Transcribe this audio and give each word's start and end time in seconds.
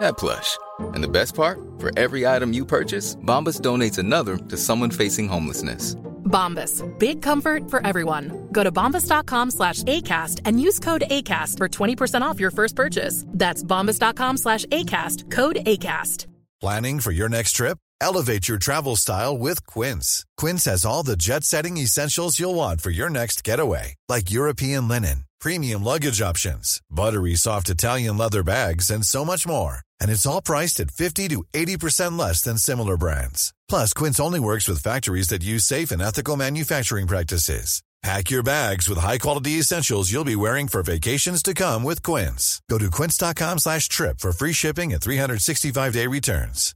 that 0.00 0.18
plush. 0.18 0.58
And 0.94 1.04
the 1.04 1.08
best 1.08 1.34
part? 1.34 1.58
For 1.78 1.90
every 1.98 2.26
item 2.26 2.52
you 2.52 2.66
purchase, 2.66 3.16
Bombas 3.16 3.60
donates 3.60 3.98
another 3.98 4.36
to 4.36 4.56
someone 4.56 4.90
facing 4.90 5.28
homelessness. 5.28 5.94
Bombas. 6.24 6.82
Big 6.98 7.22
comfort 7.22 7.68
for 7.70 7.84
everyone. 7.86 8.48
Go 8.52 8.62
to 8.62 8.72
bombas.com 8.72 9.50
slash 9.50 9.82
ACAST 9.82 10.40
and 10.44 10.60
use 10.60 10.78
code 10.78 11.02
ACAST 11.10 11.58
for 11.58 11.68
20% 11.68 12.22
off 12.22 12.40
your 12.40 12.50
first 12.52 12.76
purchase. 12.76 13.24
That's 13.28 13.62
bombas.com 13.62 14.36
slash 14.36 14.64
ACAST. 14.66 15.30
Code 15.30 15.56
ACAST. 15.66 16.26
Planning 16.60 17.00
for 17.00 17.10
your 17.10 17.30
next 17.30 17.52
trip? 17.52 17.78
Elevate 18.02 18.48
your 18.48 18.58
travel 18.58 18.96
style 18.96 19.36
with 19.36 19.66
Quince. 19.66 20.24
Quince 20.36 20.66
has 20.66 20.84
all 20.84 21.02
the 21.02 21.16
jet 21.16 21.44
setting 21.44 21.78
essentials 21.78 22.38
you'll 22.38 22.54
want 22.54 22.80
for 22.80 22.90
your 22.90 23.10
next 23.10 23.44
getaway, 23.44 23.94
like 24.08 24.30
European 24.30 24.88
linen, 24.88 25.24
premium 25.40 25.82
luggage 25.82 26.20
options, 26.20 26.80
buttery 26.90 27.34
soft 27.34 27.70
Italian 27.70 28.18
leather 28.18 28.42
bags, 28.42 28.90
and 28.90 29.04
so 29.04 29.24
much 29.24 29.46
more. 29.46 29.80
And 30.00 30.10
it's 30.10 30.26
all 30.26 30.42
priced 30.42 30.80
at 30.80 30.90
50 30.90 31.28
to 31.28 31.44
80% 31.52 32.18
less 32.18 32.42
than 32.42 32.58
similar 32.58 32.96
brands. 32.96 33.52
Plus, 33.68 33.92
Quince 33.92 34.20
only 34.20 34.40
works 34.40 34.68
with 34.68 34.82
factories 34.82 35.28
that 35.28 35.42
use 35.42 35.64
safe 35.64 35.90
and 35.90 36.02
ethical 36.02 36.36
manufacturing 36.36 37.06
practices. 37.06 37.82
Pack 38.02 38.30
your 38.30 38.42
bags 38.42 38.88
with 38.88 38.96
high-quality 38.98 39.58
essentials 39.58 40.10
you'll 40.10 40.24
be 40.24 40.36
wearing 40.36 40.68
for 40.68 40.82
vacations 40.82 41.42
to 41.42 41.52
come 41.52 41.82
with 41.82 42.02
Quince. 42.02 42.62
Go 42.70 42.78
to 42.78 42.90
quince.com 42.90 43.58
slash 43.58 43.88
trip 43.88 44.20
for 44.20 44.32
free 44.32 44.54
shipping 44.54 44.92
and 44.94 45.02
365-day 45.02 46.06
returns. 46.06 46.74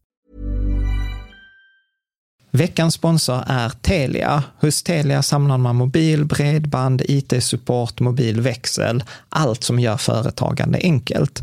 Veckans 2.50 2.94
sponsor 2.94 3.44
är 3.46 3.70
Telia. 3.70 4.42
Hos 4.60 4.82
Telia 4.82 5.22
samlar 5.22 5.58
man 5.58 5.76
mobil, 5.76 6.24
bredband, 6.24 7.02
IT-support, 7.08 8.00
mobilväxel, 8.00 9.02
allt 9.28 9.64
som 9.64 9.80
gör 9.80 9.96
företagande 9.96 10.78
enkelt. 10.78 11.42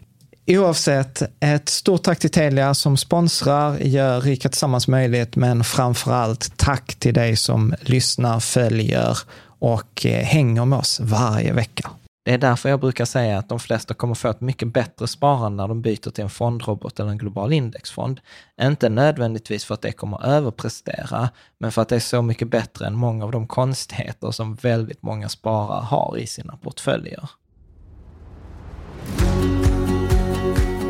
Oavsett, 0.47 1.21
ett 1.39 1.69
stort 1.69 2.03
tack 2.03 2.19
till 2.19 2.31
Telia 2.31 2.73
som 2.73 2.97
sponsrar, 2.97 3.77
gör 3.77 4.21
Rika 4.21 4.49
Tillsammans 4.49 4.87
möjligt, 4.87 5.35
men 5.35 5.63
framför 5.63 6.11
allt 6.11 6.57
tack 6.57 6.95
till 6.95 7.13
dig 7.13 7.35
som 7.35 7.73
lyssnar, 7.81 8.39
följer 8.39 9.17
och 9.59 10.05
eh, 10.05 10.23
hänger 10.23 10.65
med 10.65 10.79
oss 10.79 10.99
varje 10.99 11.53
vecka. 11.53 11.89
Det 12.25 12.33
är 12.33 12.37
därför 12.37 12.69
jag 12.69 12.79
brukar 12.79 13.05
säga 13.05 13.37
att 13.37 13.49
de 13.49 13.59
flesta 13.59 13.93
kommer 13.93 14.15
få 14.15 14.29
ett 14.29 14.41
mycket 14.41 14.73
bättre 14.73 15.07
sparande 15.07 15.63
när 15.63 15.67
de 15.67 15.81
byter 15.81 16.09
till 16.11 16.23
en 16.23 16.29
fondrobot 16.29 16.99
eller 16.99 17.11
en 17.11 17.17
global 17.17 17.53
indexfond. 17.53 18.21
Inte 18.61 18.89
nödvändigtvis 18.89 19.65
för 19.65 19.73
att 19.73 19.81
det 19.81 19.91
kommer 19.91 20.25
överprestera, 20.25 21.29
men 21.57 21.71
för 21.71 21.81
att 21.81 21.89
det 21.89 21.95
är 21.95 21.99
så 21.99 22.21
mycket 22.21 22.47
bättre 22.47 22.87
än 22.87 22.95
många 22.95 23.25
av 23.25 23.31
de 23.31 23.47
konstigheter 23.47 24.31
som 24.31 24.55
väldigt 24.55 25.03
många 25.03 25.29
sparare 25.29 25.83
har 25.83 26.17
i 26.17 26.27
sina 26.27 26.57
portföljer. 26.57 27.29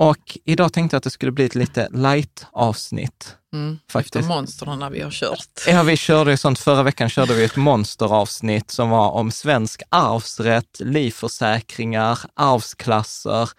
och 0.00 0.38
idag 0.44 0.72
tänkte 0.72 0.94
jag 0.94 0.98
att 0.98 1.04
det 1.04 1.10
skulle 1.10 1.32
bli 1.32 1.44
ett 1.44 1.54
lite 1.54 1.88
light-avsnitt. 1.92 3.36
Mm, 3.52 3.78
efter 3.94 4.22
monstren 4.22 4.92
vi 4.92 5.00
har 5.00 5.10
kört. 5.10 5.64
Ja, 5.66 5.82
vi 5.82 5.96
körde 5.96 6.30
ju 6.30 6.36
sånt. 6.36 6.58
Förra 6.58 6.82
veckan 6.82 7.08
körde 7.08 7.34
vi 7.34 7.44
ett 7.44 7.56
monsteravsnitt 7.56 8.70
som 8.70 8.90
var 8.90 9.10
om 9.10 9.30
svensk 9.30 9.82
arvsrätt, 9.88 10.80
livförsäkringar, 10.80 12.18
arvsklasser. 12.34 13.50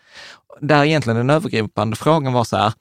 Där 0.61 0.83
egentligen 0.83 1.17
den 1.17 1.29
övergripande 1.29 1.95
frågan 1.95 2.33
var 2.33 2.43
så 2.43 2.57
här, 2.57 2.73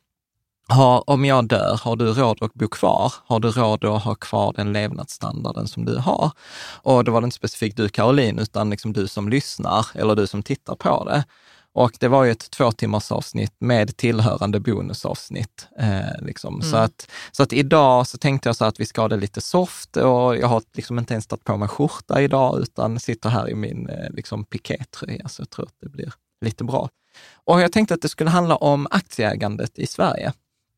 har, 0.69 1.11
om 1.11 1.25
jag 1.25 1.49
dör, 1.49 1.81
har 1.83 1.97
du 1.97 2.13
råd 2.13 2.43
att 2.43 2.55
bo 2.55 2.69
kvar? 2.69 3.13
Har 3.27 3.41
du 3.41 3.51
råd 3.51 3.85
att 3.85 4.05
ha 4.05 4.15
kvar 4.15 4.53
den 4.57 4.73
levnadsstandarden 4.73 5.69
som 5.69 5.85
du 5.85 5.97
har? 5.97 6.31
Och 6.83 7.05
då 7.05 7.13
var 7.13 7.21
det 7.21 7.25
inte 7.25 7.37
specifikt 7.37 7.77
du 7.77 7.89
Caroline, 7.89 8.39
utan 8.39 8.71
liksom 8.71 8.93
du 8.93 9.09
som 9.09 9.29
lyssnar 9.29 9.87
eller 9.95 10.17
du 10.17 10.27
som 10.27 10.43
tittar 10.43 10.75
på 10.75 11.05
det. 11.05 11.25
Och 11.73 11.97
det 12.01 12.09
var 12.09 12.25
ju 12.25 12.31
ett 12.31 12.51
två 12.51 12.73
timmars 12.73 13.13
avsnitt 13.13 13.53
med 13.59 13.97
tillhörande 13.97 14.61
bonusavsnitt. 14.61 15.69
Eh, 15.79 16.23
liksom. 16.23 16.55
mm. 16.55 16.71
så, 16.71 16.77
att, 16.77 17.11
så 17.33 17.43
att 17.43 17.53
idag 17.53 18.07
så 18.07 18.19
tänkte 18.19 18.49
jag 18.49 18.57
så 18.57 18.65
att 18.65 18.81
vi 18.81 18.87
ska 18.87 19.01
ha 19.01 19.09
det 19.09 19.17
lite 19.17 19.41
soft 19.41 19.97
och 19.97 20.37
jag 20.37 20.49
har 20.49 20.63
liksom 20.73 20.99
inte 20.99 21.15
ens 21.15 21.27
tagit 21.27 21.45
på 21.45 21.57
mig 21.57 21.69
skjorta 21.69 22.23
idag 22.23 22.61
utan 22.61 23.01
sitter 23.01 23.29
här 23.29 23.51
i 23.51 23.55
min 23.55 23.89
eh, 23.89 24.11
liksom 24.11 24.45
pikétröja, 24.45 25.29
så 25.29 25.43
jag 25.43 25.51
tror 25.51 25.67
att 25.67 25.81
det 25.81 25.89
blir 25.89 26.13
lite 26.45 26.65
bra. 26.65 26.89
Och 27.45 27.61
jag 27.61 27.73
tänkte 27.73 27.95
att 27.95 28.03
det 28.03 28.09
skulle 28.09 28.31
handla 28.31 28.57
om 28.57 28.87
aktieägandet 28.91 29.79
i 29.79 29.87
Sverige. 29.87 30.33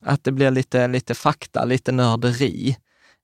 Att 0.04 0.24
det 0.24 0.32
blir 0.32 0.50
lite, 0.50 0.88
lite 0.88 1.14
fakta, 1.14 1.64
lite 1.64 1.92
nörderi. 1.92 2.76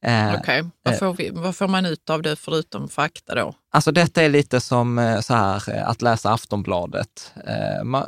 Eh, 0.04 0.34
Okej, 0.34 0.64
okay. 0.84 1.30
vad, 1.30 1.42
vad, 1.42 1.56
får 1.56 1.68
man 1.68 1.86
ut 1.86 2.10
av 2.10 2.22
det 2.22 2.36
förutom 2.36 2.88
fakta 2.88 3.34
då? 3.34 3.54
Alltså 3.70 3.92
detta 3.92 4.22
är 4.22 4.28
lite 4.28 4.60
som 4.60 4.98
eh, 4.98 5.20
så 5.20 5.34
här 5.34 5.76
eh, 5.76 5.88
att 5.88 6.02
läsa 6.02 6.32
Aftonbladet. 6.32 7.32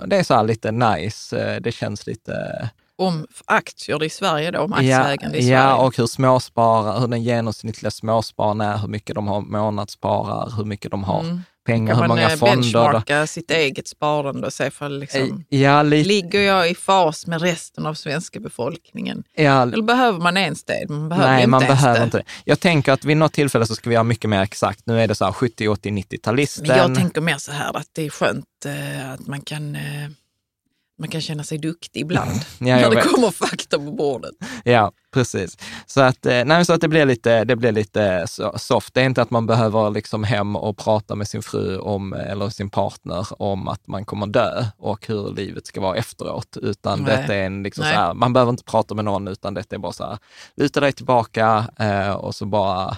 Det 0.07 0.17
är 0.17 0.23
så 0.23 0.35
här 0.35 0.45
lite 0.45 0.73
nice, 0.73 1.61
det 1.61 1.73
känns 1.73 2.07
lite... 2.07 2.69
Om 2.97 3.27
aktier 3.45 4.05
i 4.05 4.11
Sverige 4.11 4.51
då, 4.51 4.61
om 4.61 4.73
aktieägande 4.73 5.37
ja, 5.37 5.43
i 5.43 5.47
Sverige? 5.47 5.59
Ja, 5.59 5.77
och 5.77 5.97
hur 5.97 6.07
småsparare, 6.07 7.01
hur 7.01 7.09
den 7.09 7.23
genomsnittliga 7.23 7.91
småspararen 7.91 8.61
är, 8.61 8.79
hur 8.79 8.89
mycket 8.89 9.15
de 9.15 9.29
har 9.29 9.41
månadssparar, 9.41 10.57
hur 10.57 10.65
mycket 10.65 10.91
de 10.91 11.05
har 11.05 11.21
mm 11.21 11.43
pengar, 11.67 11.95
hur 11.95 12.09
många 12.09 12.29
fonder. 12.29 12.57
benchmarka 12.57 13.27
sitt 13.27 13.51
eget 13.51 13.89
sparande 13.89 14.47
och 14.47 14.53
se 14.53 14.71
för 14.71 14.89
liksom, 14.89 15.45
ja, 15.49 15.83
lite... 15.83 16.09
ligger 16.09 16.41
jag 16.41 16.71
i 16.71 16.75
fas 16.75 17.27
med 17.27 17.43
resten 17.43 17.87
av 17.87 17.95
svenska 17.95 18.41
befolkningen? 18.41 19.25
Ja. 19.35 19.63
Eller 19.63 19.83
behöver 19.83 20.19
man 20.19 20.37
ens 20.37 20.65
det? 20.65 20.87
Man 20.89 21.09
behöver 21.09 21.29
Nej, 21.29 21.39
inte 21.39 21.51
man 21.51 21.61
behöver 21.61 21.99
det. 21.99 22.05
inte 22.05 22.19
det. 22.19 22.25
Jag 22.45 22.61
tänker 22.61 22.93
att 22.93 23.05
vid 23.05 23.17
något 23.17 23.33
tillfälle 23.33 23.67
så 23.67 23.75
ska 23.75 23.91
vi 23.91 23.97
ha 23.97 24.03
mycket 24.03 24.31
mer 24.31 24.43
exakt. 24.43 24.87
Nu 24.87 25.01
är 25.01 25.09
det 25.09 25.15
så 25.15 25.25
här 25.25 25.33
70, 25.33 25.69
80, 25.69 25.91
90-talisten. 25.91 26.67
Men 26.69 26.77
jag 26.77 26.95
tänker 26.95 27.21
mer 27.21 27.37
så 27.39 27.53
här 27.53 27.77
att 27.77 27.89
det 27.93 28.07
är 28.07 28.11
skönt 28.11 28.45
eh, 28.65 29.13
att 29.13 29.27
man 29.27 29.41
kan 29.41 29.75
eh, 29.75 29.83
man 31.01 31.09
kan 31.09 31.21
känna 31.21 31.43
sig 31.45 31.59
duktig 31.59 32.01
ibland 32.01 32.31
ja, 32.59 32.77
när 32.77 32.91
det 32.91 32.97
vet. 32.97 33.13
kommer 33.15 33.31
fakta 33.31 33.79
på 33.79 33.91
bordet. 33.91 34.31
Ja, 34.65 34.93
precis. 35.13 35.59
Så 35.87 36.01
att, 36.01 36.27
eh, 36.27 36.45
nej, 36.45 36.65
så 36.65 36.73
att 36.73 36.81
det 36.81 36.89
blir 36.89 37.07
lite, 37.07 37.45
det 37.45 37.57
blir 37.57 37.73
lite 37.73 38.27
soft. 38.57 38.95
Det 38.95 39.01
är 39.01 39.05
inte 39.05 39.23
att 39.23 39.31
man 39.31 39.47
behöver 39.47 39.91
liksom 39.91 40.25
hem 40.25 40.57
och 40.57 40.77
prata 40.77 41.15
med 41.15 41.29
sin 41.29 41.43
fru 41.43 41.79
om, 41.79 42.13
eller 42.13 42.49
sin 42.49 42.71
partner 42.71 43.27
om 43.43 43.69
att 43.69 43.87
man 43.87 44.05
kommer 44.05 44.27
dö 44.27 44.65
och 44.79 45.07
hur 45.07 45.35
livet 45.35 45.67
ska 45.67 45.81
vara 45.81 45.97
efteråt, 45.97 46.57
utan 46.63 47.03
nej. 47.03 47.17
detta 47.17 47.35
är 47.35 47.47
en, 47.47 47.63
liksom 47.63 47.85
så 47.85 47.91
här, 47.91 48.15
man 48.15 48.33
behöver 48.33 48.51
inte 48.51 48.65
prata 48.65 48.95
med 48.95 49.05
någon, 49.05 49.29
utan 49.29 49.55
detta 49.55 49.77
är 49.77 49.79
bara 49.79 49.93
så 49.93 50.05
här, 50.05 50.19
luta 50.57 50.81
dig 50.81 50.93
tillbaka 50.93 51.67
eh, 51.79 52.11
och 52.11 52.35
så 52.35 52.47
bara 52.47 52.97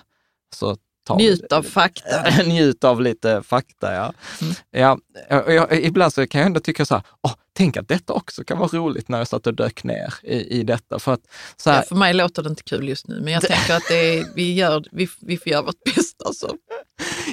så 0.54 0.76
Njut 1.10 1.52
av 1.52 1.62
fakta. 1.62 2.42
Njut 2.46 2.84
av 2.84 3.00
lite 3.00 3.42
fakta, 3.42 3.94
ja. 3.94 4.12
Mm. 4.42 4.54
ja 4.70 4.98
jag, 5.28 5.54
jag, 5.54 5.84
ibland 5.84 6.12
så 6.12 6.26
kan 6.26 6.40
jag 6.40 6.46
ändå 6.46 6.60
tycka 6.60 6.84
så 6.84 6.94
här, 6.94 7.04
åh, 7.22 7.34
tänk 7.52 7.76
att 7.76 7.88
detta 7.88 8.12
också 8.12 8.44
kan 8.44 8.58
vara 8.58 8.68
roligt 8.68 9.08
när 9.08 9.18
jag 9.18 9.28
satt 9.28 9.46
och 9.46 9.54
dök 9.54 9.84
ner 9.84 10.14
i, 10.22 10.58
i 10.58 10.62
detta. 10.62 10.98
För, 10.98 11.12
att, 11.12 11.20
så 11.56 11.70
här, 11.70 11.76
ja, 11.76 11.82
för 11.82 11.96
mig 11.96 12.14
låter 12.14 12.42
det 12.42 12.48
inte 12.48 12.62
kul 12.62 12.88
just 12.88 13.08
nu, 13.08 13.20
men 13.20 13.32
jag 13.32 13.42
tänker 13.42 13.76
att 13.76 13.88
det 13.88 14.18
är, 14.18 14.26
vi, 14.34 14.54
gör, 14.54 14.84
vi, 14.92 15.08
vi 15.20 15.38
får 15.38 15.52
göra 15.52 15.62
vårt 15.62 15.84
bästa. 15.84 16.32
Så. 16.32 16.56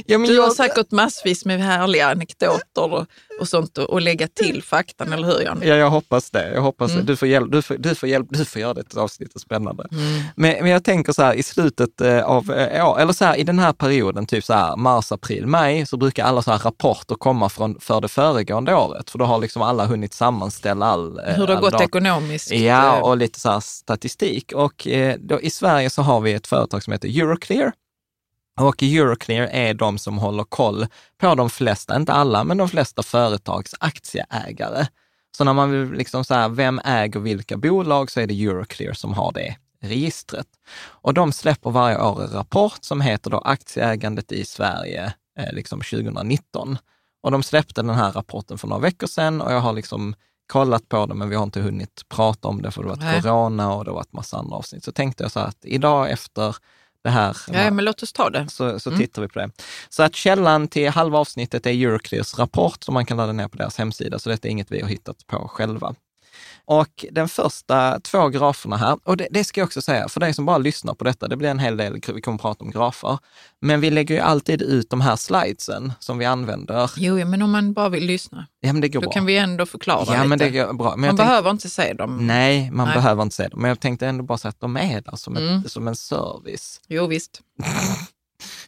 Ja, 0.06 0.18
du 0.18 0.36
jag... 0.36 0.44
har 0.44 0.50
säkert 0.50 0.91
massvis 0.91 1.45
med 1.45 1.62
härliga 1.62 2.12
anekdoter 2.12 2.94
och, 2.94 3.06
och 3.39 3.47
sånt 3.47 3.77
att 3.77 4.03
lägga 4.03 4.27
till 4.27 4.63
faktan, 4.63 5.13
eller 5.13 5.27
hur 5.27 5.41
Jan? 5.41 5.62
Ja, 5.63 5.75
jag 5.75 5.89
hoppas 5.89 6.31
det. 6.31 6.53
Jag 6.53 6.62
hoppas 6.62 6.91
mm. 6.91 7.06
det. 7.06 7.12
Du, 7.12 7.15
får 7.15 7.27
hjälp, 7.27 7.51
du, 7.51 7.62
får, 7.62 7.77
du, 7.77 7.95
får 7.95 8.09
hjälp, 8.09 8.27
du 8.30 8.45
får 8.45 8.62
göra 8.62 8.74
det 8.74 8.97
avsnittet 8.97 9.41
spännande. 9.41 9.88
Mm. 9.91 10.21
Men, 10.36 10.56
men 10.62 10.71
jag 10.71 10.83
tänker 10.83 11.13
så 11.13 11.24
här 11.24 11.33
i 11.33 11.44
slutet 11.44 12.01
eh, 12.01 12.24
av 12.24 12.51
eh, 12.51 12.89
år, 12.89 13.00
eller 13.00 13.13
så 13.13 13.25
här 13.25 13.36
i 13.36 13.44
den 13.44 13.59
här 13.59 13.74
perioden, 13.74 14.25
typ 14.25 14.44
så 14.44 14.53
här 14.53 14.75
mars, 14.75 15.12
april, 15.12 15.47
maj, 15.47 15.86
så 15.86 15.97
brukar 15.97 16.25
alla 16.25 16.42
så 16.42 16.51
här 16.51 16.59
rapporter 16.59 17.15
komma 17.15 17.50
från 17.50 17.80
för 17.80 18.01
det 18.01 18.07
föregående 18.07 18.75
året, 18.75 19.09
för 19.09 19.19
då 19.19 19.25
har 19.25 19.39
liksom 19.39 19.62
alla 19.62 19.85
hunnit 19.85 20.13
sammanställa 20.13 20.85
all... 20.85 21.19
Eh, 21.19 21.25
Hur 21.25 21.47
det 21.47 21.53
har 21.53 21.62
gått 21.62 21.81
ekonomiskt. 21.81 22.51
Ja, 22.51 23.01
och 23.01 23.18
lite 23.18 23.39
så 23.39 23.50
här 23.50 23.59
statistik. 23.59 24.51
Och 24.56 24.88
då, 25.19 25.42
i 25.42 25.50
Sverige 25.50 25.89
så 25.89 26.01
har 26.01 26.21
vi 26.21 26.33
ett 26.33 26.47
företag 26.47 26.83
som 26.83 26.94
heter 26.94 27.07
Euroclear 27.07 27.74
och 28.59 28.83
Euroclear 28.83 29.47
är 29.47 29.73
de 29.73 29.97
som 29.97 30.17
håller 30.17 30.44
koll 30.44 30.88
på 31.17 31.35
de 31.35 31.50
flesta, 31.50 31.95
inte 31.95 32.13
alla, 32.13 32.44
men 32.44 32.57
de 32.57 32.69
flesta 32.69 33.03
företags 33.03 33.75
aktieägare. 33.79 34.88
Så 35.38 35.44
när 35.44 35.53
man 35.53 35.71
vill 35.71 35.97
liksom 35.97 36.25
så 36.25 36.33
här, 36.33 36.50
vem 36.50 36.81
äger 36.85 37.19
vilka 37.19 37.57
bolag 37.57 38.11
så 38.11 38.19
är 38.19 38.27
det 38.27 38.44
Euroclear 38.44 38.94
som 38.94 39.13
har 39.13 39.31
det 39.31 39.56
registret. 39.81 40.47
Och 40.81 41.13
de 41.13 41.31
släpper 41.31 41.69
varje 41.69 42.01
år 42.01 42.23
en 42.23 42.29
rapport 42.29 42.77
som 42.81 43.01
heter 43.01 43.29
då 43.29 43.38
Aktieägandet 43.38 44.31
i 44.31 44.45
Sverige 44.45 45.13
eh, 45.39 45.53
liksom 45.53 45.81
2019. 45.81 46.77
Och 47.23 47.31
de 47.31 47.44
släppte 47.44 47.81
den 47.81 47.95
här 47.95 48.11
rapporten 48.11 48.57
för 48.57 48.67
några 48.67 48.81
veckor 48.81 49.07
sedan 49.07 49.41
och 49.41 49.53
jag 49.53 49.59
har 49.59 49.73
liksom 49.73 50.15
kollat 50.47 50.89
på 50.89 51.06
det, 51.06 51.13
men 51.13 51.29
vi 51.29 51.35
har 51.35 51.44
inte 51.44 51.61
hunnit 51.61 52.01
prata 52.09 52.47
om 52.47 52.61
det 52.61 52.71
för 52.71 52.83
det 52.83 52.89
har 52.89 52.95
varit 52.95 53.06
Nej. 53.06 53.21
corona 53.21 53.73
och 53.73 53.85
det 53.85 53.91
har 53.91 53.95
varit 53.95 54.13
massa 54.13 54.38
andra 54.38 54.56
avsnitt. 54.56 54.83
Så 54.83 54.91
tänkte 54.91 55.23
jag 55.23 55.31
så 55.31 55.39
här 55.39 55.47
att 55.47 55.65
idag 55.65 56.11
efter 56.11 56.56
det 57.09 57.13
här. 57.13 57.38
Ja, 57.63 57.71
men 57.71 57.85
låt 57.85 58.03
oss 58.03 58.13
ta 58.13 58.29
det. 58.29 58.50
Så, 58.50 58.79
så 58.79 58.89
mm. 58.89 59.00
tittar 59.00 59.21
vi 59.21 59.27
på 59.27 59.39
det. 59.39 59.51
Så 59.89 60.03
att 60.03 60.15
källan 60.15 60.67
till 60.67 60.89
halva 60.89 61.17
avsnittet 61.17 61.65
är 61.65 61.71
Euroclears 61.71 62.39
rapport 62.39 62.83
som 62.83 62.94
man 62.94 63.06
kan 63.06 63.17
ladda 63.17 63.33
ner 63.33 63.47
på 63.47 63.57
deras 63.57 63.77
hemsida, 63.77 64.19
så 64.19 64.29
detta 64.29 64.47
är 64.47 64.51
inget 64.51 64.71
vi 64.71 64.81
har 64.81 64.89
hittat 64.89 65.27
på 65.27 65.47
själva. 65.47 65.95
Och 66.65 67.06
den 67.12 67.30
första 67.30 68.00
två 68.00 68.30
graferna 68.30 68.77
här, 68.77 69.00
och 69.03 69.18
det, 69.18 69.27
det, 69.31 69.44
ska 69.44 69.62
jag 69.62 69.65
också 69.65 69.81
säga, 69.81 70.09
för 70.09 70.19
dig 70.19 70.33
som 70.33 70.45
bara 70.45 70.57
lyssnar 70.57 70.94
på 70.94 71.03
detta, 71.03 71.27
det 71.27 71.38
blir 71.38 71.50
en 71.50 71.59
hel 71.59 71.77
del, 71.77 71.94
vi 71.94 72.21
kommer 72.21 72.36
att 72.36 72.41
prata 72.41 72.63
om 72.63 72.71
grafer, 72.71 73.18
men 73.62 73.81
vi 73.81 73.91
lägger 73.91 74.15
ju 74.15 74.21
alltid 74.21 74.62
ut 74.62 74.89
de 74.89 75.01
här 75.01 75.15
slidesen 75.15 75.94
som 76.00 76.18
vi 76.18 76.25
använder. 76.25 76.91
Jo, 76.95 77.25
men 77.25 77.41
om 77.41 77.51
man 77.51 77.74
bara 77.74 77.89
vill 77.89 78.06
lyssna, 78.06 78.47
ja, 78.59 78.74
men 78.74 78.81
det 78.81 78.89
går 78.89 79.01
då 79.01 79.06
bra. 79.06 79.12
kan 79.12 79.25
vi 79.25 79.38
ändå 79.38 79.65
förklara 79.65 80.06
ja, 80.07 80.13
lite. 80.13 80.27
Men 80.27 80.39
det 80.39 80.50
går 80.50 80.74
bra. 80.74 80.95
Men 80.95 81.07
man 81.07 81.15
behöver 81.15 81.50
inte 81.51 81.69
se 81.69 81.94
dem. 81.94 82.27
Nej, 82.27 82.71
man 82.71 82.85
nej. 82.85 82.95
behöver 82.95 83.24
inte 83.24 83.35
se 83.35 83.47
dem, 83.47 83.62
men 83.62 83.69
jag 83.69 83.80
tänkte 83.80 84.07
ändå 84.07 84.24
bara 84.24 84.38
säga 84.38 84.50
att 84.50 84.59
de 84.59 84.77
är 84.77 85.01
där 85.01 85.15
som, 85.15 85.38
mm. 85.38 85.59
ett, 85.65 85.71
som 85.71 85.88
en 85.88 85.95
service. 85.95 86.81
Jo, 86.88 87.07
visst. 87.07 87.42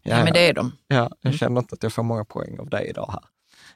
ja, 0.03 0.17
ja, 0.17 0.23
men 0.23 0.33
det 0.33 0.49
är 0.49 0.53
de. 0.53 0.71
Ja, 0.87 0.95
jag 0.95 1.25
mm. 1.25 1.37
känner 1.37 1.61
inte 1.61 1.73
att 1.73 1.83
jag 1.83 1.93
får 1.93 2.03
många 2.03 2.25
poäng 2.25 2.59
av 2.59 2.69
dig 2.69 2.87
idag 2.89 3.09
här. 3.11 3.21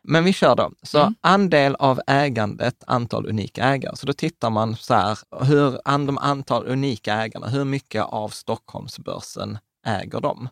Men 0.07 0.23
vi 0.23 0.33
kör 0.33 0.55
då. 0.55 0.71
Så 0.83 0.99
mm. 0.99 1.15
andel 1.21 1.75
av 1.75 2.01
ägandet, 2.07 2.83
antal 2.87 3.25
unika 3.25 3.63
ägare. 3.63 3.95
Så 3.95 4.05
då 4.05 4.13
tittar 4.13 4.49
man 4.49 4.75
så 4.75 4.93
här, 4.93 5.17
hur 5.45 5.71
de 6.07 6.17
antal 6.17 6.67
unika 6.67 7.13
ägarna, 7.13 7.47
hur 7.47 7.65
mycket 7.65 8.03
av 8.03 8.29
Stockholmsbörsen 8.29 9.57
äger 9.87 10.21
de? 10.21 10.49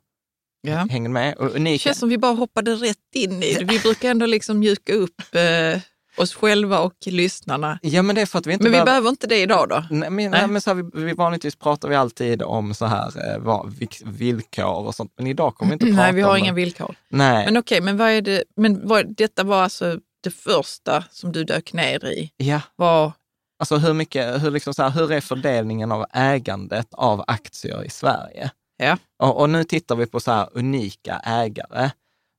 Ja. 0.68 0.88
Hänger 0.90 1.10
med? 1.10 1.36
Och 1.36 1.56
unika... 1.56 1.72
Det 1.72 1.78
känns 1.78 2.00
som 2.00 2.10
vi 2.10 2.18
bara 2.18 2.34
hoppade 2.34 2.76
rätt 2.76 3.16
in 3.16 3.44
i 3.44 3.54
det. 3.54 3.66
Vi 3.66 3.80
brukar 3.80 4.10
ändå 4.12 4.26
liksom 4.26 4.60
mjuka 4.60 4.94
upp 4.94 5.22
eh, 5.32 5.82
oss 6.18 6.34
själva 6.34 6.80
och 6.80 6.94
lyssnarna. 7.06 7.80
Ja, 7.82 8.02
men 8.02 8.16
det 8.16 8.22
är 8.22 8.26
för 8.26 8.40
att 8.40 8.48
vi 8.48 8.54
inte 8.54 8.64
Men 8.64 8.72
vi 8.72 8.76
behöver, 8.76 8.92
behöver 8.92 9.10
inte 9.10 9.28
det 9.28 9.42
idag 9.42 9.70
då? 9.70 9.86
Nej, 9.90 10.10
men, 10.10 10.32
nej. 10.32 10.48
men 10.48 10.62
så 10.62 10.74
här, 10.74 10.84
vi, 10.84 11.04
vi, 11.06 11.14
vanligtvis 11.14 11.56
pratar 11.56 11.90
vi 11.90 11.96
alltid 11.96 12.42
om 12.42 12.74
så 12.74 12.86
här, 12.86 13.34
eh, 13.34 13.40
vad, 13.40 13.74
villkor 14.06 14.88
och 14.88 14.96
sånt, 14.96 15.14
men 15.18 15.28
idag 15.28 15.56
kommer 15.56 15.70
vi 15.70 15.74
inte 15.74 15.86
prata 15.86 15.92
om 15.92 16.06
Nej, 16.06 16.14
vi 16.14 16.22
har 16.22 16.32
om 16.32 16.38
inga 16.38 16.54
villkor. 16.54 16.96
Nej. 17.10 17.46
Men 17.46 17.58
okej, 17.58 17.76
okay, 17.78 17.86
men 17.86 17.98
vad 17.98 18.10
är 18.10 18.22
det, 18.22 18.44
men 18.56 18.88
vad, 18.88 19.16
detta 19.16 19.44
var 19.44 19.64
alltså 19.64 20.00
det 20.24 20.32
första 20.32 21.04
som 21.12 21.32
du 21.32 21.44
dök 21.44 21.74
ner 21.74 22.06
i? 22.06 22.32
Ja. 22.38 22.62
Var, 22.76 23.12
Alltså 23.60 23.78
hur 23.78 23.94
mycket, 23.94 24.44
hur, 24.44 24.52
liksom 24.52 24.74
så 24.74 24.84
här, 24.84 24.90
hur 24.90 25.12
är 25.12 25.22
fördelningen 25.22 25.92
av 25.92 26.06
ägandet 26.14 26.88
av 26.92 27.24
aktier 27.28 27.84
i 27.86 27.90
Sverige? 27.90 28.52
Ja. 28.78 28.98
Och, 29.24 29.42
och 29.42 29.50
nu 29.50 29.64
tittar 29.64 29.96
vi 29.96 30.06
på 30.06 30.20
så 30.20 30.44
unika 30.44 31.22
ägare. 31.24 31.90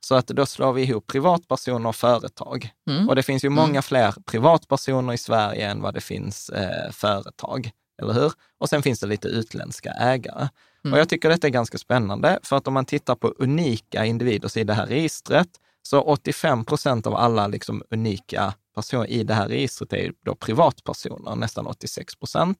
Så 0.04 0.14
att 0.14 0.26
då 0.26 0.46
slår 0.46 0.72
vi 0.72 0.82
ihop 0.82 1.06
privatpersoner 1.06 1.88
och 1.88 1.96
företag. 1.96 2.70
Mm. 2.88 3.08
Och 3.08 3.16
det 3.16 3.22
finns 3.22 3.44
ju 3.44 3.48
många 3.48 3.68
mm. 3.68 3.82
fler 3.82 4.14
privatpersoner 4.24 5.12
i 5.12 5.18
Sverige 5.18 5.70
än 5.70 5.82
vad 5.82 5.94
det 5.94 6.00
finns 6.00 6.48
eh, 6.48 6.90
företag, 6.90 7.70
eller 8.02 8.12
hur? 8.12 8.32
Och 8.58 8.68
sen 8.68 8.82
finns 8.82 9.00
det 9.00 9.06
lite 9.06 9.28
utländska 9.28 9.90
ägare. 9.90 10.48
Mm. 10.84 10.92
Och 10.92 10.98
jag 10.98 11.08
tycker 11.08 11.28
detta 11.28 11.46
är 11.46 11.50
ganska 11.50 11.78
spännande, 11.78 12.38
för 12.42 12.56
att 12.56 12.68
om 12.68 12.74
man 12.74 12.84
tittar 12.84 13.14
på 13.14 13.28
unika 13.28 14.04
individer 14.04 14.58
i 14.58 14.64
det 14.64 14.74
här 14.74 14.86
registret, 14.86 15.48
så 15.82 16.00
85 16.00 16.64
procent 16.64 17.06
av 17.06 17.14
alla 17.14 17.46
liksom 17.46 17.82
unika 17.90 18.54
personer 18.74 19.10
i 19.10 19.24
det 19.24 19.34
här 19.34 19.48
registret 19.48 19.92
är 19.92 20.12
då 20.24 20.34
privatpersoner, 20.34 21.36
nästan 21.36 21.66
86 21.66 22.16
procent. 22.16 22.58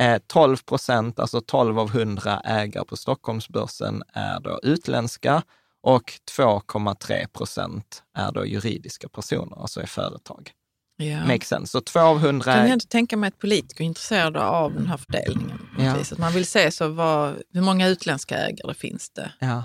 Eh, 0.00 0.18
12 0.26 0.56
procent, 0.56 1.18
alltså 1.18 1.40
12 1.40 1.78
av 1.78 1.88
100 1.96 2.40
ägare 2.40 2.84
på 2.84 2.96
Stockholmsbörsen 2.96 4.02
är 4.12 4.40
då 4.40 4.60
utländska 4.62 5.42
och 5.82 6.12
2,3 6.36 7.26
procent 7.26 8.02
är 8.16 8.32
då 8.32 8.46
juridiska 8.46 9.08
personer, 9.08 9.60
alltså 9.60 9.80
är 9.80 9.86
företag. 9.86 10.52
Ja. 10.96 11.26
Makes 11.26 11.48
sense. 11.48 11.70
Så 11.70 11.80
två 11.80 12.00
av 12.00 12.18
hundra... 12.18 12.52
Kan 12.54 12.68
jag 12.68 12.72
inte 12.72 12.86
tänka 12.86 13.16
mig 13.16 13.28
att 13.28 13.38
politiker 13.38 13.84
är 13.84 13.86
intresserade 13.86 14.42
av 14.44 14.74
den 14.74 14.86
här 14.86 14.96
fördelningen. 14.96 15.68
Ja. 15.78 15.96
Att 15.96 16.18
man 16.18 16.32
vill 16.32 16.46
se 16.46 16.70
så 16.70 16.88
vad, 16.88 17.42
hur 17.52 17.62
många 17.62 17.88
utländska 17.88 18.36
ägare 18.36 18.74
finns 18.74 19.10
det? 19.10 19.32
Ja. 19.38 19.62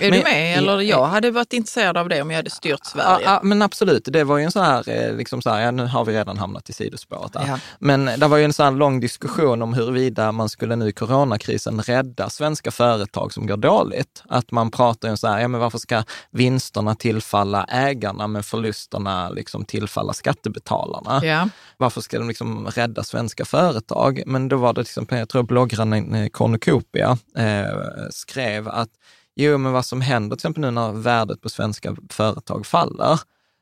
Är 0.00 0.10
men, 0.10 0.18
du 0.18 0.24
med? 0.24 0.58
Eller 0.58 0.80
jag 0.80 1.04
hade 1.04 1.30
varit 1.30 1.52
intresserad 1.52 1.96
av 1.96 2.08
det 2.08 2.22
om 2.22 2.30
jag 2.30 2.36
hade 2.36 2.50
styrt 2.50 2.86
Sverige. 2.86 3.24
Ja, 3.24 3.40
men 3.42 3.62
absolut. 3.62 4.04
Det 4.04 4.24
var 4.24 4.38
ju 4.38 4.44
en 4.44 4.52
sån 4.52 4.64
här, 4.64 4.88
eh, 4.88 5.16
liksom 5.16 5.42
så 5.42 5.50
här, 5.50 5.60
ja, 5.60 5.70
nu 5.70 5.86
har 5.86 6.04
vi 6.04 6.12
redan 6.12 6.38
hamnat 6.38 6.70
i 6.70 6.72
sidospåret. 6.72 7.32
Ja. 7.34 7.58
Men 7.78 8.04
det 8.04 8.28
var 8.28 8.36
ju 8.36 8.44
en 8.44 8.52
sån 8.52 8.64
här 8.64 8.72
lång 8.72 9.00
diskussion 9.00 9.62
om 9.62 9.74
huruvida 9.74 10.32
man 10.32 10.48
skulle 10.48 10.76
nu 10.76 10.88
i 10.88 10.92
coronakrisen 10.92 11.82
rädda 11.82 12.30
svenska 12.30 12.70
företag 12.70 13.32
som 13.32 13.46
går 13.46 13.56
dåligt. 13.56 14.22
Att 14.28 14.50
man 14.50 14.70
pratar 14.70 15.10
ju 15.10 15.16
så 15.16 15.28
här, 15.28 15.40
ja 15.40 15.48
men 15.48 15.60
varför 15.60 15.78
ska 15.78 16.02
vinsterna 16.30 16.94
tillfalla 16.94 17.64
ägarna 17.64 18.26
men 18.26 18.42
förlusterna 18.42 19.30
liksom 19.30 19.64
tillfalla 19.64 20.12
skattebetalarna? 20.12 21.24
Ja. 21.24 21.48
Varför 21.76 22.00
ska 22.00 22.18
de 22.18 22.28
liksom 22.28 22.66
rädda 22.66 23.02
svenska 23.02 23.44
företag? 23.44 24.22
Men 24.26 24.48
då 24.48 24.56
var 24.56 24.72
det 24.72 24.84
till 24.84 24.90
exempel, 24.90 25.18
jag 25.18 25.28
tror 25.28 25.42
bloggaren 25.42 26.30
Cornucopia 26.30 27.18
eh, 27.36 27.66
skrev 28.10 28.68
att 28.68 28.88
Jo, 29.36 29.58
men 29.58 29.72
vad 29.72 29.86
som 29.86 30.00
händer 30.00 30.36
till 30.36 30.40
exempel 30.40 30.60
nu 30.60 30.70
när 30.70 30.92
värdet 30.92 31.40
på 31.40 31.48
svenska 31.48 31.96
företag 32.10 32.66
faller, 32.66 33.20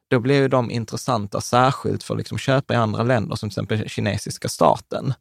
då 0.09 0.21
blir 0.21 0.35
ju 0.35 0.49
de 0.49 0.71
intressanta 0.71 1.41
särskilt 1.41 2.03
för 2.03 2.15
att 2.15 2.19
liksom 2.19 2.39
köpa 2.39 2.75
i 2.75 2.77
andra 2.77 3.03
länder, 3.03 3.37
som 3.37 3.51
till 3.51 3.65
exempel 3.65 3.89
kinesiska 3.89 4.49
staten. 4.49 5.15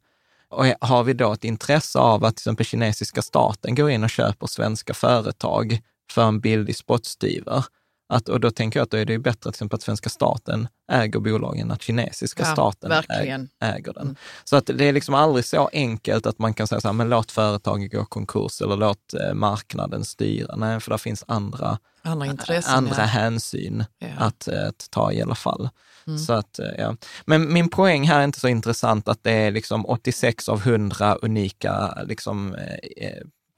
Och 0.48 0.66
har 0.80 1.04
vi 1.04 1.12
då 1.12 1.32
ett 1.32 1.44
intresse 1.44 1.98
av 1.98 2.24
att 2.24 2.36
till 2.36 2.42
exempel 2.42 2.66
kinesiska 2.66 3.22
staten 3.22 3.74
går 3.74 3.90
in 3.90 4.04
och 4.04 4.10
köper 4.10 4.46
svenska 4.46 4.94
företag 4.94 5.80
för 6.10 6.22
en 6.22 6.40
billig 6.40 6.76
spottstyver, 6.76 7.64
att, 8.12 8.28
och 8.28 8.40
då 8.40 8.50
tänker 8.50 8.80
jag 8.80 8.84
att 8.84 8.90
då 8.90 8.96
är 8.96 9.04
det 9.04 9.18
bättre 9.18 9.40
till 9.40 9.48
exempel 9.48 9.76
att 9.76 9.82
svenska 9.82 10.08
staten 10.08 10.68
äger 10.92 11.20
bolagen 11.20 11.66
än 11.66 11.70
att 11.70 11.82
kinesiska 11.82 12.42
ja, 12.42 12.52
staten 12.52 12.92
äger, 13.08 13.48
äger 13.60 13.92
den. 13.92 14.02
Mm. 14.02 14.16
Så 14.44 14.56
att 14.56 14.66
det 14.66 14.84
är 14.84 14.92
liksom 14.92 15.14
aldrig 15.14 15.44
så 15.44 15.70
enkelt 15.72 16.26
att 16.26 16.38
man 16.38 16.54
kan 16.54 16.66
säga 16.66 16.80
så 16.80 16.88
här, 16.88 16.92
men 16.92 17.08
låt 17.08 17.32
företaget 17.32 17.92
gå 17.92 18.04
konkurs 18.04 18.60
eller 18.60 18.76
låt 18.76 19.14
eh, 19.14 19.34
marknaden 19.34 20.04
styra. 20.04 20.56
Nej, 20.56 20.80
för 20.80 20.90
det 20.90 20.98
finns 20.98 21.24
andra, 21.28 21.78
andra, 22.02 22.26
intressen, 22.26 22.74
andra 22.74 22.96
ja. 22.98 23.04
hänsyn 23.04 23.84
ja. 23.98 24.06
Att, 24.18 24.48
eh, 24.48 24.68
att, 24.68 24.90
ta 24.90 25.12
i 25.12 25.22
alla 25.22 25.34
fall. 25.34 25.68
Mm. 26.06 26.18
Så 26.18 26.32
att, 26.32 26.58
eh, 26.58 26.66
ja. 26.78 26.96
Men 27.24 27.52
min 27.52 27.68
poäng 27.68 28.08
här 28.08 28.20
är 28.20 28.24
inte 28.24 28.40
så 28.40 28.48
intressant 28.48 29.08
att 29.08 29.18
det 29.22 29.32
är 29.32 29.50
liksom 29.50 29.86
86 29.86 30.48
av 30.48 30.60
100 30.60 31.14
unika 31.22 32.02
liksom, 32.06 32.56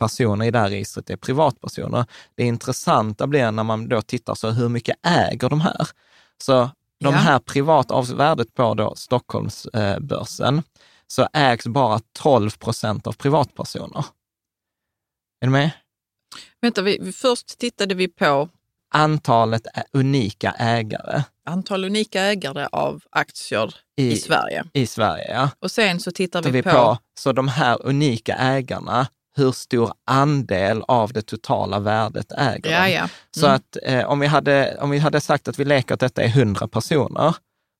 personer 0.05 0.47
i 0.47 0.51
det 0.51 0.59
här 0.59 0.71
registret 0.71 1.11
är 1.11 1.17
privatpersoner. 1.17 2.05
Det 2.35 2.45
intressanta 2.45 3.27
blir 3.27 3.51
när 3.51 3.63
man 3.65 3.89
då 3.89 4.03
tittar 4.03 4.35
så 4.35 4.51
hur 4.51 4.69
mycket 4.69 4.97
äger 5.03 5.49
de 5.49 5.61
här? 5.61 5.89
Så 6.43 6.53
de 6.53 6.71
Ja. 6.99 7.11
här 7.11 7.39
privat, 7.39 7.91
av 7.91 8.09
värdet 8.09 8.55
på 8.55 8.75
då 8.75 8.95
Stockholmsbörsen, 8.97 10.63
så 11.07 11.29
ägs 11.33 11.67
bara 11.67 12.01
12 12.19 12.51
procent 12.51 13.07
av 13.07 13.13
privatpersoner. 13.13 14.05
Är 15.41 15.47
du 15.47 15.51
med? 15.51 15.71
Vänta, 16.61 16.83
vi, 16.83 17.13
först 17.13 17.59
tittade 17.59 17.95
vi 17.95 18.09
på 18.09 18.49
Antalet 18.95 19.67
unika 19.93 20.51
ägare 20.59 21.23
antal 21.45 21.85
unika 21.85 22.21
ägare 22.23 22.67
av 22.73 23.03
aktier 23.11 23.75
i, 23.97 24.13
i, 24.13 24.17
Sverige. 24.17 24.65
i 24.73 24.87
Sverige. 24.87 25.33
Ja. 25.35 25.51
Och 25.59 25.71
sen 25.71 26.01
så 26.01 26.11
tittar 26.11 26.43
Tittar 26.43 26.53
vi, 26.53 26.59
vi 26.59 26.63
på, 26.63 26.71
på, 26.71 26.99
så 27.19 27.33
de 27.33 27.49
här 27.49 27.87
unika 27.87 28.35
ägarna, 28.35 29.07
hur 29.37 29.53
stor 29.53 29.93
andel 30.07 30.83
av 30.89 31.13
det 31.13 31.23
totala 31.23 31.79
värdet 31.79 32.33
äger 32.33 32.71
Ja, 32.71 32.89
ja. 32.89 33.09
Så 33.37 33.47
Mm. 33.47 33.57
att 33.57 33.77
eh, 33.83 34.05
om, 34.11 34.21
vi 34.21 34.27
hade, 34.27 34.77
om 34.81 34.91
vi 34.91 34.99
hade 34.99 35.21
sagt 35.21 35.49
att 35.49 35.59
vi 35.59 35.65
leker 35.65 35.95
att 35.95 36.01
detta 36.01 36.23
är 36.23 36.29
100 36.29 36.69
personer, 36.69 37.35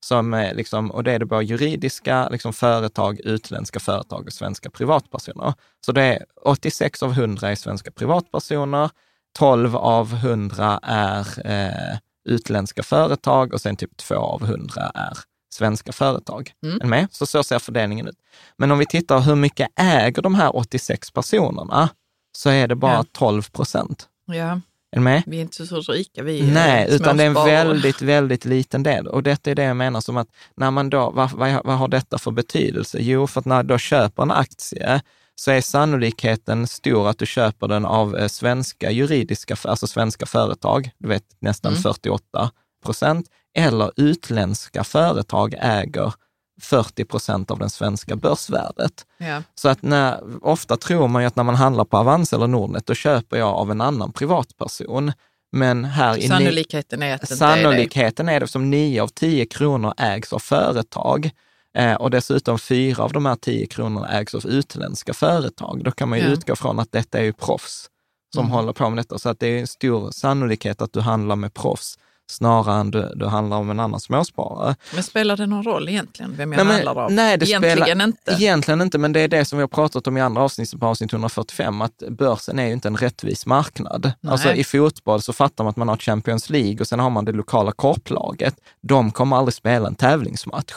som, 0.07 0.35
eh, 0.35 0.55
liksom, 0.55 0.91
och 0.91 1.05
det 1.05 1.13
är 1.13 1.19
det 1.19 1.27
både 1.27 1.45
juridiska 1.45 2.29
liksom, 2.29 2.53
företag, 2.53 3.21
utländska 3.21 3.81
företag 3.81 4.27
och 4.27 4.33
svenska 4.33 4.71
privatpersoner. 4.71 5.55
Så 5.87 5.93
det 5.93 6.03
är 6.03 6.25
86 6.45 7.03
av 7.03 7.13
100 7.13 7.51
är 7.51 7.55
svenska 7.55 7.91
privatpersoner, 7.91 8.91
12 9.39 9.77
av 9.77 10.15
100 10.15 10.81
är 10.83 11.27
eh, 11.51 11.99
utländska 12.29 12.83
företag 12.83 13.53
och 13.55 13.61
sen 13.61 13.77
typ 13.77 13.97
2 13.97 14.15
av 14.15 14.43
100 14.45 14.91
är 14.95 15.13
svenska 15.55 15.93
företag. 15.93 16.53
Mm. 16.65 16.81
Är 16.81 16.87
med? 16.87 17.09
Så 17.11 17.27
så 17.27 17.43
ser 17.43 17.59
fördelningen 17.59 18.07
ut. 18.09 18.17
Men 18.57 18.71
om 18.71 18.79
vi 18.79 18.87
tittar 18.87 19.21
hur 19.21 19.35
mycket 19.35 19.69
äger 19.77 20.23
de 20.23 20.35
här 20.35 20.57
86 20.57 21.11
personerna, 21.11 21.89
så 22.37 22.51
är 22.51 22.69
det 22.69 22.75
bara 22.75 22.93
Ja. 22.95 23.05
12 23.13 23.43
procent. 23.51 24.09
ja, 24.27 24.61
Är 24.97 25.01
med? 25.01 25.23
vi 25.27 25.37
är 25.37 25.41
inte 25.41 25.67
så 25.67 25.81
rika 25.93 26.23
vi 26.23 26.41
är 26.41 26.53
Nej, 26.55 26.87
utan 26.91 27.17
det 27.17 27.23
är 27.23 27.27
en 27.27 27.35
väldigt, 27.35 28.03
väldigt 28.03 28.45
liten 28.45 28.83
del. 28.83 29.07
Och 29.07 29.23
detta 29.23 29.51
är 29.51 29.55
det 29.55 29.63
jag 29.65 29.77
menar 29.77 30.01
som 30.01 30.17
att 30.17 30.29
när 30.57 30.71
man 30.71 30.91
då, 30.91 31.11
vad, 31.11 31.31
vad, 31.31 31.65
vad 31.65 31.79
har 31.79 31.89
detta 31.89 32.19
för 32.19 32.31
betydelse? 32.31 32.99
Jo, 33.01 33.27
för 33.27 33.41
att 33.41 33.47
när 33.47 33.63
du 33.63 33.69
då 33.69 33.79
köper 33.79 34.23
en 34.23 34.31
aktie 34.31 35.01
så 35.37 35.51
är 35.51 35.61
sannolikheten 35.61 36.67
stor 36.67 37.09
att 37.09 37.19
du 37.19 37.27
köper 37.27 37.69
den 37.69 37.85
av 37.87 38.17
eh, 38.17 38.29
svenska 38.29 38.91
juridiska, 38.91 39.57
alltså 39.65 39.87
svenska 39.87 40.27
företag, 40.27 40.91
du 40.99 41.09
vet 41.09 41.25
nästan 41.39 41.73
Mm. 41.73 41.83
48 41.83 42.51
procent, 42.85 43.27
eller 43.57 43.91
utländska 43.97 44.85
företag 44.85 45.55
äger 45.59 46.15
40 46.61 47.05
procent 47.05 47.51
av 47.51 47.59
den 47.59 47.71
svenska 47.71 48.17
börsvärdet. 48.17 49.07
Ja. 49.19 49.43
Så 49.55 49.69
att 49.69 49.83
när, 49.83 50.21
ofta 50.47 50.77
tror 50.77 51.09
man 51.09 51.23
ju 51.23 51.27
att 51.29 51.37
när 51.37 51.45
man 51.45 51.55
handlar 51.55 51.85
på 51.85 51.97
Avanza 51.97 52.37
eller 52.37 52.47
Nordnet, 52.47 52.87
då 52.87 52.95
köper 52.95 53.37
jag 53.37 53.49
av 53.49 53.71
en 53.71 53.81
annan 53.81 54.13
privatperson. 54.13 55.13
Men 55.53 55.85
här 55.85 56.17
i 56.19 56.29
Sannolikheten 56.29 57.03
är 57.03 57.15
att 57.15 57.21
det 57.21 57.27
det. 57.27 57.37
Sannolikheten 57.37 58.29
är 58.29 58.41
det 58.41 58.49
som 58.49 58.71
9 58.71 59.03
av 59.03 59.09
10 59.09 59.47
kronor 59.47 59.95
ägs 59.97 60.33
av 60.33 60.39
företag 60.39 61.31
eh, 61.79 61.95
och 61.95 62.11
dessutom 62.11 62.59
fyra 62.59 63.03
av 63.05 63.13
de 63.13 63.27
här 63.27 63.37
10 63.37 63.67
kronorna 63.67 64.09
ägs 64.09 64.35
av 64.35 64.47
utländska 64.47 65.15
företag. 65.15 65.85
Då 65.85 65.91
kan 65.91 66.09
man 66.09 66.19
ju 66.19 66.25
Ja. 66.25 66.31
utgå 66.31 66.57
från 66.57 66.79
att 66.79 66.93
detta 66.93 67.19
är 67.19 67.23
ju 67.23 67.33
proffs 67.33 67.87
som 68.35 68.45
Mm. 68.45 68.53
håller 68.53 68.73
på 68.73 68.91
med 68.91 68.99
detta. 68.99 69.19
Så 69.19 69.29
att 69.29 69.41
det 69.41 69.47
är 69.47 69.61
en 69.61 69.67
stor 69.67 70.11
sannolikhet 70.11 70.83
att 70.83 70.93
du 70.93 71.01
handlar 71.01 71.37
med 71.37 71.55
proffs 71.55 71.99
snarare 72.31 72.81
än 72.81 72.91
du, 72.91 73.13
du 73.17 73.27
handlar 73.27 73.57
om 73.57 73.71
en 73.71 73.81
annan 73.81 74.01
småsparare. 74.01 74.77
Men 74.95 75.03
spelar 75.03 75.37
det 75.37 75.47
någon 75.47 75.63
roll 75.65 75.89
egentligen 75.89 76.37
vem 76.37 76.53
jag 76.53 76.57
Nej, 76.57 76.67
men- 76.67 76.75
handlar 76.87 77.05
av? 77.05 77.13
nej, 77.13 77.39
det 77.39 77.47
egentligen 77.47 77.77
spelar- 77.83 78.05
inte. 78.05 78.33
Egentligen 78.33 78.81
inte, 78.81 78.99
men 78.99 79.13
det 79.13 79.21
är 79.21 79.29
det 79.29 79.45
som 79.45 79.59
vi 79.59 79.63
har 79.63 79.69
pratat 79.69 80.07
om 80.07 80.17
i 80.17 80.21
andra 80.21 80.43
avsnitt, 80.43 80.81
på 80.81 80.87
avsnitt 80.87 81.13
145, 81.13 81.81
att 81.83 82.03
börsen 82.11 82.59
är 82.59 82.67
ju 82.67 82.73
inte 82.73 82.89
en 82.89 82.97
rättvis 82.97 83.47
marknad. 83.47 84.13
Nej. 84.21 84.33
Alltså 84.33 84.53
i 84.53 84.65
fotboll 84.65 85.23
så 85.23 85.33
fattar 85.33 85.65
man 85.65 85.71
att 85.71 85.77
man 85.77 85.89
har 85.89 85.97
Champions 85.97 86.51
League 86.51 86.77
och 86.81 86.87
sen 86.87 87.01
har 87.01 87.11
man 87.11 87.25
det 87.25 87.33
lokala 87.33 87.73
korplaget. 87.73 88.55
De 88.81 89.11
kommer 89.11 89.37
aldrig 89.37 89.55
spela 89.55 89.89
en 89.89 89.95
tävlingsmatch. 89.95 90.73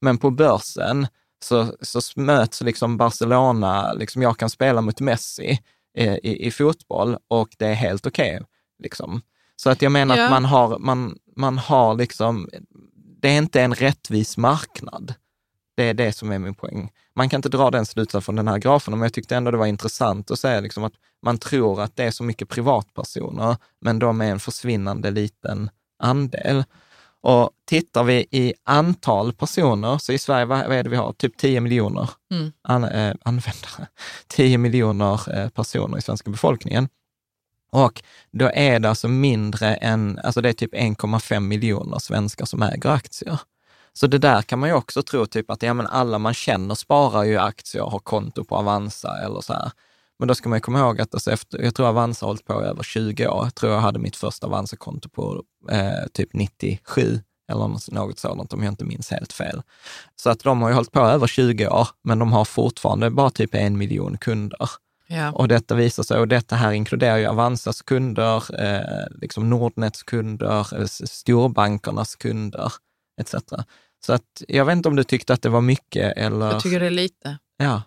Men 0.00 0.18
på 0.18 0.30
börsen 0.30 1.06
så, 1.44 1.74
så 1.80 2.00
möts 2.20 2.60
liksom 2.60 2.96
Barcelona, 2.96 3.92
liksom 3.92 4.22
jag 4.22 4.38
kan 4.38 4.50
spela 4.50 4.80
mot 4.80 5.00
Messi 5.00 5.58
eh, 5.96 6.14
i, 6.14 6.46
i 6.46 6.50
fotboll 6.50 7.16
och 7.28 7.48
det 7.58 7.66
är 7.66 7.74
helt 7.74 8.06
okej. 8.06 8.40
liksom. 8.82 9.22
Så 9.62 9.70
att 9.70 9.82
jag 9.82 9.92
menar 9.92 10.16
Ja. 10.16 10.24
att 10.24 10.30
man 10.30 10.44
har, 10.44 10.78
man, 10.78 11.18
man 11.36 11.58
har 11.58 11.94
liksom, 11.94 12.48
det 13.20 13.28
är 13.28 13.38
inte 13.38 13.62
en 13.62 13.74
rättvis 13.74 14.36
marknad. 14.36 15.14
Det 15.76 15.84
är 15.84 15.94
det 15.94 16.12
som 16.12 16.32
är 16.32 16.38
min 16.38 16.54
poäng. 16.54 16.90
Man 17.14 17.28
kan 17.28 17.38
inte 17.38 17.48
dra 17.48 17.70
den 17.70 17.86
slutsatsen 17.86 18.22
från 18.22 18.36
den 18.36 18.48
här 18.48 18.58
grafen, 18.58 18.92
men 18.92 19.02
jag 19.02 19.12
tyckte 19.12 19.36
ändå 19.36 19.50
det 19.50 19.56
var 19.56 19.66
intressant 19.66 20.30
att 20.30 20.38
säga 20.38 20.60
liksom 20.60 20.84
att 20.84 20.92
man 21.22 21.38
tror 21.38 21.80
att 21.82 21.96
det 21.96 22.04
är 22.04 22.10
så 22.10 22.24
mycket 22.24 22.48
privatpersoner, 22.48 23.56
men 23.80 23.98
de 23.98 24.20
är 24.20 24.30
en 24.30 24.40
försvinnande 24.40 25.10
liten 25.10 25.70
andel. 26.02 26.64
Och 27.22 27.50
tittar 27.66 28.04
vi 28.04 28.26
i 28.30 28.54
antal 28.64 29.32
personer, 29.32 29.98
så 29.98 30.12
i 30.12 30.18
Sverige, 30.18 30.44
vad, 30.44 30.58
är 30.72 30.82
det 30.82 30.90
vi 30.90 30.96
har? 30.96 31.12
Typ 31.12 31.36
10 31.36 31.60
miljoner 31.60 32.10
Mm. 32.32 32.52
an, 32.62 32.84
eh, 32.84 33.14
användare. 33.22 33.86
10 34.28 34.58
miljoner 34.58 35.38
eh, 35.38 35.48
personer 35.48 35.98
i 35.98 36.02
svenska 36.02 36.30
befolkningen. 36.30 36.88
Och 37.70 38.02
då 38.32 38.50
är 38.54 38.80
det 38.80 38.88
alltså 38.88 39.08
mindre 39.08 39.74
än, 39.74 40.18
alltså 40.24 40.40
det 40.40 40.48
är 40.48 40.52
typ 40.52 40.74
1,5 40.74 41.40
miljoner 41.40 41.98
svenskar 41.98 42.44
som 42.44 42.62
äger 42.62 42.90
aktier. 42.90 43.40
Så 43.92 44.06
det 44.06 44.18
där 44.18 44.42
kan 44.42 44.58
man 44.58 44.68
ju 44.68 44.74
också 44.74 45.02
tro, 45.02 45.26
typ 45.26 45.50
att 45.50 45.62
ja, 45.62 45.74
men 45.74 45.86
alla 45.86 46.18
man 46.18 46.34
känner 46.34 46.74
sparar 46.74 47.24
ju 47.24 47.38
aktier 47.38 47.82
och 47.82 47.92
har 47.92 47.98
konto 47.98 48.44
på 48.44 48.56
Avanza 48.56 49.18
eller 49.24 49.40
så 49.40 49.52
här. 49.52 49.70
Men 50.18 50.28
då 50.28 50.34
ska 50.34 50.48
man 50.48 50.56
ju 50.56 50.60
komma 50.60 50.78
ihåg 50.78 51.00
att 51.00 51.14
alltså 51.14 51.30
efter, 51.32 51.58
jag 51.62 51.74
tror 51.74 51.88
Avanza 51.88 52.26
har 52.26 52.28
hållit 52.28 52.44
på 52.44 52.62
i 52.62 52.66
över 52.66 52.82
20 52.82 53.26
år. 53.28 53.44
Jag 53.44 53.54
tror 53.54 53.72
jag 53.72 53.80
hade 53.80 53.98
mitt 53.98 54.16
första 54.16 54.46
Avanza-konto 54.46 55.08
på 55.08 55.42
eh, 55.70 56.06
typ 56.12 56.28
97 56.32 57.20
eller 57.52 57.68
något- 57.68 57.90
något 57.90 58.18
sådant 58.18 58.52
om 58.52 58.62
jag 58.62 58.72
inte 58.72 58.84
minns 58.84 59.10
helt 59.10 59.32
fel. 59.32 59.62
Så 60.16 60.30
att 60.30 60.40
de 60.40 60.62
har 60.62 60.68
ju 60.68 60.74
hållit 60.74 60.92
på 60.92 61.00
över 61.00 61.26
20 61.26 61.68
år, 61.68 61.88
men 62.04 62.18
de 62.18 62.32
har 62.32 62.44
fortfarande 62.44 63.10
bara 63.10 63.30
typ 63.30 63.54
en 63.54 63.78
miljon 63.78 64.18
kunder. 64.18 64.68
Ja. 65.12 65.32
Och 65.32 65.48
detta 65.48 65.74
visar 65.74 66.02
sig, 66.02 66.18
och 66.18 66.28
detta 66.28 66.56
här 66.56 66.72
inkluderar 66.72 67.16
ju 67.16 67.26
Avanzas 67.26 67.82
kunder, 67.82 68.60
eh, 68.62 69.06
liksom 69.10 69.50
Nordnets 69.50 70.02
kunder, 70.02 70.80
eh, 70.80 70.86
storbankernas 70.86 72.16
kunder 72.16 72.72
etc. 73.20 73.34
Så 74.06 74.12
att 74.12 74.42
jag 74.48 74.64
vet 74.64 74.76
inte 74.76 74.88
om 74.88 74.96
du 74.96 75.04
tyckte 75.04 75.32
att 75.32 75.42
det 75.42 75.48
var 75.48 75.60
mycket 75.60 76.16
eller... 76.16 76.46
Jag 76.52 76.62
tycker 76.62 76.80
det 76.80 76.86
är 76.86 76.90
lite. 76.90 77.38
ja. 77.56 77.82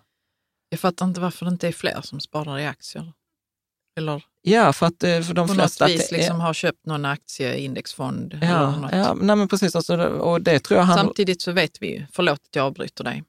Jag 0.68 0.80
fattar 0.80 1.06
inte 1.06 1.20
varför 1.20 1.46
det 1.46 1.52
inte 1.52 1.68
är 1.68 1.72
fler 1.72 2.00
som 2.02 2.20
sparar 2.20 2.58
i 2.58 2.66
aktier. 2.66 3.12
Eller 3.98 4.24
ja, 4.42 4.72
för 4.72 4.86
att 4.86 5.04
eh, 5.04 5.20
för 5.20 5.34
de 5.34 5.48
på 5.48 5.54
flesta... 5.54 5.84
något 5.84 5.90
att 5.92 6.00
vis 6.00 6.12
är- 6.12 6.16
liksom 6.16 6.40
har 6.40 6.54
köpt 6.54 6.86
någon 6.86 7.04
aktieindexfond. 7.04 8.34
eller 8.34 8.46
ja, 8.46 8.76
något. 8.76 8.92
ja, 8.92 9.14
nej 9.14 9.36
men 9.36 9.48
precis. 9.48 9.76
Alltså, 9.76 9.96
och 10.06 10.42
det 10.42 10.58
tror 10.60 10.78
jag 10.78 10.84
handlar... 10.84 11.04
Samtidigt 11.04 11.42
så 11.42 11.52
vet 11.52 11.82
vi 11.82 11.92
ju, 11.94 12.06
förlåt 12.12 12.40
att 12.44 12.56
jag 12.56 12.66
avbryter 12.66 13.04
dig, 13.04 13.24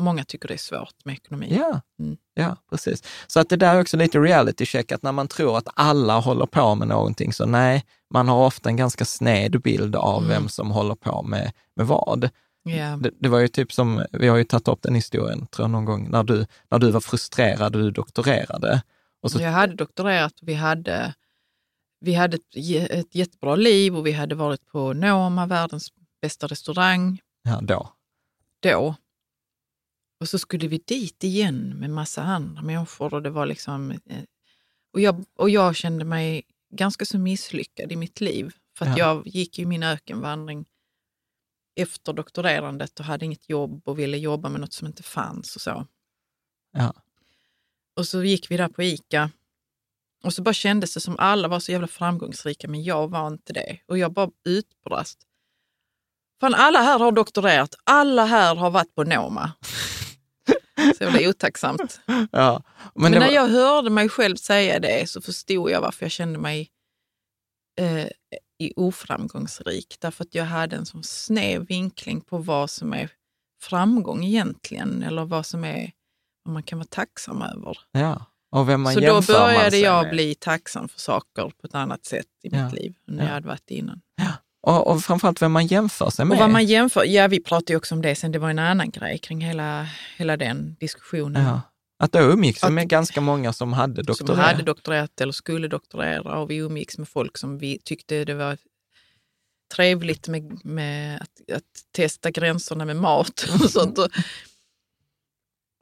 många 0.00 0.24
tycker 0.24 0.48
det 0.48 0.54
är 0.54 0.58
svårt 0.58 1.04
med 1.04 1.14
ekonomi. 1.14 1.56
Ja, 1.60 1.80
Mm. 1.98 2.16
ja, 2.34 2.56
precis. 2.70 3.02
Så 3.26 3.40
att 3.40 3.48
det 3.48 3.56
där 3.56 3.74
är 3.74 3.80
också 3.80 3.96
lite 3.96 4.18
reality 4.18 4.66
check, 4.66 4.92
att 4.92 5.02
när 5.02 5.12
man 5.12 5.28
tror 5.28 5.58
att 5.58 5.68
alla 5.74 6.18
håller 6.20 6.46
på 6.46 6.74
med 6.74 6.88
någonting, 6.88 7.32
så 7.32 7.46
nej, 7.46 7.84
man 8.14 8.28
har 8.28 8.46
ofta 8.46 8.68
en 8.68 8.76
ganska 8.76 9.04
sned 9.04 9.60
bild 9.62 9.96
av 9.96 10.18
Mm. 10.18 10.28
vem 10.28 10.48
som 10.48 10.70
håller 10.70 10.94
på 10.94 11.22
med, 11.22 11.52
med 11.76 11.86
vad. 11.86 12.28
Ja. 12.64 12.96
Det, 12.96 13.10
det 13.18 13.28
var 13.28 13.38
ju 13.38 13.48
typ 13.48 13.72
som, 13.72 14.04
vi 14.12 14.28
har 14.28 14.36
ju 14.36 14.44
tagit 14.44 14.68
upp 14.68 14.82
den 14.82 14.94
historien, 14.94 15.46
tror 15.46 15.64
jag 15.64 15.70
någon 15.70 15.84
gång, 15.84 16.10
när 16.10 16.22
du, 16.22 16.46
när 16.70 16.78
du 16.78 16.90
var 16.90 17.00
frustrerad 17.00 17.76
och 17.76 17.82
du 17.82 17.90
doktorerade. 17.90 18.82
Och 19.22 19.30
så, 19.30 19.40
Jag 19.42 19.50
hade 19.50 19.74
doktorerat 19.74 20.40
och 20.42 20.48
vi 20.48 20.54
hade, 20.54 21.14
vi 22.00 22.14
hade 22.14 22.36
ett, 22.36 22.90
ett 22.90 23.14
jättebra 23.14 23.56
liv 23.56 23.96
och 23.96 24.06
vi 24.06 24.12
hade 24.12 24.34
varit 24.34 24.66
på 24.66 24.92
Noma, 24.92 25.46
världens 25.46 25.88
bästa 26.22 26.46
restaurang, 26.46 27.20
ja, 27.42 27.58
då. 27.62 27.88
då. 28.60 28.94
Och 30.22 30.28
så 30.28 30.38
skulle 30.38 30.68
vi 30.68 30.78
dit 30.78 31.24
igen 31.24 31.78
med 31.78 31.90
massa 31.90 32.22
andra 32.22 32.62
människor 32.62 33.14
och 33.14 33.22
det 33.22 33.30
var 33.30 33.46
liksom... 33.46 33.90
eh, 33.90 34.22
Och 34.92 35.00
jag, 35.00 35.24
och 35.36 35.50
jag 35.50 35.76
kände 35.76 36.04
mig 36.04 36.42
ganska 36.74 37.04
så 37.04 37.18
misslyckad 37.18 37.92
i 37.92 37.96
mitt 37.96 38.20
liv. 38.20 38.54
För 38.78 38.86
att 38.86 38.98
Ja. 38.98 39.06
jag 39.06 39.26
gick 39.26 39.58
ju 39.58 39.66
min 39.66 39.82
ökenvandring 39.82 40.64
efter 41.80 42.12
doktorerandet 42.12 43.00
och 43.00 43.06
hade 43.06 43.24
inget 43.24 43.48
jobb 43.48 43.82
och 43.88 43.98
ville 43.98 44.16
jobba 44.18 44.48
med 44.48 44.60
något 44.60 44.72
som 44.72 44.86
inte 44.86 45.02
fanns 45.02 45.56
och 45.56 45.62
så. 45.62 45.86
Ja. 46.72 46.92
Och 47.96 48.08
så 48.08 48.24
gick 48.24 48.50
vi 48.50 48.56
där 48.56 48.68
på 48.68 48.82
ICA 48.82 49.30
och 50.24 50.34
så 50.34 50.42
bara 50.42 50.54
kändes 50.54 50.94
det 50.94 51.00
som 51.00 51.16
alla 51.18 51.48
var 51.48 51.60
så 51.60 51.72
jävla 51.72 51.86
framgångsrika 51.88 52.68
men 52.68 52.82
jag 52.82 53.08
var 53.10 53.26
inte 53.26 53.52
det. 53.52 53.78
Och 53.86 53.98
jag 53.98 54.12
bara 54.12 54.30
utbrast. 54.44 55.26
Fan, 56.40 56.54
alla 56.54 56.78
här 56.82 56.98
har 56.98 57.12
doktorerat, 57.12 57.74
alla 57.84 58.24
här 58.24 58.54
har 58.54 58.70
varit 58.70 58.94
på 58.94 59.04
Noma. 59.04 59.52
Så 60.98 61.04
jävla 61.04 61.28
otacksamt. 61.28 62.00
Ja. 62.32 62.62
Men, 62.94 63.02
Men, 63.02 63.12
det 63.12 63.18
när 63.18 63.26
var, 63.26 63.34
jag 63.34 63.48
hörde 63.48 63.90
mig 63.90 64.08
själv 64.08 64.36
säga 64.36 64.78
det 64.78 65.08
så 65.08 65.20
förstod 65.20 65.70
jag 65.70 65.80
varför 65.80 66.04
jag 66.04 66.10
kände 66.12 66.38
mig 66.38 66.70
eh, 67.80 68.06
oframgångsrik. 68.76 69.96
Därför 70.00 70.24
att 70.24 70.34
jag 70.34 70.44
hade 70.44 70.76
en 70.76 70.86
sån 70.86 71.02
snäv 71.02 71.66
vinkling 71.66 72.20
på 72.20 72.38
vad 72.38 72.70
som 72.70 72.92
är 72.92 73.10
framgång 73.62 74.24
egentligen. 74.24 75.02
Eller 75.02 75.24
vad 75.24 75.46
som 75.46 75.64
är 75.64 75.92
vad 76.44 76.52
man 76.52 76.62
kan 76.62 76.78
vara 76.78 76.88
tacksam 76.90 77.42
över. 77.42 77.78
ja. 77.92 78.26
Och 78.54 78.68
vem 78.68 78.80
man 78.82 78.94
så 78.94 79.00
då 79.00 79.20
började 79.22 79.76
jag 79.78 80.02
med. 80.02 80.10
bli 80.12 80.34
tacksam 80.34 80.88
för 80.88 81.00
saker 81.00 81.42
på 81.60 81.66
ett 81.66 81.74
annat 81.74 82.04
sätt 82.04 82.26
i 82.42 82.48
Ja. 82.48 82.64
mitt 82.64 82.74
liv 82.74 82.94
än 83.08 83.18
Ja. 83.18 83.24
jag 83.24 83.30
hade 83.30 83.48
varit 83.48 83.70
innan. 83.70 84.00
Och, 84.62 84.86
och 84.86 85.02
framförallt 85.02 85.42
vem 85.42 85.52
man 85.52 85.66
jämför 85.66 86.10
sig 86.10 86.24
med. 86.24 86.34
Och 86.34 86.40
vad 86.40 86.50
man 86.50 86.64
jämför, 86.64 87.04
ja 87.04 87.28
vi 87.28 87.40
pratade 87.42 87.72
ju 87.72 87.76
också 87.76 87.94
om 87.94 88.02
det 88.02 88.14
sen, 88.14 88.32
det 88.32 88.38
var 88.38 88.50
en 88.50 88.58
annan 88.58 88.90
grej 88.90 89.18
kring 89.18 89.40
hela, 89.40 89.88
hela 90.16 90.36
den 90.36 90.76
diskussionen. 90.80 91.44
Ja. 91.44 91.60
Att 91.98 92.12
då 92.12 92.18
umgicks 92.18 92.64
vi 92.64 92.70
med 92.70 92.88
ganska 92.88 93.20
många 93.20 93.52
som 93.52 93.72
hade 93.72 94.02
doktorerat. 94.02 94.36
Som 94.36 94.44
hade 94.44 94.62
doktorerat 94.62 95.20
eller 95.20 95.32
skulle 95.32 95.68
doktorera 95.68 96.38
och 96.38 96.50
vi 96.50 96.56
umgicks 96.56 96.98
med 96.98 97.08
folk 97.08 97.38
som 97.38 97.58
vi 97.58 97.78
tyckte 97.84 98.24
det 98.24 98.34
var 98.34 98.58
trevligt 99.74 100.28
med, 100.28 100.64
med 100.64 101.16
att, 101.22 101.56
att 101.56 101.92
testa 101.92 102.30
gränserna 102.30 102.84
med 102.84 102.96
mat 102.96 103.46
och 103.64 103.70
sånt. 103.70 103.98
Och, 103.98 104.08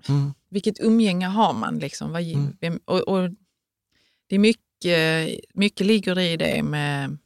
Mm. 0.08 0.34
Vilket 0.50 0.80
umgänge 0.80 1.26
har 1.26 1.52
man? 1.52 1.78
Liksom? 1.78 2.12
Vad, 2.12 2.22
Mm. 2.22 2.56
vem, 2.60 2.80
och, 2.84 3.00
och 3.00 3.30
det 4.28 4.34
är 4.34 4.38
mycket, 4.38 5.40
mycket 5.54 5.87
ligger 5.87 6.18
i 6.18 6.37
det 6.37 6.62
med 6.62 7.18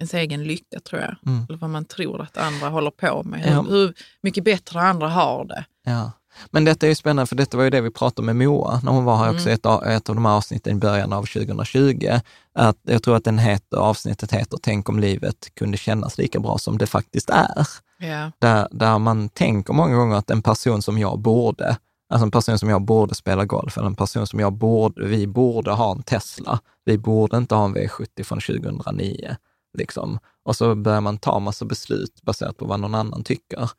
ens 0.00 0.14
egen 0.14 0.44
lycka 0.44 0.80
tror 0.80 1.00
jag. 1.00 1.14
Mm. 1.26 1.46
Eller 1.48 1.58
vad 1.58 1.70
man 1.70 1.84
tror 1.84 2.22
att 2.22 2.36
andra 2.36 2.68
håller 2.68 2.90
på 2.90 3.22
med. 3.22 3.40
Hur, 3.40 3.52
Ja. 3.54 3.62
hur 3.62 3.94
mycket 4.22 4.44
bättre 4.44 4.80
andra 4.80 5.08
har 5.08 5.44
det. 5.44 5.64
Ja. 5.84 6.10
Men 6.50 6.64
detta 6.64 6.86
är 6.86 6.88
ju 6.88 6.94
spännande, 6.94 7.26
för 7.26 7.36
detta 7.36 7.56
var 7.56 7.64
ju 7.64 7.70
det 7.70 7.80
vi 7.80 7.90
pratade 7.90 8.26
med 8.32 8.36
Moa 8.48 8.80
när 8.84 8.92
hon 8.92 9.04
var 9.04 9.16
här 9.16 9.30
också 9.30 9.42
Mm. 9.42 9.54
ett, 9.54 9.66
av- 9.66 9.84
ett 9.86 10.08
av 10.08 10.14
de 10.14 10.24
här 10.24 10.32
avsnitten 10.32 10.76
i 10.76 10.80
början 10.80 11.12
av 11.12 11.24
2020. 11.24 12.08
Att 12.54 12.76
jag 12.82 13.02
tror 13.02 13.16
att 13.16 13.24
den 13.24 13.38
heter, 13.38 13.76
avsnittet 13.76 14.32
heter 14.32 14.58
Tänk 14.62 14.88
om 14.88 15.00
livet 15.00 15.54
kunde 15.54 15.76
kännas 15.78 16.18
lika 16.18 16.40
bra 16.40 16.58
som 16.58 16.78
det 16.78 16.86
faktiskt 16.86 17.30
är. 17.30 17.66
Ja. 17.98 18.30
Där, 18.38 18.68
där 18.70 18.98
man 18.98 19.28
tänker 19.28 19.72
många 19.72 19.96
gånger 19.96 20.16
att 20.16 20.30
en 20.30 20.42
person 20.42 20.82
som 20.82 20.98
jag 20.98 21.18
borde, 21.18 21.76
alltså 22.12 22.24
en 22.24 22.30
person 22.30 22.58
som 22.58 22.68
jag 22.68 22.82
borde 22.82 23.14
spela 23.14 23.44
golf, 23.44 23.76
eller 23.78 23.86
en 23.86 23.94
person 23.94 24.26
som 24.26 24.40
jag 24.40 24.52
borde, 24.52 25.06
vi 25.06 25.26
borde 25.26 25.70
ha 25.72 25.92
en 25.92 26.02
Tesla. 26.02 26.58
Vi 26.84 26.98
borde 26.98 27.36
inte 27.36 27.54
ha 27.54 27.64
en 27.64 27.76
V70 27.76 28.22
från 28.24 28.40
2009. 28.40 29.36
Liksom. 29.78 30.18
Och 30.44 30.56
så 30.56 30.74
börjar 30.74 31.00
man 31.00 31.18
ta 31.18 31.38
massa 31.38 31.64
beslut 31.64 32.22
baserat 32.22 32.56
på 32.56 32.64
vad 32.64 32.80
någon 32.80 32.94
annan 32.94 33.24
tycker. 33.24 33.70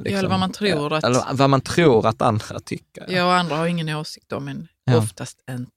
Liksom. 0.00 0.18
eller 0.18 0.28
vad 0.28 0.40
man 0.40 0.52
tror 0.52 0.92
att- 0.92 1.04
Eller 1.04 1.24
vad 1.32 1.50
man 1.50 1.60
tror 1.60 2.06
att 2.06 2.22
andra 2.22 2.60
tycker. 2.60 3.10
Jag 3.12 3.26
och 3.26 3.34
andra 3.34 3.56
har 3.56 3.66
ingen 3.66 3.88
åsikt 3.88 4.32
om, 4.32 4.44
men 4.44 4.68
Ja. 4.84 4.96
oftast 4.96 5.38
inte. 5.50 5.72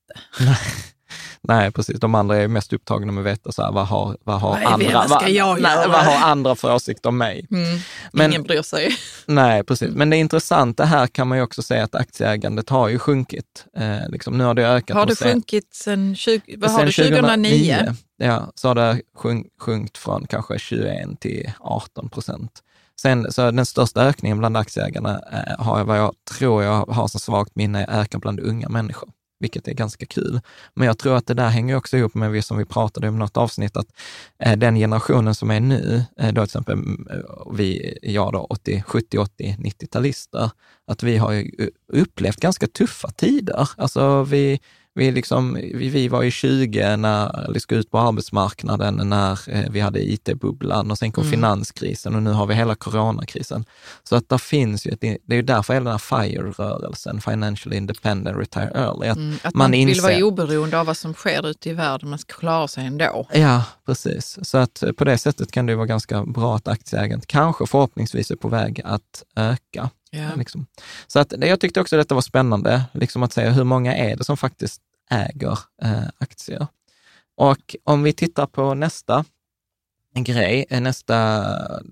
Nej, 1.41 1.71
precis. 1.71 1.99
De 1.99 2.15
andra 2.15 2.37
är 2.37 2.47
mest 2.47 2.73
upptagna 2.73 3.11
med 3.11 3.21
att 3.21 3.27
veta 3.33 3.51
så 3.51 3.61
här, 3.63 3.71
vad 3.71 3.87
har, 3.87 4.17
vad 4.23 4.41
har, 4.41 4.57
är- 4.57 4.65
andra, 4.65 5.05
vad 5.09 5.23
nej, 5.61 5.87
vad 5.87 6.05
har 6.05 6.29
andra 6.29 6.55
för 6.55 6.75
åsikt 6.75 7.05
om 7.05 7.17
mig? 7.17 7.47
Mm. 7.51 7.79
Men- 8.11 8.29
ingen 8.31 8.43
bryr 8.43 8.61
sig. 8.61 8.97
Nej, 9.25 9.63
precis. 9.63 9.89
Men 9.95 10.09
det 10.09 10.17
intressanta 10.17 10.85
här 10.85 11.07
kan 11.07 11.27
man 11.27 11.37
ju 11.37 11.43
också 11.43 11.61
säga 11.61 11.83
att 11.83 11.95
aktieägandet 11.95 12.69
har 12.69 12.87
ju 12.89 12.99
sjunkit. 12.99 13.65
Eh, 13.77 14.09
liksom, 14.09 14.37
nu 14.37 14.43
har 14.43 14.53
det 14.53 14.67
ökat. 14.67 14.97
Har 14.97 15.05
de 15.05 15.13
det 15.13 15.31
sjunkit 15.31 15.73
sen, 15.73 16.15
20, 16.15 16.55
vad 16.57 16.71
har 16.71 16.85
det, 16.85 16.91
2009? 16.91 17.95
Ja, 18.17 18.51
så 18.55 18.67
har 18.67 18.75
det 18.75 19.01
sjunk, 19.15 19.47
sjunkit 19.59 19.97
från 19.97 20.27
kanske 20.27 20.59
21 20.59 21.19
till 21.19 21.51
18 21.59 22.09
procent. 22.09 22.51
Sen, 23.01 23.31
så 23.31 23.51
den 23.51 23.65
största 23.65 24.01
ökningen 24.01 24.37
bland 24.39 24.57
aktieägarna 24.57 25.21
eh, 25.31 25.65
har 25.65 25.77
jag, 25.77 25.85
vad 25.85 25.97
jag 25.99 26.13
tror 26.37 26.63
jag 26.63 26.85
har 26.85 27.07
så 27.07 27.19
svagt 27.19 27.55
minne, 27.55 27.85
ökar 27.89 28.19
bland 28.19 28.39
unga 28.39 28.69
människor, 28.69 29.09
vilket 29.41 29.67
är 29.67 29.73
ganska 29.73 30.05
kul. 30.05 30.41
Men 30.73 30.87
jag 30.87 30.97
tror 30.97 31.15
att 31.15 31.27
det 31.27 31.33
där 31.33 31.49
hänger 31.49 31.75
också 31.75 31.97
ihop 31.97 32.15
med, 32.15 32.31
vi 32.31 32.41
som 32.41 32.57
vi 32.57 32.65
pratade 32.65 33.07
om 33.09 33.15
i 33.15 33.19
något 33.19 33.37
avsnitt, 33.37 33.77
att 33.77 33.87
eh, 34.39 34.57
den 34.57 34.75
generationen 34.75 35.35
som 35.35 35.51
är 35.51 35.59
nu, 35.59 36.03
eh, 36.17 36.27
då 36.27 36.33
till 36.33 36.43
exempel 36.43 36.73
mm, 36.73 37.07
eh, 37.11 37.53
vi, 37.53 37.97
jag 38.01 38.33
då, 38.33 38.39
80, 38.39 38.83
70, 38.87 39.17
80, 39.17 39.57
90-talister, 39.59 40.49
att 40.87 41.03
vi 41.03 41.17
har 41.17 41.31
ju 41.31 41.69
upplevt 41.93 42.37
ganska 42.37 42.67
tuffa 42.67 43.07
tider. 43.11 43.69
Alltså 43.77 44.23
vi, 44.23 44.59
vi, 44.95 45.11
liksom, 45.11 45.53
vi, 45.73 46.07
var 46.07 46.21
ju 46.21 46.31
20 46.31 46.97
när 46.97 47.51
vi 47.53 47.59
skulle 47.59 47.79
ut 47.79 47.91
på 47.91 47.99
arbetsmarknaden, 47.99 49.09
när 49.09 49.49
eh, 49.49 49.69
vi 49.71 49.79
hade 49.79 50.11
IT-bubblan 50.11 50.91
och 50.91 50.97
sen 50.97 51.11
kom 51.11 51.21
Mm. 51.23 51.31
finanskrisen 51.31 52.15
och 52.15 52.23
nu 52.23 52.29
har 52.31 52.45
vi 52.45 52.53
hela 52.53 52.75
coronakrisen. 52.75 53.65
Så 54.03 54.15
att 54.15 54.29
där 54.29 54.37
finns 54.37 54.85
ju 54.87 54.91
ett, 54.91 55.01
det 55.01 55.17
är 55.27 55.35
ju 55.35 55.41
därför 55.41 55.73
hela 55.73 55.83
den 55.83 55.91
här 55.91 55.97
FIRE-rörelsen, 56.23 57.21
Financial 57.21 57.73
Independent 57.73 58.37
Retire 58.37 58.71
Early, 58.75 59.07
att 59.07 59.17
Mm, 59.17 59.35
att 59.43 59.53
man 59.53 59.63
man, 59.63 59.71
vill 59.71 59.89
inser- 59.89 60.01
vara 60.01 60.25
oberoende 60.25 60.79
av 60.79 60.85
vad 60.85 60.97
som 60.97 61.13
sker 61.13 61.47
ute 61.47 61.69
i 61.69 61.73
världen, 61.73 62.09
man 62.09 62.19
ska 62.19 62.33
klara 62.33 62.67
sig 62.67 62.85
ändå. 62.85 63.27
Ja, 63.33 63.63
precis. 63.85 64.39
Så 64.41 64.57
att 64.57 64.83
på 64.97 65.03
det 65.03 65.17
sättet 65.17 65.51
kan 65.51 65.65
det 65.65 65.71
ju 65.71 65.75
vara 65.75 65.87
ganska 65.87 66.25
bra 66.25 66.55
att 66.55 66.67
aktieägandet 66.67 67.27
kanske 67.27 67.65
förhoppningsvis 67.65 68.31
är 68.31 68.35
på 68.35 68.47
väg 68.47 68.81
att 68.85 69.23
öka. 69.35 69.89
Ja. 70.11 70.35
Liksom. 70.35 70.65
Så 71.07 71.19
att, 71.19 71.33
jag 71.41 71.59
tyckte 71.59 71.81
också 71.81 71.97
detta 71.97 72.15
var 72.15 72.21
spännande, 72.21 72.83
liksom 72.93 73.23
att 73.23 73.33
säga 73.33 73.51
hur 73.51 73.63
många 73.63 73.95
är 73.95 74.15
det 74.15 74.23
som 74.23 74.37
faktiskt 74.37 74.81
äger 75.09 75.59
eh, 75.83 76.03
aktier? 76.17 76.67
Och 77.37 77.75
om 77.83 78.03
vi 78.03 78.13
tittar 78.13 78.45
på 78.45 78.73
nästa 78.73 79.25
grej, 80.15 80.65
eh, 80.69 80.81
nästa 80.81 81.45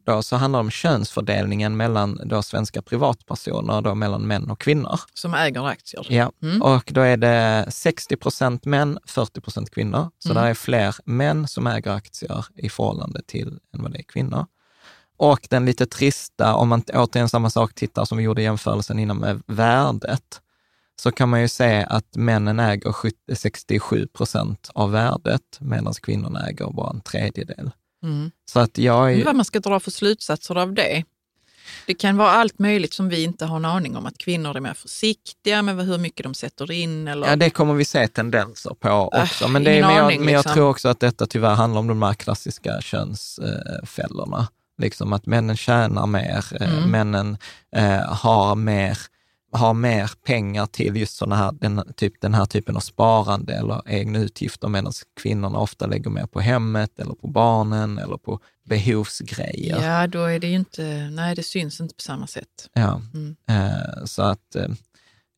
då, 0.05 0.21
så 0.23 0.35
handlar 0.35 0.59
det 0.59 0.61
om 0.61 0.71
könsfördelningen 0.71 1.77
mellan 1.77 2.21
då 2.25 2.41
svenska 2.41 2.81
privatpersoner, 2.81 3.81
då 3.81 3.95
mellan 3.95 4.21
män 4.27 4.49
och 4.51 4.59
kvinnor. 4.61 4.99
Som 5.13 5.33
äger 5.33 5.67
aktier. 5.67 6.05
Ja, 6.09 6.31
Mm. 6.41 6.61
och 6.61 6.83
då 6.93 7.01
är 7.01 7.17
det 7.17 7.65
60 7.69 8.15
procent 8.15 8.65
män, 8.65 8.99
40 9.05 9.41
procent 9.41 9.71
kvinnor. 9.71 10.09
Så 10.19 10.31
Mm. 10.31 10.43
där 10.43 10.49
är 10.49 10.53
fler 10.53 10.95
män 11.05 11.47
som 11.47 11.67
äger 11.67 11.91
aktier 11.91 12.45
i 12.55 12.69
förhållande 12.69 13.21
till 13.27 13.59
än 13.73 13.81
vad 13.83 13.91
det 13.91 13.99
är 13.99 14.03
kvinnor. 14.03 14.45
Och 15.19 15.47
den 15.49 15.65
lite 15.65 15.85
trista, 15.85 16.55
om 16.55 16.69
man 16.69 16.83
återigen 16.93 17.29
samma 17.29 17.49
sak 17.49 17.73
tittar 17.73 18.05
som 18.05 18.17
vi 18.17 18.23
gjorde 18.23 18.41
jämförelsen 18.41 18.99
innan 18.99 19.17
med 19.17 19.41
värdet, 19.47 20.41
så 20.99 21.11
kan 21.11 21.29
man 21.29 21.41
ju 21.41 21.47
se 21.47 21.85
att 21.89 22.15
männen 22.15 22.59
äger 22.59 22.91
70 22.91 23.15
67 23.35 24.07
procent 24.07 24.69
av 24.73 24.91
värdet 24.91 25.41
medan 25.59 25.93
kvinnorna 25.93 26.47
äger 26.49 26.71
bara 26.71 26.89
en 26.89 27.01
tredjedel. 27.01 27.71
Mm. 28.03 28.31
Så 28.51 28.59
att 28.59 28.77
jag 28.77 29.13
är 29.13 29.25
Vad 29.25 29.35
man 29.35 29.45
ska 29.45 29.59
dra 29.59 29.79
för 29.79 29.91
slutsatser 29.91 30.55
av 30.55 30.73
det? 30.73 31.03
Det 31.85 31.93
kan 31.93 32.17
vara 32.17 32.31
allt 32.31 32.59
möjligt 32.59 32.93
som 32.93 33.09
vi 33.09 33.23
inte 33.23 33.45
har 33.45 33.55
en 33.55 33.65
aning 33.65 33.97
om. 33.97 34.05
Att 34.05 34.17
kvinnor 34.17 34.55
är 34.55 34.59
mer 34.59 34.73
försiktiga 34.73 35.61
med 35.61 35.85
hur 35.85 35.97
mycket 35.97 36.23
de 36.23 36.33
sätter 36.33 36.71
in. 36.71 37.07
Eller... 37.07 37.27
Ja, 37.27 37.35
det 37.35 37.49
kommer 37.49 37.73
vi 37.73 37.85
se 37.85 38.07
tendenser 38.07 38.73
på 38.79 38.89
också. 38.89 39.47
Men, 39.47 39.63
det 39.63 39.71
är, 39.71 39.81
men, 39.81 39.95
jag, 39.95 40.05
men 40.05 40.33
jag 40.33 40.39
liksom. 40.39 40.53
tror 40.53 40.69
också 40.69 40.89
att 40.89 40.99
detta 40.99 41.25
tyvärr 41.25 41.55
handlar 41.55 41.79
om 41.79 41.87
de 41.87 42.01
här 42.01 42.13
klassiska 42.13 42.81
könsfällorna. 42.81 44.47
Liksom 44.79 45.13
att 45.13 45.25
männen 45.25 45.57
tjänar 45.57 46.07
mer, 46.07 46.45
eh, 46.61 46.77
Mm. 46.77 46.91
männen 46.91 47.37
eh, 47.75 48.13
har 48.13 48.55
mer 48.55 48.97
har 49.51 49.73
mer 49.73 50.11
pengar 50.25 50.65
till 50.65 50.95
just 50.97 51.17
såna 51.17 51.35
här, 51.35 51.51
den, 51.51 51.93
typ, 51.95 52.21
den 52.21 52.33
här 52.33 52.45
typen 52.45 52.75
av 52.75 52.79
sparande 52.79 53.53
eller 53.53 53.81
egna 53.85 54.19
utgifter, 54.19 54.67
medan 54.67 54.93
kvinnorna 55.21 55.59
ofta 55.59 55.87
lägger 55.87 56.09
mer 56.09 56.25
på 56.25 56.39
hemmet 56.39 56.99
eller 56.99 57.13
på 57.13 57.27
barnen 57.27 57.97
eller 57.97 58.17
på 58.17 58.39
behovsgrejer. 58.65 59.81
Ja, 59.83 60.07
då 60.07 60.23
är 60.23 60.39
det 60.39 60.47
ju 60.47 60.55
inte, 60.55 61.09
nej 61.11 61.35
det 61.35 61.43
syns 61.43 61.79
inte 61.81 61.95
på 61.95 62.01
samma 62.01 62.27
sätt. 62.27 62.69
Ja. 62.73 63.01
Mm. 63.13 63.35
Eh, 63.49 64.05
så 64.05 64.21
att, 64.21 64.55
eh, 64.55 64.67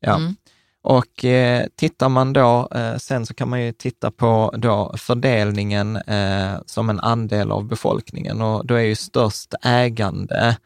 ja. 0.00 0.16
Mm. 0.16 0.36
Och 0.82 1.24
eh, 1.24 1.66
tittar 1.76 2.08
man 2.08 2.32
då, 2.32 2.68
eh, 2.74 2.96
sen 2.96 3.26
så 3.26 3.34
kan 3.34 3.48
man 3.48 3.62
ju 3.62 3.72
titta 3.72 4.10
på 4.10 4.54
då 4.56 4.94
fördelningen 4.96 5.96
eh, 5.96 6.54
som 6.66 6.90
en 6.90 7.00
andel 7.00 7.50
av 7.50 7.64
befolkningen 7.64 8.42
och 8.42 8.66
då 8.66 8.74
är 8.74 8.82
ju 8.82 8.94
störst 8.94 9.54
ägande 9.62 10.56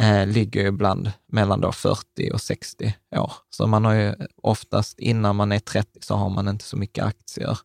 eh, 0.00 0.26
ligger 0.26 0.60
ju 0.60 0.68
ibland 0.68 1.12
mellan 1.28 1.60
då 1.60 1.72
40 1.72 2.30
och 2.32 2.40
60 2.40 2.94
år. 3.16 3.32
Så 3.50 3.66
man 3.66 3.84
har 3.84 3.92
ju 3.92 4.14
oftast 4.42 4.98
innan 4.98 5.36
man 5.36 5.52
är 5.52 5.58
30 5.58 5.98
så 6.00 6.14
har 6.14 6.28
man 6.28 6.48
inte 6.48 6.64
så 6.64 6.76
mycket 6.76 7.04
aktier. 7.04 7.58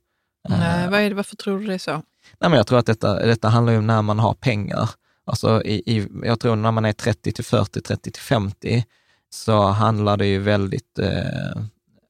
Nej, 0.50 0.90
vad 0.90 1.00
är 1.00 1.10
det, 1.10 1.16
varför 1.16 1.36
tror 1.36 1.60
du 1.60 1.66
det 1.66 1.74
är 1.74 1.78
så? 1.78 1.92
Nej, 2.40 2.50
men 2.50 2.54
jag 2.54 2.68
tror 2.68 2.80
att 2.80 2.86
detta, 2.86 3.26
detta 3.26 3.50
handlar 3.50 3.74
ju 3.74 3.80
om 3.80 3.88
när 3.88 4.02
man 4.02 4.20
har 4.20 4.34
pengar. 4.34 4.90
Alltså 5.26 5.64
i, 5.64 5.74
i, 5.76 6.08
jag 6.24 6.40
tror 6.40 6.56
när 6.56 6.72
man 6.72 6.86
är 6.86 6.94
30 6.94 7.32
till 7.32 7.46
40, 7.46 7.82
30 7.82 8.12
till 8.12 8.22
50, 8.22 8.86
så 9.30 9.68
handlar 9.68 10.18
det 10.18 10.28
ju 10.28 10.40
väldigt 10.40 11.00
eh, 11.00 11.62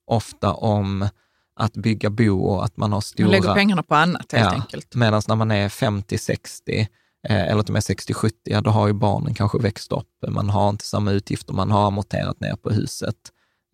ofta 0.08 0.54
om 0.54 1.08
att 1.56 1.74
bygga 1.74 2.10
bo 2.10 2.44
och 2.46 2.66
att 2.66 2.78
man 2.78 2.94
har 2.94 3.02
stora... 3.02 3.26
Man 3.26 3.32
lägger 3.32 3.54
pengarna 3.54 3.84
på 3.84 3.96
annat 3.96 4.32
helt 4.32 4.46
Ja. 4.46 4.62
enkelt. 4.62 4.96
Medan 4.96 5.22
när 5.28 5.36
man 5.36 5.52
är 5.52 5.70
50, 5.70 6.18
60 6.18 6.80
eh, 7.28 7.42
eller 7.42 7.64
till 7.64 7.72
och 7.72 7.74
med 7.74 7.84
60, 7.84 8.14
70, 8.14 8.36
ja, 8.44 8.62
då 8.62 8.70
har 8.70 8.88
ju 8.88 8.94
barnen 8.94 9.34
kanske 9.34 9.58
växt 9.58 9.92
upp. 9.92 10.08
Man 10.28 10.50
har 10.50 10.70
inte 10.70 10.86
samma 10.86 11.12
utgifter, 11.12 11.54
man 11.54 11.72
har 11.72 11.88
amorterat 11.88 12.40
ner 12.40 12.56
på 12.56 12.70
huset 12.70 13.16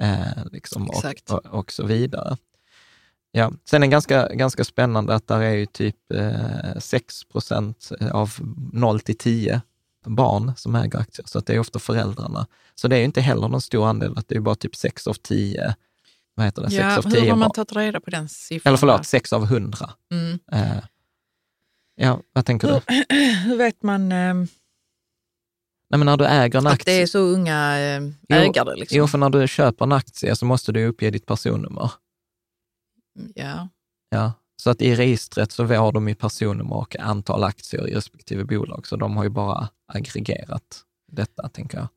eh, 0.01 0.45
liksom, 0.51 0.89
och, 0.89 1.03
och, 1.29 1.45
och 1.45 1.71
så 1.71 1.85
vidare. 1.85 2.37
Ja. 3.31 3.51
Sen 3.69 3.83
är 3.83 3.87
det 3.87 3.91
ganska, 3.91 4.27
ganska 4.27 4.63
spännande 4.63 5.15
att 5.15 5.27
där 5.27 5.41
är 5.41 5.53
ju 5.53 5.65
typ 5.65 6.11
eh, 6.13 6.79
6 6.79 7.23
procent 7.23 7.91
av 8.11 8.33
0 8.73 8.99
till 8.99 9.17
10 9.17 9.61
barn 10.05 10.51
som 10.57 10.75
äger 10.75 10.99
aktier, 10.99 11.25
så 11.27 11.39
att 11.39 11.45
det 11.45 11.53
är 11.53 11.59
ofta 11.59 11.79
föräldrarna. 11.79 12.47
Så 12.75 12.87
det 12.87 12.95
är 12.95 12.99
ju 12.99 13.05
inte 13.05 13.21
heller 13.21 13.47
någon 13.47 13.61
stor 13.61 13.87
andel, 13.87 14.17
att 14.17 14.27
det 14.27 14.35
är 14.35 14.39
bara 14.39 14.55
typ 14.55 14.75
6 14.75 15.07
av 15.07 15.13
10, 15.13 15.75
vad 16.35 16.45
heter 16.45 16.61
det, 16.61 16.69
6 16.69 16.79
Ja, 16.79 16.97
av 16.97 17.05
hur 17.05 17.11
10 17.11 17.29
har 17.29 17.37
man 17.37 17.51
tagit 17.51 17.75
reda 17.75 17.99
på 17.99 18.09
den 18.09 18.29
siffran? 18.29 18.69
Eller 18.69 18.77
förlåt, 18.77 19.05
6 19.05 19.33
av 19.33 19.43
100. 19.43 19.89
Mm. 20.11 20.39
Eh, 20.51 20.83
ja, 21.95 22.19
vad 22.33 22.45
tänker 22.45 22.67
du? 22.67 22.73
Hur, 22.73 23.35
hur 23.45 23.57
vet 23.57 23.83
man 23.83 24.11
eh, 24.11 24.33
Nej, 25.93 25.97
men 25.97 26.05
när 26.05 26.17
du 26.17 26.25
äger 26.25 26.59
en 26.59 26.67
att 26.67 26.73
aktie, 26.73 26.93
det 26.93 27.01
är 27.01 27.05
så 27.07 27.19
unga 27.19 27.79
eh, 27.79 28.01
Jo, 28.29 28.35
ägare? 28.37 28.75
Liksom? 28.75 28.97
jo, 28.97 29.07
för 29.07 29.17
när 29.17 29.29
du 29.29 29.47
köper 29.47 29.85
en 29.85 29.91
aktie 29.91 30.35
så 30.35 30.45
måste 30.45 30.71
du 30.71 30.85
uppge 30.85 31.11
ditt 31.11 31.25
personnummer. 31.25 31.91
Ja. 33.35 33.67
Ja. 34.09 34.33
Så 34.55 34.69
att 34.69 34.81
i 34.81 34.95
registret 34.95 35.51
så 35.51 35.63
var 35.63 35.91
de 35.91 36.07
i 36.07 36.15
personnummer 36.15 36.75
och 36.75 36.99
antal 36.99 37.43
aktier 37.43 37.87
i 37.87 37.95
respektive 37.95 38.43
bolag, 38.43 38.87
så 38.87 38.95
de 38.95 39.17
har 39.17 39.23
ju 39.23 39.29
bara 39.29 39.69
aggregerat 39.87 40.83
detta, 41.11 41.49
tänker 41.49 41.77
jag. 41.77 41.87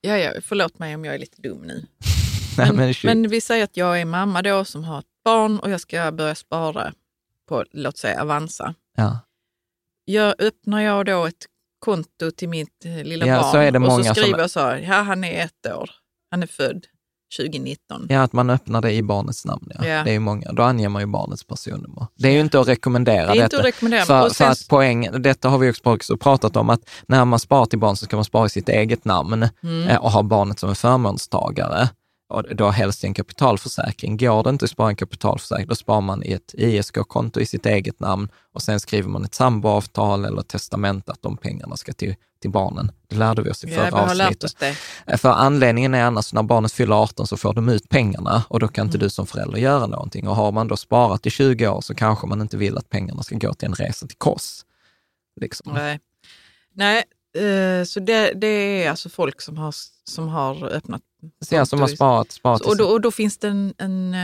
Ja, 0.00 0.18
ja, 0.18 0.32
förlåt 0.42 0.78
mig 0.78 0.94
om 0.94 1.04
jag 1.04 1.14
är 1.14 1.18
lite 1.18 1.42
dum 1.42 1.62
nu. 1.62 1.86
Nej, 2.58 2.72
Men, 2.72 2.94
men, 3.02 3.28
vi 3.30 3.40
säger 3.40 3.64
att 3.64 3.76
jag 3.76 4.00
är 4.00 4.04
mamma 4.04 4.42
då 4.42 4.64
som 4.64 4.84
har 4.84 4.98
ett 4.98 5.04
barn 5.24 5.58
och 5.58 5.70
jag 5.70 5.80
ska 5.80 6.12
börja 6.12 6.34
spara 6.34 6.92
på, 7.48 7.64
låt 7.72 7.98
säga 7.98 8.22
Avanza. 8.22 8.74
ja. 8.96 9.18
Jag, 10.06 10.34
öppnar 10.38 10.80
jag 10.80 11.06
då 11.06 11.24
ett 11.26 11.46
konto 11.78 12.30
till 12.36 12.48
mitt 12.48 12.84
eh, 12.84 13.04
lilla 13.04 13.26
Ja, 13.26 13.40
barn 13.40 13.52
så 13.52 13.58
är 13.58 13.70
det 13.70 13.78
och 13.78 13.82
många 13.82 13.98
så 14.04 14.04
som- 14.04 14.14
skriver 14.14 14.38
jag 14.38 14.50
så 14.50 14.60
här, 14.60 14.76
ja 14.76 14.94
han 15.02 15.24
är 15.24 15.44
ett 15.44 15.66
år, 15.74 15.90
han 16.30 16.42
är 16.42 16.46
född 16.46 16.86
2019. 17.36 18.06
ja, 18.08 18.22
att 18.22 18.32
man 18.32 18.50
öppnar 18.50 18.82
det 18.82 18.92
i 18.92 19.02
barnets 19.02 19.44
namn. 19.44 19.70
Ja. 19.74 19.86
Ja. 19.86 20.04
Det 20.04 20.10
är 20.10 20.12
ju 20.12 20.18
många. 20.18 20.52
Då 20.52 20.62
anger 20.62 20.88
man 20.88 21.02
ju 21.02 21.06
barnets 21.06 21.44
personnummer. 21.44 22.06
Det 22.14 22.28
är 22.28 22.32
ju 22.32 22.40
inte 22.40 22.60
att 22.60 22.68
rekommendera 22.68 23.32
Det 23.32 23.38
är 23.40 23.44
inte 23.44 23.58
att 23.58 23.64
rekommendera. 23.64 24.04
För, 24.04 24.20
Och 24.22 24.28
för 24.28 24.34
sen- 24.34 24.50
att 24.50 24.68
poäng, 24.68 25.08
detta 25.22 25.48
har 25.48 25.58
vi 25.58 25.70
också 25.70 25.82
också 25.90 26.16
pratat 26.16 26.56
om, 26.56 26.70
att 26.70 26.80
när 27.08 27.24
man 27.24 27.38
sparar 27.38 27.66
till 27.66 27.78
barn 27.78 27.96
så 27.96 28.04
ska 28.04 28.16
man 28.16 28.24
spara 28.24 28.46
i 28.46 28.48
sitt 28.48 28.68
eget 28.68 29.04
namn 29.04 29.48
Mm. 29.62 29.88
eh, 29.88 29.96
och 29.96 30.10
ha 30.10 30.22
barnet 30.22 30.58
som 30.58 30.68
en 30.68 30.74
förmånstagare. 30.74 31.88
Och 32.34 32.56
då 32.56 32.70
helst 32.70 33.04
i 33.04 33.06
en 33.06 33.14
kapitalförsäkring. 33.14 34.16
Går 34.16 34.42
det 34.42 34.50
inte 34.50 34.64
att 34.64 34.70
spara 34.70 34.88
en 34.88 34.96
kapitalförsäkring, 34.96 35.66
då 35.66 35.74
sparar 35.74 36.00
man 36.00 36.22
i 36.22 36.32
ett 36.32 36.54
ISK-konto 36.54 37.40
i 37.40 37.46
sitt 37.46 37.66
eget 37.66 38.00
namn 38.00 38.28
och 38.52 38.62
sen 38.62 38.80
skriver 38.80 39.08
man 39.08 39.24
ett 39.24 39.34
samboavtal 39.34 40.24
eller 40.24 40.40
ett 40.40 40.48
testament 40.48 41.08
att 41.08 41.22
de 41.22 41.36
pengarna 41.36 41.76
ska 41.76 41.92
till, 41.92 42.14
till 42.40 42.50
barnen. 42.50 42.92
Det 43.08 43.16
lärde 43.16 43.42
vi 43.42 43.50
oss 43.50 43.64
i 43.64 43.66
förra 43.68 43.90
avsnittet. 44.02 44.62
Eh, 45.06 45.16
För 45.16 45.28
anledningen 45.32 45.94
är 45.94 46.04
annars 46.04 46.32
när 46.32 46.42
barnet 46.42 46.72
fyller 46.72 47.02
18 47.02 47.26
så 47.26 47.36
får 47.36 47.54
de 47.54 47.68
ut 47.68 47.88
pengarna 47.88 48.44
och 48.48 48.60
då 48.60 48.68
kan 48.68 48.82
Mm. 48.82 48.88
inte 48.88 48.98
du 48.98 49.10
som 49.10 49.26
förälder 49.26 49.58
göra 49.58 49.86
någonting. 49.86 50.28
Och 50.28 50.36
har 50.36 50.52
man 50.52 50.68
då 50.68 50.76
sparat 50.76 51.26
i 51.26 51.30
20 51.30 51.68
år 51.68 51.80
så 51.80 51.94
kanske 51.94 52.26
man 52.26 52.40
inte 52.40 52.56
vill 52.56 52.78
att 52.78 52.88
pengarna 52.90 53.22
ska 53.22 53.36
gå 53.36 53.54
till 53.54 53.68
en 53.68 53.74
resa 53.74 54.06
till 54.06 54.18
Kos. 54.18 54.64
Liksom. 55.40 55.72
Nej, 55.72 56.00
Nej 56.74 57.04
eh, 57.34 57.84
så 57.84 58.00
det, 58.00 58.32
det 58.34 58.46
är 58.84 58.90
alltså 58.90 59.08
folk 59.08 59.40
som 59.40 59.58
har, 59.58 59.74
som 60.04 60.28
har 60.28 60.64
öppnat 60.64 61.02
Så 61.40 61.54
jag 61.54 61.68
som 61.68 61.80
har 61.80 61.88
sparat, 61.88 62.32
sparat 62.32 62.60
och 62.60 62.76
då, 62.76 62.84
och 62.84 63.00
då 63.00 63.10
finns 63.10 63.38
det 63.38 63.48
en, 63.48 63.74
en, 63.78 64.14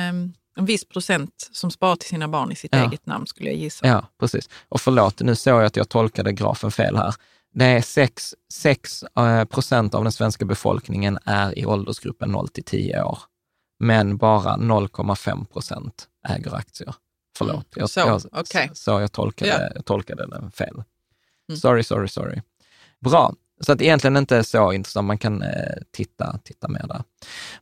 en 0.57 0.65
viss 0.67 0.85
procent 0.85 1.49
som 1.53 1.71
sparar 1.71 1.97
till 1.97 2.09
sina 2.09 2.29
barn 2.29 2.53
i 2.53 2.57
sitt 2.57 2.75
Ja. 2.75 2.87
eget 2.89 3.07
namn 3.07 3.27
skulle 3.27 3.49
jag 3.51 3.59
gissa. 3.59 3.87
Ja, 3.87 4.07
precis. 4.21 4.49
Och 4.69 4.81
förlåt, 4.81 5.21
nu 5.21 5.37
såg 5.37 5.55
jag 5.61 5.65
att 5.67 5.77
jag 5.77 5.89
tolkade 5.89 6.33
grafen 6.33 6.71
fel 6.71 6.97
här. 6.97 7.15
Det 7.55 7.65
är 7.65 7.83
6, 7.83 8.35
6 8.53 9.03
eh, 9.19 9.45
procent 9.45 9.95
av 9.95 10.03
den 10.03 10.13
svenska 10.13 10.45
befolkningen 10.45 11.19
är 11.25 11.59
i 11.59 11.67
åldersgruppen 11.67 12.31
0 12.33 12.49
till 12.49 12.65
10 12.65 13.03
år, 13.03 13.19
men 13.79 14.17
bara 14.17 14.57
0,5 14.57 15.45
procent 15.47 16.09
äger 16.29 16.55
aktier. 16.55 16.95
Förlåt, 17.39 17.55
Mm, 17.55 17.65
jag, 17.77 17.91
så, 17.91 18.01
jag, 18.01 18.23
okej. 18.33 18.71
så 18.75 18.91
jag 18.91 19.13
tolkade, 19.13 19.51
Ja. 19.51 19.71
jag 19.75 19.85
tolkade 19.85 20.27
den 20.27 20.51
fel. 20.51 20.83
Mm. 21.49 21.61
Sorry, 21.61 21.83
sorry, 21.83 22.09
sorry. 22.09 22.43
Bra, 23.01 23.35
så 23.61 23.73
att 23.73 23.83
egentligen 23.83 24.17
inte 24.17 24.45
så 24.45 24.73
intressant, 24.73 25.07
man 25.07 25.19
kan 25.19 25.43
eh, 25.43 25.49
titta, 25.93 26.39
titta 26.45 26.69
mer 26.69 26.87
där. 26.89 27.03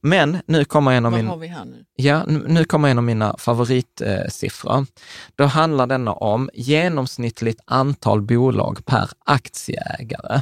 Men 0.00 0.38
nu 0.46 0.64
kommer 0.64 0.92
en 0.92 1.06
av 1.06 1.12
Vad 1.12 1.20
min... 1.20 1.28
har 1.28 1.36
vi 1.36 1.46
här 1.46 1.64
nu? 1.64 1.84
Ja, 1.96 2.24
nu 2.26 2.64
kommer 2.64 2.88
en 2.88 2.98
av 2.98 3.04
mina 3.04 3.36
favoritsiffror. 3.38 4.86
Då 5.34 5.44
handlar 5.44 5.86
denna 5.86 6.12
om 6.12 6.50
genomsnittligt 6.54 7.60
antal 7.64 8.22
bolag 8.22 8.84
per 8.84 9.10
aktieägare 9.24 10.40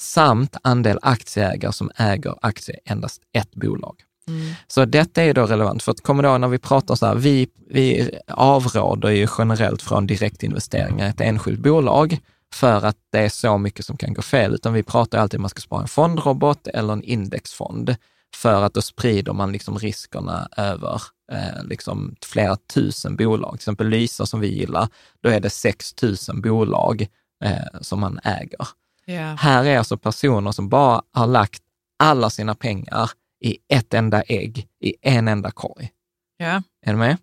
samt 0.00 0.56
andel 0.62 0.98
aktieägare 1.02 1.72
som 1.72 1.90
äger 1.96 2.34
aktier 2.42 2.78
endast 2.84 3.22
ett 3.32 3.54
bolag. 3.54 4.02
Mm. 4.28 4.52
Så 4.66 4.84
detta 4.84 5.22
är 5.22 5.34
då 5.34 5.46
relevant, 5.46 5.82
för 5.82 5.92
att 5.92 6.00
kommer 6.00 6.22
då 6.22 6.38
när 6.38 6.48
vi 6.48 6.58
pratar 6.58 6.94
så 6.94 7.06
här, 7.06 7.14
vi, 7.14 7.48
vi 7.70 8.10
avråder 8.28 9.10
ju 9.10 9.28
generellt 9.38 9.82
från 9.82 10.06
direktinvesteringar 10.06 11.06
i 11.06 11.10
ett 11.10 11.20
enskilt 11.20 11.60
bolag 11.60 12.18
för 12.54 12.86
att 12.86 12.96
det 13.12 13.18
är 13.18 13.28
så 13.28 13.58
mycket 13.58 13.86
som 13.86 13.96
kan 13.96 14.14
gå 14.14 14.22
fel, 14.22 14.54
utan 14.54 14.72
vi 14.72 14.82
pratar 14.82 15.18
alltid 15.18 15.38
om 15.38 15.42
man 15.42 15.48
ska 15.48 15.60
spara 15.60 15.82
en 15.82 15.88
fondrobot 15.88 16.66
eller 16.66 16.92
en 16.92 17.02
indexfond, 17.02 17.96
för 18.36 18.62
att 18.62 18.74
då 18.74 18.82
sprider 18.82 19.32
man 19.32 19.52
liksom 19.52 19.78
riskerna 19.78 20.48
över 20.56 21.02
eh, 21.32 21.64
liksom 21.64 22.14
flera 22.22 22.56
tusen 22.56 23.16
bolag. 23.16 23.50
Till 23.50 23.56
exempel 23.56 23.88
Lysa 23.88 24.26
som 24.26 24.40
vi 24.40 24.48
gillar, 24.48 24.88
då 25.20 25.28
är 25.28 25.40
det 25.40 25.50
6 25.50 25.94
000 26.02 26.16
bolag 26.42 27.06
eh, 27.44 27.80
som 27.80 28.00
man 28.00 28.20
äger. 28.24 28.68
Ja. 29.04 29.34
Här 29.38 29.64
är 29.64 29.78
alltså 29.78 29.96
personer 29.96 30.52
som 30.52 30.68
bara 30.68 31.02
har 31.12 31.26
lagt 31.26 31.62
alla 31.98 32.30
sina 32.30 32.54
pengar 32.54 33.10
i 33.40 33.58
ett 33.68 33.94
enda 33.94 34.22
ägg, 34.22 34.68
i 34.80 34.94
en 35.02 35.28
enda 35.28 35.50
korg. 35.50 35.90
Ja. 36.36 36.62
Är 36.86 36.92
du 36.92 36.96
med? 36.96 37.16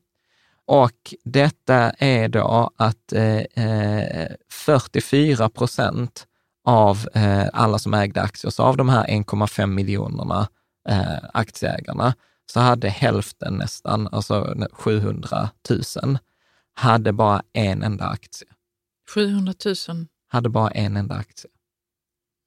Och 0.67 1.13
detta 1.23 1.89
är 1.89 2.29
då 2.29 2.71
att 2.75 3.13
eh, 3.13 3.37
eh, 3.37 4.27
44 4.51 5.49
procent 5.49 6.27
av 6.63 7.07
eh, 7.13 7.47
alla 7.53 7.79
som 7.79 7.93
ägde 7.93 8.21
aktier, 8.21 8.51
så 8.51 8.63
av 8.63 8.77
de 8.77 8.89
här 8.89 9.07
1,5 9.07 9.65
miljonerna 9.65 10.47
eh, 10.89 11.17
aktieägarna, 11.33 12.13
så 12.51 12.59
hade 12.59 12.89
hälften 12.89 13.53
nästan, 13.53 14.07
alltså 14.11 14.55
700 14.71 15.49
000, 16.03 16.17
hade 16.73 17.13
bara 17.13 17.41
en 17.53 17.83
enda 17.83 18.07
aktie. 18.07 18.47
700 19.13 19.53
000. 19.65 19.75
Hade 20.27 20.49
bara 20.49 20.71
en 20.71 20.97
enda 20.97 21.15
aktie. 21.15 21.49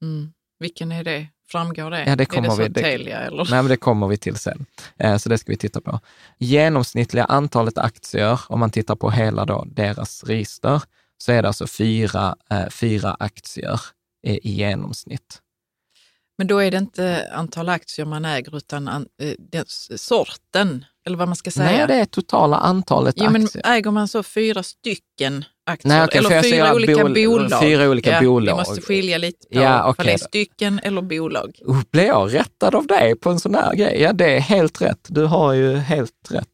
Mm. 0.02 0.32
Vilken 0.58 0.92
är 0.92 1.04
det? 1.04 1.28
Framgår 1.50 1.90
det? 1.90 2.04
Ja, 2.06 2.16
det 2.16 2.22
är 2.22 2.26
kommer 2.26 2.48
det 2.48 2.54
så 2.56 2.62
vi- 2.62 2.68
det- 2.68 2.80
Telia 2.82 3.18
eller? 3.18 3.44
Nej, 3.44 3.62
men 3.62 3.66
det 3.68 3.76
kommer 3.76 4.08
vi 4.08 4.16
till 4.16 4.36
sen. 4.36 4.66
Eh, 4.98 5.16
Så 5.16 5.28
det 5.28 5.38
ska 5.38 5.52
vi 5.52 5.56
titta 5.58 5.80
på. 5.80 6.00
Genomsnittliga 6.38 7.24
antalet 7.24 7.78
aktier, 7.78 8.40
om 8.48 8.60
man 8.60 8.70
tittar 8.70 8.96
på 8.96 9.10
hela 9.10 9.44
då 9.44 9.64
deras 9.66 10.24
register, 10.24 10.82
så 11.18 11.32
är 11.32 11.42
det 11.42 11.48
alltså 11.48 11.66
fyra, 11.66 12.36
eh, 12.50 12.68
fyra 12.68 13.16
aktier 13.20 13.80
i, 14.26 14.30
i 14.48 14.50
genomsnitt. 14.52 15.38
Men 16.38 16.46
då 16.46 16.58
är 16.58 16.70
det 16.70 16.78
inte 16.78 17.28
antal 17.32 17.68
aktier 17.68 18.06
man 18.06 18.24
äger 18.24 18.56
utan 18.56 18.88
an, 18.88 19.06
eh, 19.22 19.32
den, 19.38 19.64
sorten, 19.96 20.84
eller 21.06 21.16
vad 21.16 21.28
man 21.28 21.36
ska 21.36 21.50
säga. 21.50 21.70
Nej, 21.78 21.86
det 21.86 21.94
är 21.94 22.04
totala 22.04 22.56
antalet 22.56 23.14
jo, 23.18 23.30
men 23.30 23.44
aktier. 23.44 23.62
äger 23.66 23.90
man 23.90 24.08
så 24.08 24.22
fyra 24.22 24.62
stycken 24.62 25.44
aktier 25.70 25.92
Nej, 25.92 26.08
för 26.10 26.18
eller 26.18 26.42
fyra 26.42 26.74
olika 26.74 26.92
bol- 27.04 27.26
bolag? 27.26 27.60
fyra 27.62 27.88
olika 27.90 28.10
ja, 28.10 28.20
bolag. 28.22 28.52
Vi 28.54 28.58
måste 28.58 28.80
skilja 28.82 29.18
lite 29.18 29.46
på 29.52 29.60
Ja, 29.62 29.88
okej 29.90 30.06
det 30.06 30.12
är 30.12 30.18
stycken 30.18 30.80
eller 30.82 31.02
bolag. 31.02 31.54
Uh, 31.68 31.80
Blev 31.92 32.06
jag 32.06 32.34
rättad 32.34 32.74
av 32.74 32.86
dig 32.86 33.14
på 33.16 33.30
en 33.30 33.40
sån 33.40 33.54
här 33.54 33.74
grej? 33.74 34.02
Ja, 34.02 34.12
det 34.12 34.36
är 34.36 34.40
helt 34.40 34.82
rätt. 34.82 35.06
Du 35.08 35.24
har 35.24 35.52
ju 35.52 35.76
helt 35.76 36.10
rätt. 36.30 36.46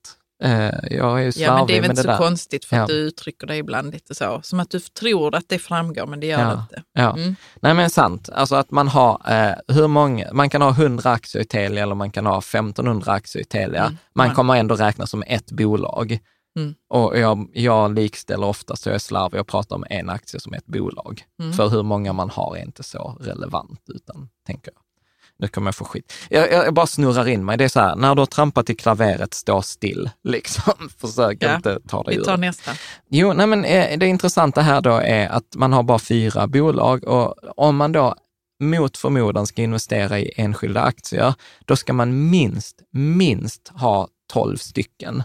Eh, 0.44 0.70
Jag 0.90 1.20
är 1.20 1.24
ju 1.24 1.32
Ja, 1.44 1.54
men 1.58 1.66
det 1.66 1.76
är 1.76 1.80
väl 1.80 1.90
inte 1.90 2.02
så 2.02 2.08
där. 2.08 2.16
konstigt 2.16 2.64
för 2.64 2.76
att 2.76 2.88
Ja. 2.88 2.94
du 2.94 3.00
uttrycker 3.00 3.46
dig 3.46 3.58
ibland 3.58 3.92
lite 3.92 4.14
så. 4.14 4.40
Som 4.42 4.60
att 4.60 4.70
du 4.70 4.80
tror 4.80 5.34
att 5.34 5.44
det 5.48 5.58
framgår, 5.58 6.06
men 6.06 6.20
det 6.20 6.26
gör 6.26 6.40
Ja. 6.40 6.46
det 6.46 6.52
inte. 6.60 6.82
Ja. 6.92 7.16
Mm. 7.16 7.36
Nej 7.62 7.74
men 7.74 7.90
sant, 7.90 8.28
alltså 8.32 8.54
att 8.54 8.70
man 8.70 8.88
har 8.88 9.20
eh, 9.28 9.74
hur 9.76 9.86
många, 9.88 10.32
man 10.32 10.50
kan 10.50 10.62
ha 10.62 10.70
100 10.70 11.10
aktier 11.10 11.42
i 11.42 11.44
Telia 11.44 11.82
eller 11.82 11.94
man 11.94 12.10
kan 12.10 12.26
ha 12.26 12.38
1500 12.38 13.12
aktier 13.12 13.42
i 13.42 13.44
Telia. 13.44 13.80
Mm. 13.84 13.96
Man 14.14 14.26
Man- 14.26 14.36
kommer 14.36 14.56
ändå 14.56 14.74
räkna 14.74 15.06
som 15.06 15.22
ett 15.26 15.50
bolag. 15.52 16.18
Mm. 16.56 16.74
Och 16.88 17.18
jag, 17.18 17.48
jag 17.52 17.94
likställer 17.94 18.46
ofta, 18.46 18.76
så 18.76 18.88
jag 18.88 18.94
är 18.94 18.98
slarvig 18.98 19.40
och 19.40 19.46
pratar 19.46 19.76
om 19.76 19.84
en 19.90 20.10
aktie 20.10 20.40
som 20.40 20.54
ett 20.54 20.66
bolag. 20.66 21.22
Mm. 21.40 21.52
För 21.52 21.68
hur 21.68 21.82
många 21.82 22.12
man 22.12 22.30
har 22.30 22.56
är 22.56 22.62
inte 22.62 22.82
så 22.82 23.16
relevant, 23.20 23.80
utan 23.94 24.28
tänker 24.46 24.70
jag. 24.74 24.82
Nu 25.38 25.48
kommer 25.48 25.68
jag 25.68 25.74
få 25.74 25.84
skit. 25.84 26.12
Jag, 26.30 26.52
jag, 26.52 26.66
jag 26.66 26.74
bara 26.74 26.86
snurrar 26.86 27.28
in 27.28 27.44
mig. 27.44 27.56
Det 27.56 27.64
är 27.64 27.68
så 27.68 27.80
här, 27.80 27.96
när 27.96 28.14
du 28.14 28.20
har 28.20 28.26
trampat 28.26 28.70
i 28.70 28.74
klaveret, 28.74 29.34
stå 29.34 29.62
still. 29.62 30.10
Liksom. 30.24 30.88
Försök 30.98 31.36
Ja, 31.40 31.56
inte 31.56 31.80
ta 31.88 32.02
dig 32.02 32.14
Vi 32.14 32.20
ur. 32.20 32.24
tar 32.24 32.36
nästa. 32.36 32.70
Jo, 33.08 33.32
nej 33.32 33.46
men 33.46 33.64
eh, 33.64 33.98
det 33.98 34.06
intressanta 34.06 34.60
här 34.60 34.80
då 34.80 34.90
är 34.94 35.28
att 35.28 35.54
man 35.56 35.72
har 35.72 35.82
bara 35.82 35.98
fyra 35.98 36.46
bolag 36.46 37.04
och 37.04 37.34
om 37.56 37.76
man 37.76 37.92
då 37.92 38.14
mot 38.60 38.96
förmodan 38.96 39.46
ska 39.46 39.62
investera 39.62 40.18
i 40.18 40.32
enskilda 40.36 40.82
aktier, 40.82 41.34
då 41.64 41.76
ska 41.76 41.92
man 41.92 42.30
minst, 42.30 42.82
minst 42.92 43.68
ha 43.68 44.08
12 44.32 44.56
stycken. 44.56 45.22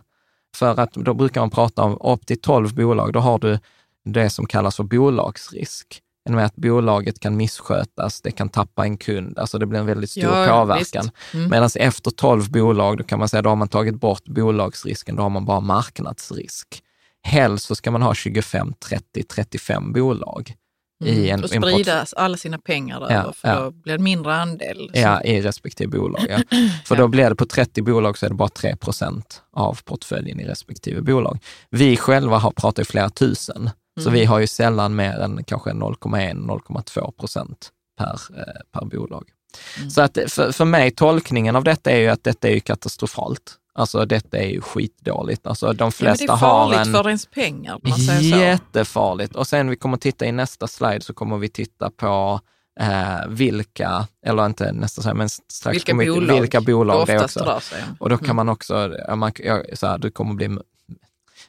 För 0.55 0.79
att 0.79 0.93
då 0.93 1.13
brukar 1.13 1.41
man 1.41 1.49
prata 1.49 1.83
om 1.83 1.97
upp 2.13 2.25
till 2.25 2.41
12 2.41 2.75
bolag, 2.75 3.13
då 3.13 3.19
har 3.19 3.39
du 3.39 3.59
det 4.05 4.29
som 4.29 4.45
kallas 4.45 4.75
för 4.75 4.83
bolagsrisk. 4.83 6.01
Med 6.29 6.45
att 6.45 6.55
bolaget 6.55 7.19
kan 7.19 7.37
misskötas, 7.37 8.21
det 8.21 8.31
kan 8.31 8.49
tappa 8.49 8.83
en 8.83 8.97
kund, 8.97 9.39
alltså 9.39 9.57
det 9.57 9.65
blir 9.65 9.79
en 9.79 9.85
väldigt 9.85 10.09
stor 10.09 10.23
Ja, 10.23 10.59
påverkan. 10.59 11.09
Mm. 11.33 11.49
Medan 11.49 11.69
efter 11.75 12.11
12 12.11 12.51
bolag, 12.51 12.97
då 12.97 13.03
kan 13.03 13.19
man 13.19 13.29
säga, 13.29 13.41
då 13.41 13.49
har 13.49 13.55
man 13.55 13.67
tagit 13.67 13.95
bort 13.95 14.23
bolagsrisken, 14.25 15.15
då 15.15 15.23
har 15.23 15.29
man 15.29 15.45
bara 15.45 15.59
marknadsrisk. 15.59 16.83
Helst 17.23 17.65
så 17.65 17.75
ska 17.75 17.91
man 17.91 18.01
ha 18.01 18.13
25, 18.13 18.73
30, 18.89 19.23
35 19.23 19.93
bolag 19.93 20.55
i 21.01 21.29
en, 21.29 21.39
Mm. 21.39 21.43
och 21.43 21.55
en 21.55 21.61
sprida 21.61 22.05
alla 22.15 22.37
sina 22.37 22.57
pengar 22.57 22.97
Ja, 23.09 23.15
över, 23.15 23.31
för 23.31 23.47
ja. 23.47 23.59
då 23.59 23.71
blir 23.71 23.97
det 23.97 24.03
mindre 24.03 24.35
andel. 24.35 24.89
Ja, 24.93 25.21
i 25.21 25.41
respektive 25.41 25.89
bolag. 25.97 26.25
Ja. 26.29 26.37
För 26.85 26.95
Ja. 26.95 27.01
då 27.01 27.07
blir 27.07 27.29
det 27.29 27.35
på 27.35 27.45
30 27.45 27.81
bolag 27.81 28.17
så 28.17 28.25
är 28.25 28.29
det 28.29 28.35
bara 28.35 28.49
3 28.49 28.75
procent 28.75 29.41
av 29.53 29.79
portföljen 29.85 30.39
i 30.39 30.43
respektive 30.47 31.01
bolag. 31.01 31.39
Vi 31.69 31.97
själva 31.97 32.37
har 32.37 32.51
pratat 32.51 32.79
i 32.87 32.89
flera 32.91 33.09
tusen, 33.09 33.69
så 33.99 34.09
Mm. 34.09 34.13
vi 34.19 34.25
har 34.25 34.39
ju 34.39 34.47
sällan 34.47 34.95
mer 34.95 35.19
än 35.19 35.43
kanske 35.43 35.73
0,1-0,2 35.73 37.11
procent 37.11 37.69
per, 37.97 38.19
eh, 38.37 38.79
per 38.79 38.85
bolag. 38.85 39.29
Mm. 39.77 39.89
Så 39.89 40.01
att 40.01 40.17
för, 40.27 40.51
för 40.51 40.65
mig, 40.65 40.91
tolkningen 40.91 41.55
av 41.55 41.63
detta 41.63 41.91
är 41.91 41.97
ju 41.99 42.07
att 42.07 42.23
detta 42.23 42.49
är 42.49 42.59
katastrofalt. 42.59 43.53
Alltså 43.73 44.05
detta 44.05 44.37
är 44.37 44.47
ju 44.49 44.61
skitdåligt. 44.61 45.47
Alltså 45.47 45.65
de 45.65 45.75
Ja, 45.79 45.85
men 45.85 45.91
flesta 45.91 46.25
det 46.25 46.31
är 46.33 46.37
farligt 46.37 46.77
har 46.79 46.85
en... 46.85 46.93
för 46.93 47.07
ens 47.07 47.25
pengar, 47.25 47.79
man 47.83 47.97
säger 47.99 48.31
så. 48.31 48.37
Jättefarligt. 48.37 49.35
Och 49.35 49.47
sen 49.47 49.69
vi 49.69 49.75
kommer 49.75 49.97
titta 49.97 50.25
i 50.25 50.31
nästa 50.31 50.67
slide 50.67 51.01
så 51.01 51.13
kommer 51.13 51.37
vi 51.37 51.49
titta 51.49 51.89
på 51.89 52.39
eh, 52.79 53.27
vilka, 53.29 54.07
eller 54.25 54.45
inte 54.45 54.71
nästa 54.71 55.01
slide, 55.01 55.15
men 55.15 55.29
strax 55.29 55.75
Vilka 55.75 55.91
kommer 55.91 56.05
bolag 56.05 56.41
vilka 56.41 56.61
bolag 56.61 57.07
det 57.07 57.13
är 57.13 57.23
också. 57.23 57.39
rör 57.39 57.59
sig 57.59 57.83
om. 57.89 57.95
Och 57.99 58.09
då 58.09 58.17
kan 58.17 58.25
Mm. 58.25 58.35
man 58.35 58.49
också, 58.49 58.93
man, 59.15 59.31
så 59.73 59.87
här, 59.87 59.97
du 59.97 60.11
kommer 60.11 60.33
bli 60.33 60.49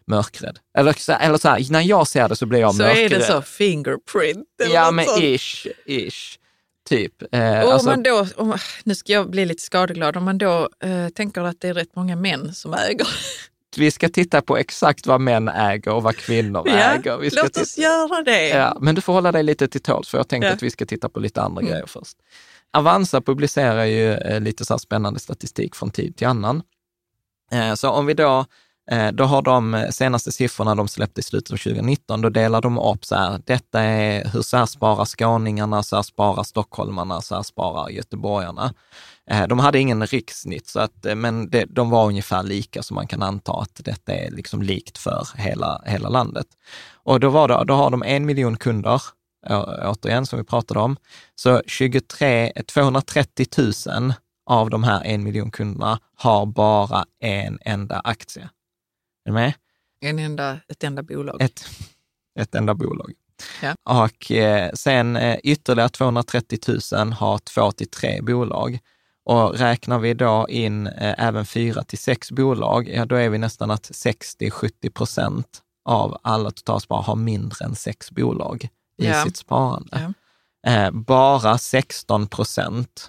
mörkrädd. 0.07 0.59
Eller, 0.79 0.93
så- 0.93 1.13
eller 1.13 1.39
så 1.39 1.49
här, 1.49 1.67
när 1.71 1.81
jag 1.81 2.07
ser 2.07 2.29
det 2.29 2.37
så 2.37 2.47
blir 2.47 2.61
jag 2.61 2.75
Så 2.75 2.83
mörkrädd. 2.83 3.13
är 3.13 3.19
det 3.19 3.25
så, 3.25 3.43
fingerprint 3.43 4.47
eller 4.65 4.75
Ja, 4.75 4.91
men 4.91 5.05
sånt. 5.05 5.19
ish, 5.23 5.67
ish. 5.87 6.39
Typ. 6.89 7.23
Eh, 7.35 7.59
Och 7.61 7.67
om 7.67 7.73
alltså, 7.73 7.89
man 7.89 8.03
då, 8.03 8.27
om, 8.37 8.57
nu 8.85 8.95
ska 8.95 9.13
jag 9.13 9.31
bli 9.31 9.45
lite 9.47 9.63
skadeglad, 9.63 10.17
om 10.17 10.25
man 10.25 10.39
då 10.39 10.69
eh, 10.85 11.09
tänker 11.09 11.41
att 11.41 11.61
det 11.61 11.69
är 11.69 11.75
rätt 11.75 11.97
många 11.97 12.17
män 12.17 12.55
som 12.55 12.75
äger. 12.75 13.07
vi 13.77 13.91
ska 13.91 14.09
titta 14.09 14.43
på 14.43 14.57
exakt 14.57 15.07
vad 15.07 15.21
män 15.21 15.49
äger 15.49 15.93
och 15.93 16.03
vad 16.03 16.17
kvinnor 16.17 16.69
äger. 16.69 17.17
Vi 17.19 17.31
låt 17.31 17.57
oss 17.57 17.79
göra 17.79 18.23
det. 18.23 18.49
Ja, 18.49 18.79
men 18.81 18.95
du 18.95 19.01
får 19.01 19.13
hålla 19.13 19.33
dig 19.33 19.43
lite 19.43 19.69
till 19.69 19.83
tåls, 19.83 20.09
för 20.09 20.19
jag 20.19 20.29
tänkte 20.29 20.47
Ja. 20.49 20.55
att 20.55 20.63
vi 20.63 20.71
ska 20.71 20.87
titta 20.87 21.09
på 21.09 21.21
lite 21.21 21.43
andra 21.43 21.61
Mm. 21.61 21.73
grejer 21.73 21.87
först. 21.87 22.17
Avanza 22.73 23.21
publicerar 23.21 23.85
ju 23.85 24.13
eh, 24.15 24.41
lite 24.41 24.65
så 24.65 24.79
spännande 24.79 25.21
statistik 25.21 25.75
från 25.75 25.91
tid 25.91 26.17
till 26.17 26.27
annan. 26.27 26.63
Eh, 27.53 27.75
så 27.75 27.89
om 27.91 28.07
vi 28.07 28.15
då, 28.15 28.47
Eh, 28.93 29.13
då 29.13 29.25
har 29.25 29.43
de 29.43 29.75
eh, 29.75 29.89
senaste 29.91 30.33
siffrorna 30.33 30.75
de 30.75 30.89
släppte 30.89 31.21
i 31.21 31.25
slutet 31.25 31.53
av 31.53 31.57
2019, 31.57 32.21
då 32.21 32.29
delar 32.29 32.61
de 32.63 32.79
upp 32.79 33.05
så 33.05 33.15
här, 33.15 33.41
detta 33.47 33.81
är 33.81 34.29
hur 34.29 34.43
så 34.43 34.57
här 34.57 34.67
sparar 34.67 35.05
skåningarna, 35.05 35.83
så 35.83 35.97
här 35.97 36.03
sparar 36.03 36.43
stockholmarna, 36.43 37.21
så 37.21 37.35
här 37.35 37.43
sparar 37.43 37.89
göteborgarna. 37.89 38.75
Eh, 39.31 39.47
de 39.47 39.59
hade 39.59 39.79
ingen 39.79 40.07
rikssnitt, 40.07 40.67
så 40.67 40.81
att, 40.81 41.07
men 41.17 41.51
det, 41.51 41.65
de 41.65 41.91
var 41.91 42.07
ungefär 42.07 42.43
lika, 42.43 42.83
så 42.83 42.95
man 42.95 43.07
kan 43.07 43.23
anta 43.23 43.53
att 43.53 43.81
detta 43.85 44.13
är 44.13 44.31
liksom 44.31 44.63
likt 44.63 44.99
för 44.99 45.27
hela, 45.37 45.83
hela 45.87 46.09
landet. 46.09 46.47
Och 46.95 47.21
då, 47.21 47.29
var 47.29 47.49
det, 47.49 47.65
då 47.65 47.75
har 47.75 47.91
de 47.91 48.03
en 48.03 48.27
miljon 48.27 48.57
kunder, 48.57 49.03
återigen, 49.83 50.27
som 50.27 50.39
vi 50.39 50.45
pratade 50.45 50.81
om. 50.81 50.97
Så 51.35 51.63
23, 51.67 52.53
230 52.67 53.47
000 53.87 54.13
av 54.47 54.71
de 54.71 54.85
här 54.85 55.05
en 55.05 55.23
miljon 55.23 55.51
kunderna 55.51 55.99
har 56.17 56.47
bara 56.47 57.05
en 57.21 57.59
enda 57.65 58.01
aktie. 58.05 58.49
Är 59.25 59.31
du 59.31 59.33
med? 59.33 59.53
En 60.01 60.19
enda, 60.19 60.59
ett 60.69 60.85
enda 60.85 61.03
bolag. 61.03 61.43
Ett, 61.43 61.65
ett 62.39 62.55
enda 62.55 62.75
bolag. 62.75 63.13
Ja. 63.63 63.75
Och 64.07 64.31
eh, 64.33 64.71
sen 64.75 65.17
eh, 65.17 65.39
ytterligare 65.45 65.89
230 65.89 66.59
000 66.93 67.13
har 67.13 67.39
två 67.39 67.73
till 67.73 67.91
tre 67.91 68.23
bolag. 68.23 68.79
Och 69.25 69.55
räknar 69.59 69.99
vi 69.99 70.15
då 70.15 70.47
in 70.49 70.87
eh, 70.87 71.15
även 71.27 71.47
fyra 71.47 71.83
till 71.85 71.99
sex 71.99 72.31
bolag, 72.33 72.89
ja 72.89 73.05
då 73.05 73.17
är 73.17 73.29
vi 73.29 73.39
nästan 73.39 73.71
att 73.71 73.83
60-70 73.91 74.91
procent 74.91 75.63
av 75.85 76.19
alla 76.23 76.51
totalsparare 76.51 77.03
har 77.05 77.17
mindre 77.17 77.65
än 77.65 77.75
sex 77.75 78.11
bolag 78.11 78.69
i 78.99 79.07
Ja. 79.07 79.25
sitt 79.25 79.37
sparande. 79.37 80.13
Ja. 80.63 80.71
Eh, 80.73 80.91
bara 80.91 81.59
16 81.59 82.27
procent 82.27 83.09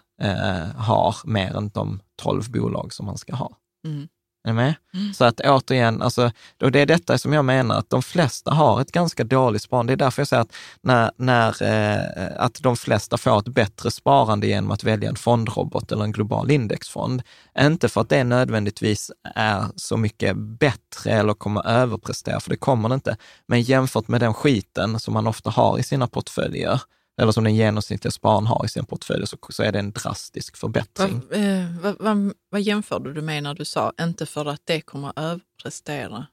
har 0.75 1.15
mer 1.25 1.55
än 1.57 1.69
de 1.69 1.99
12 2.15 2.51
bolag 2.51 2.93
som 2.93 3.05
man 3.05 3.17
ska 3.17 3.35
ha. 3.35 3.57
Mm. 3.85 4.07
Är 4.43 4.49
ni 4.49 4.53
med? 4.53 4.75
Mm. 4.93 5.13
Så 5.13 5.25
att 5.25 5.39
återigen, 5.39 6.01
alltså, 6.01 6.31
och 6.61 6.71
det 6.71 6.79
är 6.79 6.85
detta 6.85 7.17
som 7.17 7.33
jag 7.33 7.45
menar, 7.45 7.75
att 7.75 7.89
de 7.89 8.03
flesta 8.03 8.51
har 8.51 8.81
ett 8.81 8.91
ganska 8.91 9.23
dåligt 9.23 9.61
sparande. 9.61 9.95
Det 9.95 9.95
är 9.95 10.05
därför 10.05 10.21
jag 10.21 10.27
säger 10.27 10.41
att, 10.41 10.53
när, 10.81 11.11
när, 11.17 11.63
eh, 11.63 12.31
att 12.37 12.59
de 12.63 12.75
flesta 12.75 13.17
får 13.17 13.39
ett 13.39 13.47
bättre 13.47 13.91
sparande 13.91 14.47
genom 14.47 14.71
att 14.71 14.83
välja 14.83 15.09
en 15.09 15.15
fondrobot 15.15 15.91
eller 15.91 16.03
en 16.03 16.11
global 16.11 16.51
indexfond. 16.51 17.23
Inte 17.59 17.89
för 17.89 18.01
att 18.01 18.09
det 18.09 18.23
nödvändigtvis 18.23 19.11
är 19.35 19.65
så 19.75 19.97
mycket 19.97 20.37
bättre 20.37 21.11
eller 21.11 21.33
kommer 21.33 21.67
överprestera, 21.67 22.39
för 22.39 22.49
det 22.49 22.57
kommer 22.57 22.89
det 22.89 22.95
inte. 22.95 23.17
Men 23.47 23.61
jämfört 23.61 24.07
med 24.07 24.21
den 24.21 24.33
skiten 24.33 24.99
som 24.99 25.13
man 25.13 25.27
ofta 25.27 25.49
har 25.49 25.79
i 25.79 25.83
sina 25.83 26.07
portföljer, 26.07 26.81
eller 27.21 27.31
som 27.31 27.43
den 27.43 27.55
genomsnittliga 27.55 28.11
spararen 28.11 28.47
har 28.47 28.65
i 28.65 28.69
sin 28.69 28.85
portfölj, 28.85 29.27
så, 29.27 29.37
så 29.49 29.63
är 29.63 29.71
det 29.71 29.79
en 29.79 29.91
drastisk 29.91 30.57
förbättring. 30.57 31.21
Vad, 31.29 31.39
eh, 31.39 31.65
vad, 31.81 31.95
vad, 31.99 32.33
vad 32.49 32.61
jämförde 32.61 33.13
du 33.13 33.21
med 33.21 33.43
när 33.43 33.53
du 33.53 33.65
sa 33.65 33.93
inte 34.01 34.25
för 34.25 34.45
att 34.45 34.61
det 34.65 34.81
kommer 34.81 35.09
att 35.09 35.17
överprestera? 35.17 36.25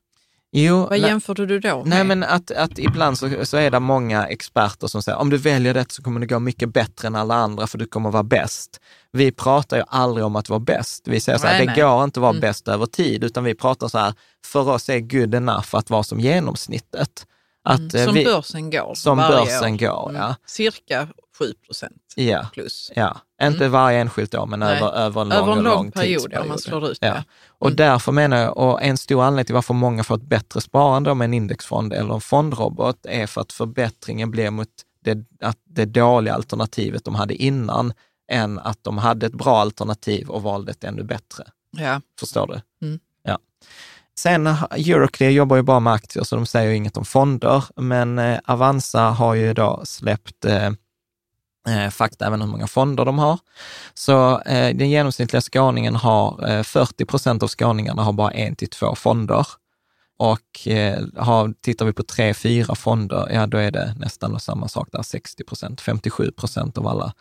Jo, 0.53 0.87
Vad 0.87 0.99
jämförde 0.99 1.47
du 1.47 1.61
då 1.61 1.77
med? 1.79 1.87
Nej, 1.87 2.05
men 2.05 2.23
att, 2.23 2.51
att 2.51 2.79
ibland 2.79 3.19
så, 3.19 3.47
så 3.47 3.57
är 3.57 3.71
det 3.71 3.81
många 3.81 4.27
experter 4.27 4.87
som 4.87 5.03
säger 5.03 5.19
om 5.19 5.31
du 5.31 5.37
väljer 5.37 5.75
det 5.75 5.93
så 5.93 6.03
kommer 6.03 6.21
det 6.21 6.27
gå 6.27 6.39
mycket 6.39 6.73
bättre 6.73 7.09
än 7.09 7.17
alla 7.17 7.35
andra 7.35 7.67
för 7.67 7.79
du 7.79 7.87
kommer 7.87 8.11
vara 8.11 8.23
bäst. 8.23 8.81
Vi 9.13 9.33
pratar 9.33 9.77
ju 9.77 9.83
aldrig 9.89 10.27
om 10.27 10.37
att 10.37 10.49
vara 10.49 10.61
bäst. 10.61 11.09
Vi 11.09 11.21
säger 11.21 11.39
så 11.39 11.47
här, 11.47 11.53
Nej, 11.59 11.67
det 11.67 11.73
nej. 11.73 11.83
går 11.83 12.05
inte 12.05 12.21
att 12.21 12.23
vara 12.23 12.31
Mm. 12.31 12.41
bäst 12.41 12.69
över 12.69 12.87
tid, 12.87 13.25
utan 13.25 13.45
vi 13.45 13.55
pratar 13.55 13.89
så 13.89 13.99
här, 13.99 14.15
för 14.47 14.69
oss 14.69 14.89
är 14.89 15.01
good 15.01 15.35
enough 15.35 15.69
att 15.77 15.91
vara 15.91 16.03
som 16.03 16.21
genomsnittet. 16.21 17.27
Att, 17.63 17.95
eh, 17.95 18.05
som 18.05 18.15
vi, 18.15 18.25
börsen 18.25 18.71
går 18.71 18.95
som 18.95 19.19
börsen 19.19 19.75
år. 19.75 19.79
går, 19.79 20.15
ja. 20.15 20.35
Cirka 20.47 21.09
7 21.39 21.53
procent 21.67 22.03
Ja, 22.17 22.47
plus. 22.53 22.93
ja. 22.95 23.17
Inte 23.43 23.69
varje 23.69 24.01
enskilt 24.01 24.35
år, 24.35 24.47
men 24.47 24.61
Nej. 24.61 24.77
över, 24.77 24.93
över 24.93 25.21
en 25.23 25.29
lång, 25.29 25.39
Över 25.39 25.53
en 25.53 25.63
lång, 25.63 25.75
lång 25.75 25.91
period, 25.93 26.19
tidsperiod. 26.21 26.43
om 26.43 26.49
man 26.49 26.59
slår 26.59 26.91
ut 26.91 26.99
Ja. 27.01 27.09
det. 27.15 27.25
Och 27.49 27.67
Mm. 27.67 27.77
därför 27.77 28.13
menar 28.13 28.37
jag, 28.37 28.57
och 28.57 28.83
en 28.83 28.97
stor 28.97 29.23
anledning 29.23 29.45
till 29.47 29.55
varför 29.55 29.75
många 29.75 30.05
får 30.05 30.15
ett 30.15 30.23
bättre 30.23 30.61
sparande 30.61 31.15
med 31.15 31.25
en 31.25 31.35
indexfond 31.35 31.93
eller 31.93 32.15
en 32.15 32.21
fondrobot 32.21 33.07
är 33.07 33.27
för 33.27 33.41
att 33.41 33.53
förbättringen 33.53 34.31
blir 34.31 34.51
mot 34.51 34.69
det, 35.05 35.19
att 35.41 35.59
det 35.65 35.85
dåliga 35.85 36.35
alternativet 36.35 37.05
de 37.05 37.15
hade 37.15 37.35
innan, 37.35 37.93
än 38.33 38.59
att 38.59 38.79
de 38.85 38.99
hade 38.99 39.27
ett 39.27 39.35
bra 39.35 39.61
alternativ 39.61 40.29
och 40.31 40.43
valde 40.43 40.71
ett 40.73 40.85
ännu 40.85 41.03
bättre. 41.03 41.45
Ja. 41.77 42.01
Förstår 42.21 42.47
du? 42.47 42.87
Mm. 42.87 43.01
Ja. 43.23 43.39
Sen, 44.21 44.47
eh, 44.47 44.63
Euroclear 44.71 45.31
jobbar 45.31 45.57
ju 45.57 45.63
bara 45.63 45.81
med 45.81 45.93
aktier, 45.93 46.25
så 46.25 46.37
de 46.37 46.47
säger 46.47 46.71
ju 46.71 46.77
inget 46.77 46.97
om 46.97 47.05
fonder, 47.05 47.65
men 47.77 48.19
eh, 48.19 48.39
Avanza 48.45 49.01
har 49.01 49.35
ju 49.35 49.55
då 49.55 49.81
släppt 49.85 50.45
eh, 50.45 50.67
eh 51.69 51.91
fakta 51.91 52.27
även 52.27 52.41
hur 52.41 52.49
många 52.49 52.67
fonder 52.67 53.05
de 53.05 53.19
har. 53.19 53.39
Så 53.95 54.41
eh, 54.41 54.77
den 54.77 54.91
genomsnittliga 54.91 55.41
skåningen 55.41 55.95
har, 55.95 56.51
eh, 56.51 56.63
40 56.63 57.05
procent 57.05 57.43
av 57.43 57.49
skåningarna 57.49 58.03
har 58.03 58.13
bara 58.13 58.31
en 58.31 58.57
till 58.57 58.69
två 58.69 58.95
fonder. 58.95 59.47
Och 60.19 60.69
eh, 60.69 61.05
har, 61.17 61.55
tittar 61.61 61.87
vi 61.87 61.93
på 61.93 62.03
tre, 62.03 62.35
fyra 62.35 62.75
fonder, 62.75 63.29
ja 63.33 63.47
då 63.47 63.59
är 63.59 63.71
det 63.71 63.95
nästan 63.99 64.41
samma 64.41 64.69
sak 64.69 64.89
där, 64.93 65.03
60 65.03 65.45
procent, 65.45 65.81
57 65.81 66.31
procent 66.33 66.79
av 66.79 66.87
alla 66.87 67.15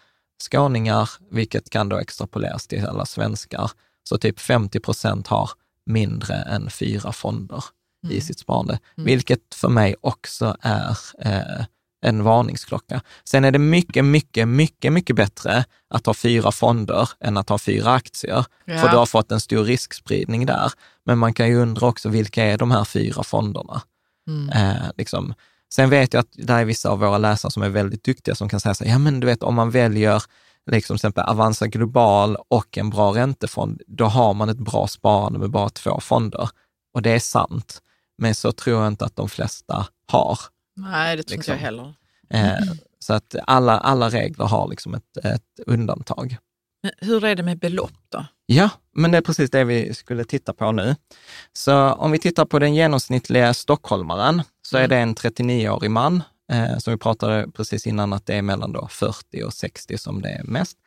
skåningar, 0.51 1.09
vilket 1.31 1.69
kan 1.69 1.89
då 1.89 1.97
extrapoleras 1.97 2.67
till 2.67 2.85
alla 2.85 3.05
svenskar. 3.05 3.71
Så 4.03 4.17
typ 4.17 4.39
50 4.39 4.79
procent 4.79 5.27
har 5.27 5.49
mindre 5.89 6.35
än 6.35 6.69
fyra 6.69 7.11
fonder 7.11 7.63
i 8.09 8.21
sitt 8.21 8.39
sparande, 8.39 8.79
vilket 8.95 9.55
för 9.55 9.69
mig 9.69 9.95
också 10.01 10.57
är 10.61 10.97
eh, 11.19 11.65
en 12.01 12.23
varningsklocka. 12.23 13.01
Sen 13.23 13.45
är 13.45 13.51
det 13.51 13.59
mycket, 13.59 14.05
mycket, 14.05 14.47
mycket, 14.47 14.93
mycket 14.93 15.15
bättre 15.15 15.65
att 15.89 16.05
ha 16.05 16.13
fyra 16.13 16.51
fonder 16.51 17.09
än 17.19 17.37
att 17.37 17.49
ha 17.49 17.57
fyra 17.57 17.93
aktier, 17.93 18.45
Ja. 18.65 18.77
för 18.81 18.89
du 18.89 18.97
har 18.97 19.05
fått 19.05 19.31
en 19.31 19.39
stor 19.39 19.63
riskspridning 19.63 20.45
där. 20.45 20.71
Men 21.05 21.17
man 21.17 21.33
kan 21.33 21.47
ju 21.47 21.55
undra 21.55 21.87
också, 21.87 22.09
vilka 22.09 22.43
är 22.43 22.57
de 22.57 22.71
här 22.71 22.83
fyra 22.83 23.23
fonderna? 23.23 23.81
Mm. 24.27 24.49
Eh, 24.49 24.83
liksom. 24.97 25.33
Sen 25.73 25.89
vet 25.89 26.13
jag 26.13 26.21
att 26.21 26.31
det 26.33 26.53
är 26.53 26.65
vissa 26.65 26.89
av 26.89 26.99
våra 26.99 27.17
läsare 27.17 27.51
som 27.51 27.63
är 27.63 27.69
väldigt 27.69 28.03
duktiga 28.03 28.35
som 28.35 28.49
kan 28.49 28.59
säga 28.59 28.73
så 28.73 28.83
här, 28.83 28.91
ja 28.91 28.97
men 28.99 29.19
du 29.19 29.27
vet 29.27 29.43
om 29.43 29.55
man 29.55 29.71
väljer 29.71 30.23
liksom 30.71 30.97
till 30.97 30.99
exempel 30.99 31.23
Avanza 31.23 31.67
Global 31.67 32.37
och 32.47 32.77
en 32.77 32.89
bra 32.89 33.15
räntefond, 33.15 33.81
då 33.87 34.05
har 34.05 34.33
man 34.33 34.49
ett 34.49 34.57
bra 34.57 34.87
sparande 34.87 35.39
med 35.39 35.49
bara 35.49 35.69
två 35.69 35.99
fonder. 35.99 36.49
Och 36.93 37.01
det 37.01 37.11
är 37.11 37.19
sant, 37.19 37.81
men 38.17 38.35
så 38.35 38.51
tror 38.51 38.81
jag 38.81 38.87
inte 38.87 39.05
att 39.05 39.15
de 39.15 39.29
flesta 39.29 39.87
har. 40.11 40.39
Nej, 40.75 41.17
det 41.17 41.23
tror 41.23 41.35
inte 41.35 41.51
liksom. 41.51 41.53
jag 41.53 41.61
heller. 41.61 41.93
Eh, 42.29 42.73
så 42.99 43.13
att 43.13 43.35
alla, 43.47 43.79
alla 43.79 44.09
regler 44.09 44.45
har 44.45 44.67
liksom 44.67 44.93
ett, 44.93 45.17
ett 45.23 45.59
undantag. 45.65 46.37
Men 46.83 46.91
hur 46.97 47.25
är 47.25 47.35
det 47.35 47.43
med 47.43 47.59
belopp 47.59 47.97
då? 48.09 48.25
Ja, 48.45 48.69
men 48.95 49.11
det 49.11 49.17
är 49.17 49.21
precis 49.21 49.51
det 49.51 49.63
vi 49.63 49.93
skulle 49.93 50.23
titta 50.23 50.53
på 50.53 50.71
nu. 50.71 50.95
Så 51.53 51.91
om 51.91 52.11
vi 52.11 52.19
tittar 52.19 52.45
på 52.45 52.59
den 52.59 52.75
genomsnittliga 52.75 53.53
stockholmaren, 53.53 54.41
så 54.61 54.77
är 54.77 54.87
det 54.87 54.97
en 54.97 55.15
39-årig 55.15 55.91
man, 55.91 56.23
eh, 56.49 56.77
som 56.77 56.93
vi 56.93 56.97
pratade 56.97 57.47
precis 57.53 57.87
innan 57.87 58.13
att 58.13 58.25
det 58.25 58.35
är 58.35 58.41
mellan 58.41 58.71
då 58.71 58.87
40 58.87 59.43
och 59.43 59.53
60 59.53 59.97
som 59.97 60.21
det 60.21 60.29
är 60.29 60.43
mest. 60.43 60.77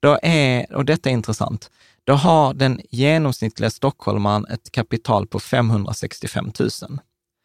Då 0.00 0.18
är, 0.22 0.72
och 0.72 0.84
detta 0.84 1.08
är 1.08 1.12
intressant, 1.12 1.70
då 2.04 2.12
har 2.12 2.54
den 2.54 2.80
genomsnittliga 2.90 3.70
stockholmaren 3.70 4.46
ett 4.46 4.72
kapital 4.72 5.26
på 5.26 5.40
565 5.40 6.52
000. 6.60 6.70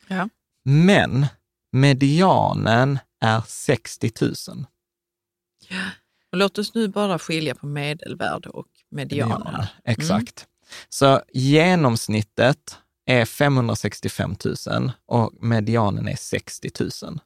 Ja. 0.08 0.30
Men 0.63 1.26
medianen 1.71 2.99
är 3.21 3.41
60 3.47 4.12
000. 4.21 4.34
Och 6.32 6.38
låt 6.38 6.58
oss 6.58 6.73
nu 6.73 6.88
bara 6.88 7.19
skilja 7.19 7.56
på 7.56 7.65
medelvärde 7.65 8.49
och 8.49 8.67
medianen. 8.91 9.54
Ja, 9.54 9.67
exakt. 9.84 10.47
Så 10.89 11.21
genomsnittet 11.34 12.78
är 13.06 13.26
565 13.26 14.36
000 14.67 14.91
och 15.06 15.34
medianen 15.41 16.08
är 16.08 16.15
60 16.15 16.69
000. 17.04 17.19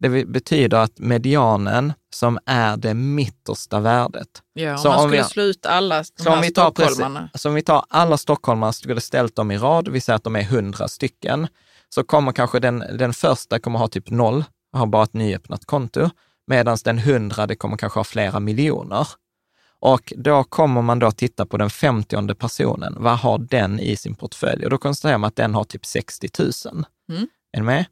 Det 0.00 0.24
betyder 0.26 0.78
att 0.78 0.98
medianen 0.98 1.92
som 2.14 2.38
är 2.46 2.76
det 2.76 2.94
mittersta 2.94 3.80
värdet. 3.80 4.28
Ja, 4.52 4.72
om 4.72 4.78
så 4.78 4.88
man 4.88 5.00
skulle 5.00 5.22
vi, 5.22 5.28
slå 5.28 5.42
ut 5.42 5.66
alla 5.66 6.04
de 6.24 6.30
här 6.30 6.42
vi 6.42 6.50
tar, 6.50 6.70
stockholmarna. 6.70 7.30
Så 7.34 7.48
om 7.48 7.54
vi 7.54 7.62
tar 7.62 7.84
alla 7.88 8.16
stockholmare, 8.16 8.72
skulle 8.72 9.00
ställt 9.00 9.36
dem 9.36 9.50
i 9.50 9.58
rad, 9.58 9.88
vi 9.88 10.00
säger 10.00 10.16
att 10.16 10.24
de 10.24 10.36
är 10.36 10.42
hundra 10.42 10.88
stycken, 10.88 11.48
så 11.88 12.04
kommer 12.04 12.32
kanske 12.32 12.60
den, 12.60 12.78
den 12.78 13.12
första 13.12 13.58
kommer 13.58 13.78
ha 13.78 13.88
typ 13.88 14.10
noll, 14.10 14.44
har 14.72 14.86
bara 14.86 15.02
ett 15.02 15.14
nyöppnat 15.14 15.64
konto, 15.64 16.10
medan 16.46 16.78
den 16.84 16.98
hundrade 16.98 17.56
kommer 17.56 17.76
kanske 17.76 17.98
ha 17.98 18.04
flera 18.04 18.40
miljoner. 18.40 19.08
Och 19.80 20.12
då 20.16 20.44
kommer 20.44 20.82
man 20.82 20.98
då 20.98 21.10
titta 21.10 21.46
på 21.46 21.56
den 21.56 21.70
femtionde 21.70 22.34
personen. 22.34 22.96
Vad 22.98 23.18
har 23.18 23.38
den 23.38 23.80
i 23.80 23.96
sin 23.96 24.14
portfölj? 24.14 24.64
Och 24.64 24.70
då 24.70 24.78
konstaterar 24.78 25.18
man 25.18 25.28
att 25.28 25.36
den 25.36 25.54
har 25.54 25.64
typ 25.64 25.86
60 25.86 26.28
000. 26.38 26.84
Mm. 27.12 27.28
Är 27.52 27.58
du 27.58 27.62
med? 27.62 27.84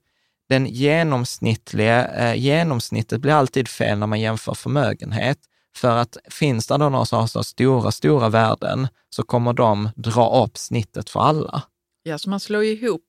Den 0.49 0.67
genomsnittliga, 0.67 2.07
eh, 2.07 2.35
genomsnittet 2.35 3.21
blir 3.21 3.33
alltid 3.33 3.69
fel 3.69 3.99
när 3.99 4.07
man 4.07 4.21
jämför 4.21 4.55
förmögenhet. 4.55 5.39
För 5.77 5.97
att 5.97 6.17
finns 6.31 6.67
det 6.67 6.79
då 6.79 6.89
några 6.89 7.05
som 7.05 7.21
har 7.21 7.27
så 7.27 7.45
stora, 7.45 7.91
stora 7.91 8.29
värden 8.29 8.89
så 9.11 9.23
kommer 9.23 9.53
de 9.53 9.91
dra 9.97 10.45
upp 10.45 10.59
snittet 10.59 11.11
för 11.11 11.21
alla. 11.21 11.63
Ja, 12.03 12.19
så 12.19 12.31
man 12.31 12.41
slår 12.41 12.65
ihop 12.65 13.03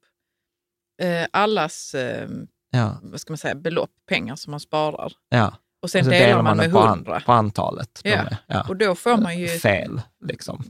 eh, 1.01 1.27
allas 1.31 1.93
eh, 1.93 2.29
ja. 2.71 2.97
vad 3.01 3.21
ska 3.21 3.33
man 3.33 3.37
säga, 3.37 3.55
belopp, 3.55 3.91
pengar 4.09 4.35
som 4.35 4.51
man 4.51 4.59
sparar. 4.59 5.13
Ja. 5.29 5.53
Och 5.81 5.91
sen 5.91 6.05
delar, 6.05 6.27
delar, 6.27 6.41
man 6.41 6.57
med 6.57 6.71
hundra. 6.71 7.19
På, 7.19 7.31
antalet. 7.31 8.01
Ja. 8.03 8.25
ja. 8.47 8.65
Och 8.69 8.77
då 8.77 8.95
får 8.95 9.17
man 9.17 9.39
ju... 9.39 9.47
Fel, 9.47 10.01
liksom. 10.25 10.63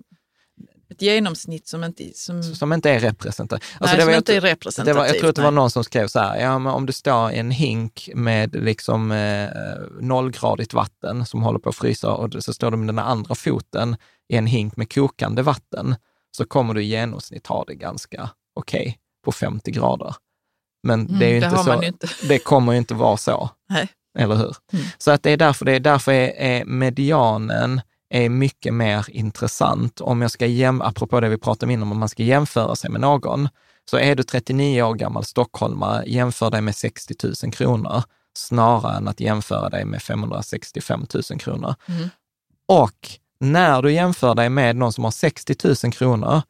Ett 0.90 1.02
genomsnitt 1.02 1.68
som 1.68 1.84
inte, 1.84 2.12
som... 2.16 2.44
Som 2.44 2.74
inte 2.74 2.90
är 2.90 3.00
representativt. 3.00 3.64
Alltså 3.80 3.98
Nej, 3.98 4.06
som 4.06 4.14
inte 4.14 4.36
är 4.36 4.42
representativt. 4.42 4.98
Var, 4.98 5.06
jag 5.06 5.20
tror 5.20 5.30
att 5.30 5.36
det 5.36 5.42
var 5.42 5.52
någon 5.52 5.72
som 5.72 5.84
skrev 5.84 6.08
så 6.08 6.20
här, 6.20 6.40
ja 6.42 6.60
men 6.60 6.74
om 6.74 6.86
det 6.86 6.94
står 6.94 7.32
en 7.32 7.52
hink 7.52 8.10
med 8.16 8.56
liksom 8.56 9.12
eh, 9.12 9.50
nollgradigt 10.00 10.74
vatten 10.74 11.26
som 11.26 11.44
håller 11.44 11.60
på 11.60 11.70
att 11.70 11.76
frysa 11.76 12.14
och 12.14 12.44
så 12.44 12.54
står 12.54 12.72
det 12.72 12.78
med 12.78 12.88
den 12.88 13.00
andra 13.00 13.36
foten 13.36 13.96
i 14.30 14.36
en 14.36 14.48
hink 14.48 14.78
med 14.78 14.94
kokande 14.94 15.42
vatten, 15.42 15.96
så 16.38 16.46
kommer 16.46 16.74
du 16.74 16.82
i 16.82 16.86
genomsnitt 16.86 17.48
ha 17.48 17.64
det 17.66 17.76
ganska 17.76 18.30
okej 18.56 18.82
okay 18.82 18.94
på 19.26 19.32
50 19.32 19.72
grader. 19.72 20.16
Men 20.84 21.08
mm, 21.08 21.20
det, 21.20 21.26
är 21.26 21.30
ju 21.30 21.36
inte 21.36 21.64
så, 21.64 21.84
inte. 21.84 22.08
det 22.28 22.40
kommer 22.40 22.72
ju 22.72 22.78
inte 22.78 22.94
vara 22.94 23.18
så. 23.18 23.50
Nej. 23.70 23.88
Eller 24.18 24.36
hur? 24.36 24.56
Mm. 24.74 24.86
Så 24.98 25.12
att 25.12 25.24
det 25.24 25.32
är 25.32 25.38
därför, 25.38 25.66
det 25.66 25.72
är, 25.72 25.80
därför 25.80 26.12
är, 26.12 26.34
är 26.38 26.66
medianen 26.66 27.82
är 28.10 28.30
mycket 28.30 28.74
mer 28.74 29.06
intressant. 29.10 30.02
Om 30.02 30.22
jag 30.22 30.32
ska 30.32 30.46
jäm, 30.46 30.82
apropå 30.82 31.20
det 31.20 31.30
vi 31.30 31.38
pratade 31.38 31.74
om 31.74 31.92
om 31.92 32.00
man 32.00 32.10
ska 32.10 32.24
jämföra 32.24 32.76
sig 32.76 32.90
med 32.90 33.02
någon, 33.02 33.50
så 33.90 33.98
är 33.98 34.16
du 34.16 34.24
39 34.24 34.82
år 34.84 34.94
gammal 34.94 35.26
stockholmare, 35.26 36.04
jämför 36.08 36.52
dig 36.52 36.62
med 36.62 36.76
60 36.76 37.14
000 37.44 37.52
kronor 37.54 38.04
snarare 38.38 38.98
än 38.98 39.08
att 39.08 39.20
jämföra 39.20 39.70
dig 39.70 39.86
med 39.86 40.02
565 40.02 41.06
000 41.30 41.40
kronor. 41.40 41.76
Mm. 41.86 42.10
Och 42.68 43.10
när 43.40 43.82
du 43.82 43.94
jämför 43.94 44.36
dig 44.36 44.50
med 44.50 44.76
någon 44.76 44.94
som 44.94 45.04
har 45.04 45.12
60 45.12 45.56
000 45.84 45.94
kronor, 45.94 46.42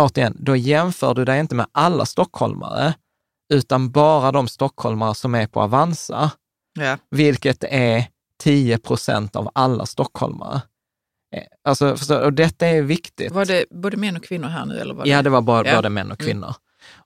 återigen, 0.00 0.36
då 0.38 0.56
jämför 0.56 1.14
du 1.14 1.24
dig 1.24 1.40
inte 1.40 1.54
med 1.54 1.66
alla 1.72 2.06
stockholmare, 2.06 2.94
utan 3.52 3.90
bara 3.90 4.32
de 4.32 4.48
stockholmare 4.48 5.14
som 5.14 5.34
är 5.34 5.46
på 5.46 5.60
Avanza, 5.62 6.30
ja. 6.80 6.98
vilket 7.10 7.64
är 7.64 8.06
10 8.38 8.78
procent 8.78 9.36
av 9.36 9.50
alla 9.54 9.86
stockholmare. 9.86 10.62
Eh, 11.32 11.42
alltså, 11.64 12.14
och 12.14 12.32
detta 12.32 12.66
är 12.66 12.82
viktigt. 12.82 13.32
Var 13.32 13.44
det 13.44 13.64
både 13.70 13.96
män 13.96 14.16
och 14.16 14.24
kvinnor 14.24 14.48
här 14.48 14.64
nu? 14.64 14.78
Eller 14.78 14.94
var 14.94 15.04
det? 15.04 15.10
Ja, 15.10 15.22
det 15.22 15.30
var 15.30 15.42
bara, 15.42 15.68
ja. 15.68 15.76
både 15.76 15.88
män 15.88 16.12
och 16.12 16.20
mm. 16.20 16.26
kvinnor. 16.32 16.46
Mm. 16.46 16.54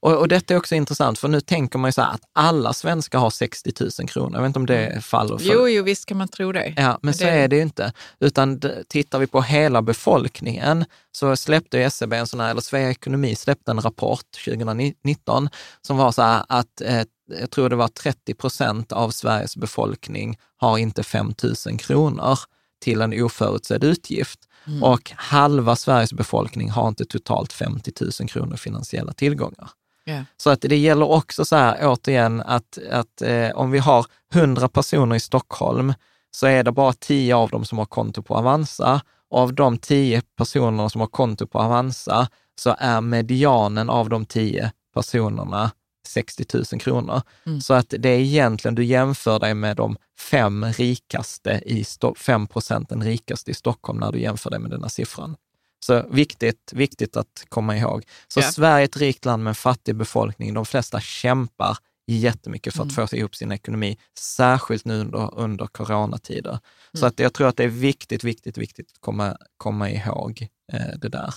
Och, 0.01 0.17
och 0.17 0.29
detta 0.29 0.55
är 0.55 0.59
också 0.59 0.75
intressant, 0.75 1.19
för 1.19 1.29
nu 1.29 1.41
tänker 1.41 1.79
man 1.79 1.89
ju 1.89 1.93
så 1.93 2.03
här 2.03 2.15
att 2.15 2.21
alla 2.33 2.73
svenskar 2.73 3.19
har 3.19 3.31
60 3.31 3.73
000 3.81 4.09
kronor. 4.09 4.35
Jag 4.35 4.43
vet 4.43 4.47
inte 4.47 4.59
om 4.59 4.67
det 4.67 4.87
mm. 4.87 5.03
faller 5.03 5.39
för... 5.39 5.53
Jo, 5.53 5.69
jo, 5.69 5.83
visst 5.83 6.07
kan 6.07 6.17
man 6.17 6.29
tro 6.29 6.53
det. 6.53 6.75
Ja, 6.77 6.83
men, 6.83 6.99
men 7.03 7.15
så 7.15 7.25
det... 7.25 7.31
är 7.31 7.49
det 7.49 7.57
ju 7.57 7.63
inte. 7.63 7.93
Utan 8.21 8.61
tittar 8.89 9.19
vi 9.19 9.27
på 9.27 9.43
hela 9.43 9.83
befolkningen 9.83 10.85
så 11.13 11.37
släppte 11.37 11.81
SCB 11.81 12.17
e 12.17 12.19
en 12.19 12.27
sån 12.27 12.41
här, 12.41 12.51
eller 12.51 12.61
Svea 12.61 12.91
Ekonomi 12.91 13.35
släppte 13.35 13.71
en 13.71 13.81
rapport 13.81 14.27
2019 14.45 15.49
som 15.83 15.97
var 15.97 16.13
så 16.13 16.23
här 16.23 16.45
att 16.49 16.81
eh, 16.81 17.03
jag 17.41 17.51
tror 17.51 17.69
det 17.69 17.77
var 17.77 17.89
30 17.89 18.35
procent 18.35 18.93
av 18.93 19.11
Sveriges 19.11 19.57
befolkning 19.57 20.39
har 20.57 20.79
inte 20.79 21.03
5 21.03 21.35
000 21.67 21.79
kronor 21.79 22.39
till 22.81 23.01
en 23.01 23.23
oförutsedd 23.23 23.85
utgift. 23.85 24.41
Mm. 24.67 24.83
Och 24.83 25.13
halva 25.17 25.77
Sveriges 25.77 26.13
befolkning 26.13 26.71
har 26.71 26.89
inte 26.89 27.05
totalt 27.05 27.53
50 27.53 27.93
000 28.21 28.29
kronor 28.29 28.57
finansiella 28.57 29.13
tillgångar. 29.13 29.71
Yeah. 30.09 30.25
Så 30.37 30.51
att 30.51 30.61
det 30.61 30.77
gäller 30.77 31.11
också 31.11 31.45
så 31.45 31.57
här, 31.57 31.79
återigen, 31.83 32.41
att, 32.41 32.79
att 32.91 33.23
eh, 33.23 33.51
om 33.51 33.71
vi 33.71 33.79
har 33.79 34.07
100 34.35 34.69
personer 34.69 35.17
i 35.17 35.21
Stockholm, 35.21 35.95
så 36.31 36.47
är 36.47 36.65
det 36.65 36.73
bara 36.73 36.93
10 36.93 37.35
av 37.35 37.51
dem 37.51 37.65
som 37.65 37.79
har 37.79 37.87
konto 37.87 38.23
på 38.23 38.35
Avanza. 38.35 39.01
Och 39.31 39.39
av 39.41 39.55
de 39.55 39.79
10 39.79 40.23
personerna 40.37 40.89
som 40.89 41.01
har 41.01 41.09
konto 41.09 41.47
på 41.47 41.59
Avanza, 41.59 42.29
så 42.59 42.77
är 42.79 43.01
medianen 43.01 43.91
av 43.91 44.09
de 44.09 44.25
10 44.25 44.73
personerna 44.95 45.71
60 46.07 46.45
000 46.55 46.65
kronor. 46.81 47.23
Mm. 47.47 47.61
Så 47.61 47.75
att 47.75 47.95
det 47.99 48.09
är 48.09 48.19
egentligen, 48.19 48.75
du 48.75 48.85
jämför 48.85 49.39
dig 49.39 49.55
med 49.55 49.77
de 49.77 49.97
fem 50.19 50.65
rikaste 50.65 51.51
i, 51.67 51.85
fem 52.17 52.47
procenten 52.47 53.03
rikaste 53.03 53.51
i 53.51 53.55
Stockholm 53.55 53.99
när 53.99 54.13
du 54.13 54.21
jämför 54.21 54.51
dig 54.51 54.59
med 54.59 54.71
den 54.71 54.83
här 54.83 54.89
siffran. 54.89 55.37
Så 55.81 56.05
viktigt, 56.11 56.73
viktigt 56.73 57.17
att 57.17 57.45
komma 57.49 57.77
ihåg. 57.77 58.05
Så 58.29 58.41
ja. 58.41 58.53
Sverige 58.53 58.83
är 58.83 58.85
ett 58.85 58.97
rikt 58.97 59.25
land 59.25 59.43
med 59.45 59.51
en 59.51 59.55
fattig 59.55 59.97
befolkning. 59.97 60.55
De 60.55 60.67
flesta 60.67 61.01
kämpar 61.01 61.77
jättemycket 62.07 62.75
för 62.75 62.83
att 62.83 62.97
mm. 62.97 63.09
få 63.09 63.17
ihop 63.17 63.35
sin 63.37 63.53
ekonomi, 63.53 63.99
särskilt 64.19 64.85
nu 64.85 65.01
under, 65.01 65.39
under 65.39 65.67
coronatider. 65.67 66.51
Mm. 66.51 66.61
Så 66.93 67.07
att 67.07 67.19
jag 67.19 67.33
tror 67.33 67.49
att 67.49 67.57
det 67.57 67.65
är 67.65 67.69
viktigt, 67.69 68.25
viktigt, 68.25 68.59
viktigt 68.59 68.91
att 68.93 69.01
komma, 69.01 69.37
komma 69.57 69.91
ihåg 69.91 70.49
eh, 70.73 70.99
det 70.99 71.09
där. 71.09 71.35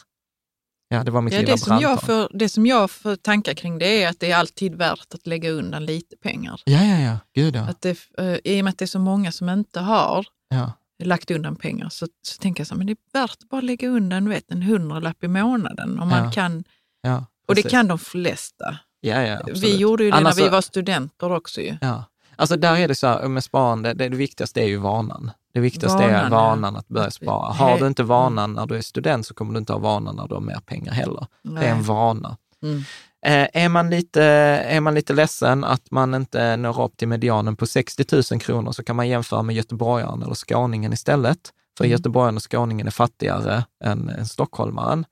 Ja, 0.91 1.04
det 1.04 1.12
var 1.12 1.21
mitt 1.21 1.34
ja, 1.34 1.39
lilla 1.39 1.52
det 1.52 1.58
som, 1.58 1.80
jag 1.80 2.02
för, 2.02 2.30
det 2.34 2.49
som 2.49 2.65
jag 2.65 2.91
får 2.91 3.15
tankar 3.15 3.54
kring 3.54 3.80
det 3.80 4.04
är 4.04 4.10
att 4.10 4.19
det 4.19 4.32
är 4.32 4.38
alltid 4.38 4.75
värt 4.75 5.13
att 5.13 5.28
lägga 5.28 5.49
undan 5.49 5.86
lite 5.86 6.17
pengar. 6.17 6.62
Ja, 6.65 6.84
ja, 6.84 6.99
ja. 6.99 7.17
Gud 7.36 7.56
ja. 7.56 7.62
Att 7.62 7.82
det, 7.82 7.97
uh, 8.21 8.38
I 8.43 8.62
och 8.62 8.63
med 8.63 8.71
att 8.71 8.78
det 8.78 8.86
är 8.86 8.88
så 8.88 8.99
många 8.99 9.32
som 9.32 9.49
inte 9.49 9.80
har 9.80 10.25
ja. 10.49 10.73
lagt 11.04 11.32
undan 11.32 11.56
pengar 11.56 11.89
så, 11.89 12.08
så 12.21 12.41
tänker 12.41 12.62
jag 12.62 12.67
så 12.67 12.73
här, 12.73 12.78
men 12.78 12.88
det 12.88 12.93
är 12.93 13.21
värt 13.21 13.32
att 13.32 13.49
bara 13.49 13.62
lägga 13.62 13.89
undan 13.89 14.30
vet, 14.30 14.52
en 14.52 14.62
hundralapp 14.62 15.23
i 15.23 15.28
månaden. 15.28 15.99
Om 15.99 16.10
ja. 16.12 16.21
man 16.21 16.32
kan, 16.32 16.63
ja, 17.02 17.25
och 17.47 17.56
det 17.56 17.62
kan 17.62 17.88
de 17.88 17.99
flesta. 17.99 18.78
Ja, 19.02 19.21
ja, 19.21 19.39
vi 19.54 19.78
gjorde 19.78 20.04
ju 20.04 20.12
det 20.12 20.17
Annars 20.17 20.38
när 20.38 20.43
vi 20.43 20.49
var 20.49 20.62
studenter 20.62 21.32
också. 21.32 21.62
Ju. 21.62 21.78
Ja. 21.82 22.04
Alltså 22.36 22.58
där 22.58 22.78
är 22.78 22.88
det 22.88 22.95
så 22.95 23.08
här 23.08 23.28
med 23.28 23.43
sparande, 23.43 23.93
det, 23.93 24.10
det 24.10 24.17
viktigaste 24.17 24.62
är 24.62 24.67
ju 24.67 24.78
vanan. 24.78 25.32
Det 25.54 25.60
viktigaste 25.60 25.98
vanan, 25.98 26.26
är 26.26 26.30
vanan 26.30 26.76
att 26.76 26.88
börja 26.88 27.12
spara. 27.12 27.54
Har 27.54 27.80
du 27.80 27.88
inte 27.88 28.04
vanan 28.04 28.54
när 28.54 28.66
du 28.66 28.76
är 28.76 28.82
student 28.82 29.28
så 29.28 29.34
kommer 29.34 29.54
du 29.54 29.60
inte 29.60 29.74
ha 29.74 29.80
vanan 29.80 30.16
när 30.16 30.28
du 30.28 30.34
har 30.34 30.42
mer 30.42 30.60
pengar 30.66 30.92
heller. 30.92 31.28
Nej. 31.42 31.64
Det 31.64 31.70
är 31.70 31.72
en 31.72 31.84
vana. 31.84 32.38
Mm. 32.64 32.84
Eh, 33.26 33.64
är, 33.64 33.70
man 33.70 33.90
lite, 33.90 34.24
är 34.24 34.80
man 34.80 34.94
lite 34.94 35.14
ledsen 35.14 35.64
att 35.64 35.92
man 35.92 36.14
inte 36.14 36.58
når 36.58 36.82
upp 36.82 36.98
till 36.98 37.08
medianen 37.08 37.56
på 37.56 37.68
60 37.68 38.06
000 38.32 38.42
kronor 38.42 38.72
så 38.72 38.84
kan 38.84 38.96
man 38.96 39.08
jämföra 39.08 39.44
med 39.44 39.56
göteborgaren 39.56 40.24
eller 40.24 40.36
skåningen 40.36 40.94
istället. 40.94 41.40
För 41.78 41.86
mm. 41.86 41.92
göteborgaren 41.92 42.36
och 42.36 42.52
skåningen 42.52 42.88
är 42.88 42.92
fattigare 42.92 43.64
än, 43.84 44.10
än 44.10 44.26
stockholmaren. 44.26 45.06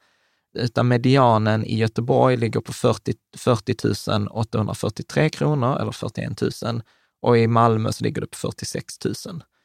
Utan 0.58 0.88
medianen 0.88 1.66
i 1.66 1.78
Göteborg 1.78 2.38
ligger 2.38 2.60
på 2.60 2.74
40, 2.74 3.14
40 3.38 4.28
843 4.30 5.30
kronor 5.30 5.78
eller 5.82 5.92
41 5.92 6.42
000 6.42 6.82
och 7.22 7.38
i 7.38 7.48
Malmö 7.48 7.92
så 7.92 8.04
ligger 8.04 8.22
det 8.22 8.28
på 8.28 8.38
46 8.38 9.06
000. 9.06 9.16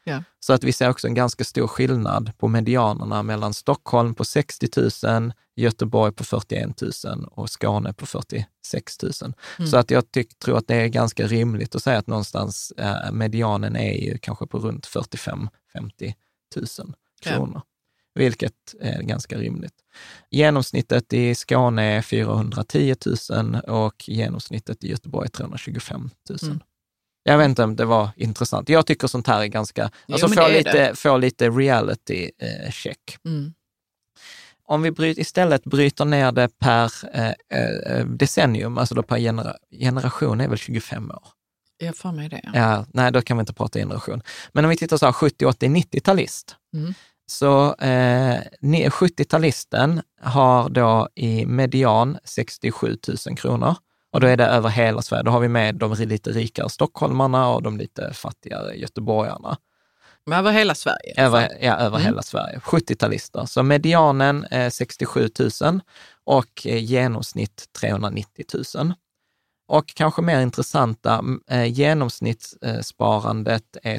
Ja. 0.04 0.22
Så 0.40 0.52
att 0.52 0.64
vi 0.64 0.72
ser 0.72 0.90
också 0.90 1.06
en 1.06 1.14
ganska 1.14 1.44
stor 1.44 1.66
skillnad 1.66 2.32
på 2.38 2.48
medianerna 2.48 3.22
mellan 3.22 3.54
Stockholm 3.54 4.14
på 4.14 4.24
60 4.24 4.68
000, 5.06 5.32
Göteborg 5.56 6.12
på 6.12 6.24
41 6.24 6.82
000 7.04 7.24
och 7.30 7.50
Skåne 7.50 7.92
på 7.92 8.06
46 8.06 9.02
000. 9.02 9.12
Mm. 9.58 9.70
Så 9.70 9.76
att 9.76 9.90
jag 9.90 10.10
tyck, 10.10 10.38
tror 10.38 10.58
att 10.58 10.66
det 10.66 10.74
är 10.74 10.88
ganska 10.88 11.26
rimligt 11.26 11.74
att 11.74 11.82
säga 11.82 11.98
att 11.98 12.06
någonstans 12.06 12.72
eh, 12.78 13.12
medianen 13.12 13.76
är 13.76 13.92
ju 13.92 14.18
kanske 14.18 14.46
på 14.46 14.58
runt 14.58 14.86
45 14.86 15.48
50 15.72 16.14
000 16.56 16.66
kronor. 17.22 17.52
Ja. 17.54 17.62
Vilket 18.14 18.74
är 18.80 19.02
ganska 19.02 19.38
rimligt. 19.38 19.74
Genomsnittet 20.30 21.12
i 21.12 21.34
Skåne 21.34 21.82
är 21.82 22.02
410 22.02 22.94
000 23.30 23.54
och 23.54 24.08
genomsnittet 24.08 24.84
i 24.84 24.90
Göteborg 24.90 25.26
är 25.26 25.30
325 25.30 26.10
000. 26.30 26.38
Mm. 26.42 26.60
Jag 27.22 27.38
vet 27.38 27.48
inte 27.48 27.64
om 27.64 27.76
det 27.76 27.84
var 27.84 28.10
intressant. 28.16 28.68
Jag 28.68 28.86
tycker 28.86 29.06
sånt 29.06 29.26
här 29.26 29.42
är 29.42 29.46
ganska, 29.46 29.90
alltså 30.12 30.28
få, 30.28 30.48
lite, 30.48 30.92
få 30.94 31.16
lite 31.16 31.50
reality 31.50 32.30
eh, 32.38 32.70
check. 32.70 33.18
Mm. 33.24 33.54
Om 34.64 34.82
vi 34.82 34.90
bryt, 34.90 35.18
istället 35.18 35.64
bryter 35.64 36.04
ner 36.04 36.32
det 36.32 36.48
per 36.58 36.92
eh, 37.12 37.28
eh, 37.28 38.06
decennium, 38.06 38.78
alltså 38.78 38.94
då 38.94 39.02
per 39.02 39.18
genera, 39.18 39.56
generation 39.70 40.40
är 40.40 40.48
väl 40.48 40.58
25 40.58 41.10
år. 41.10 41.28
Jag 41.78 41.96
får 41.96 42.12
mig 42.12 42.28
det. 42.28 42.50
Ja, 42.54 42.86
nej, 42.92 43.12
då 43.12 43.22
kan 43.22 43.36
vi 43.36 43.40
inte 43.40 43.52
prata 43.52 43.78
generation. 43.78 44.22
Men 44.52 44.64
om 44.64 44.70
vi 44.70 44.76
tittar 44.76 44.96
så 44.96 45.06
här 45.06 45.12
70, 45.12 45.46
80, 45.46 45.66
90-talist. 45.68 46.56
Mm. 46.74 46.94
Så 47.26 47.74
eh, 47.74 48.40
70-talisten 48.60 50.02
har 50.20 50.68
då 50.68 51.08
i 51.14 51.46
median 51.46 52.18
67 52.24 52.98
000 53.26 53.36
kronor. 53.36 53.76
Och 54.12 54.20
då 54.20 54.26
är 54.26 54.36
det 54.36 54.46
över 54.46 54.68
hela 54.68 55.02
Sverige. 55.02 55.22
Då 55.22 55.30
har 55.30 55.40
vi 55.40 55.48
med 55.48 55.74
de 55.74 55.94
lite 55.94 56.30
rikare 56.30 56.68
stockholmarna 56.68 57.48
och 57.48 57.62
de 57.62 57.78
lite 57.78 58.14
fattigare 58.14 58.74
göteborgarna. 58.74 59.56
Men 60.26 60.38
över 60.38 60.52
hela 60.52 60.74
Sverige? 60.74 61.14
Över, 61.16 61.48
ja, 61.60 61.76
över 61.76 61.96
mm. 61.96 62.06
hela 62.06 62.22
Sverige. 62.22 62.58
70-talister. 62.58 63.46
Så 63.46 63.62
medianen 63.62 64.46
är 64.50 64.70
67 64.70 65.28
000 65.62 65.80
och 66.24 66.66
eh, 66.66 66.84
genomsnitt 66.84 67.64
390 67.80 68.44
000. 68.76 68.92
Och 69.68 69.94
kanske 69.94 70.22
mer 70.22 70.40
intressanta, 70.40 71.24
eh, 71.50 71.64
genomsnittssparandet 71.64 73.76
är 73.82 73.98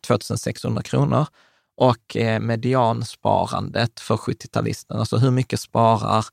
2600 0.00 0.82
kronor 0.82 1.26
och 1.76 2.16
eh, 2.16 2.40
mediansparandet 2.40 4.00
för 4.00 4.16
70-talisten, 4.16 4.98
alltså 4.98 5.16
hur 5.16 5.30
mycket 5.30 5.60
sparar 5.60 6.24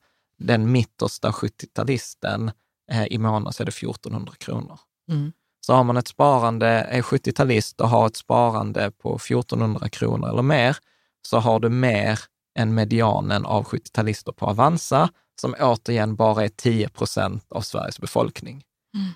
den 0.42 0.72
mittersta 0.72 1.30
70-talisten 1.30 2.50
eh, 2.90 3.06
i 3.06 3.18
månaden, 3.18 3.52
så 3.52 3.62
är 3.62 3.64
det 3.64 3.70
1400 3.70 4.32
kronor. 4.38 4.80
Mm. 5.10 5.32
Så 5.66 5.74
har 5.74 5.84
man 5.84 5.96
ett 5.96 6.08
sparande, 6.08 6.66
är 6.66 7.02
70-talist 7.02 7.80
och 7.80 7.88
har 7.88 8.06
ett 8.06 8.16
sparande 8.16 8.90
på 8.90 9.16
1400 9.16 9.88
kronor 9.88 10.28
eller 10.28 10.42
mer, 10.42 10.76
så 11.22 11.38
har 11.38 11.60
du 11.60 11.68
mer 11.68 12.18
än 12.58 12.74
medianen 12.74 13.46
av 13.46 13.64
70-talister 13.64 14.32
på 14.32 14.46
Avanza, 14.46 15.08
som 15.40 15.54
återigen 15.60 16.16
bara 16.16 16.44
är 16.44 16.48
10 16.48 16.88
procent 16.88 17.52
av 17.52 17.60
Sveriges 17.60 17.98
befolkning. 17.98 18.64
Mm. 18.96 19.12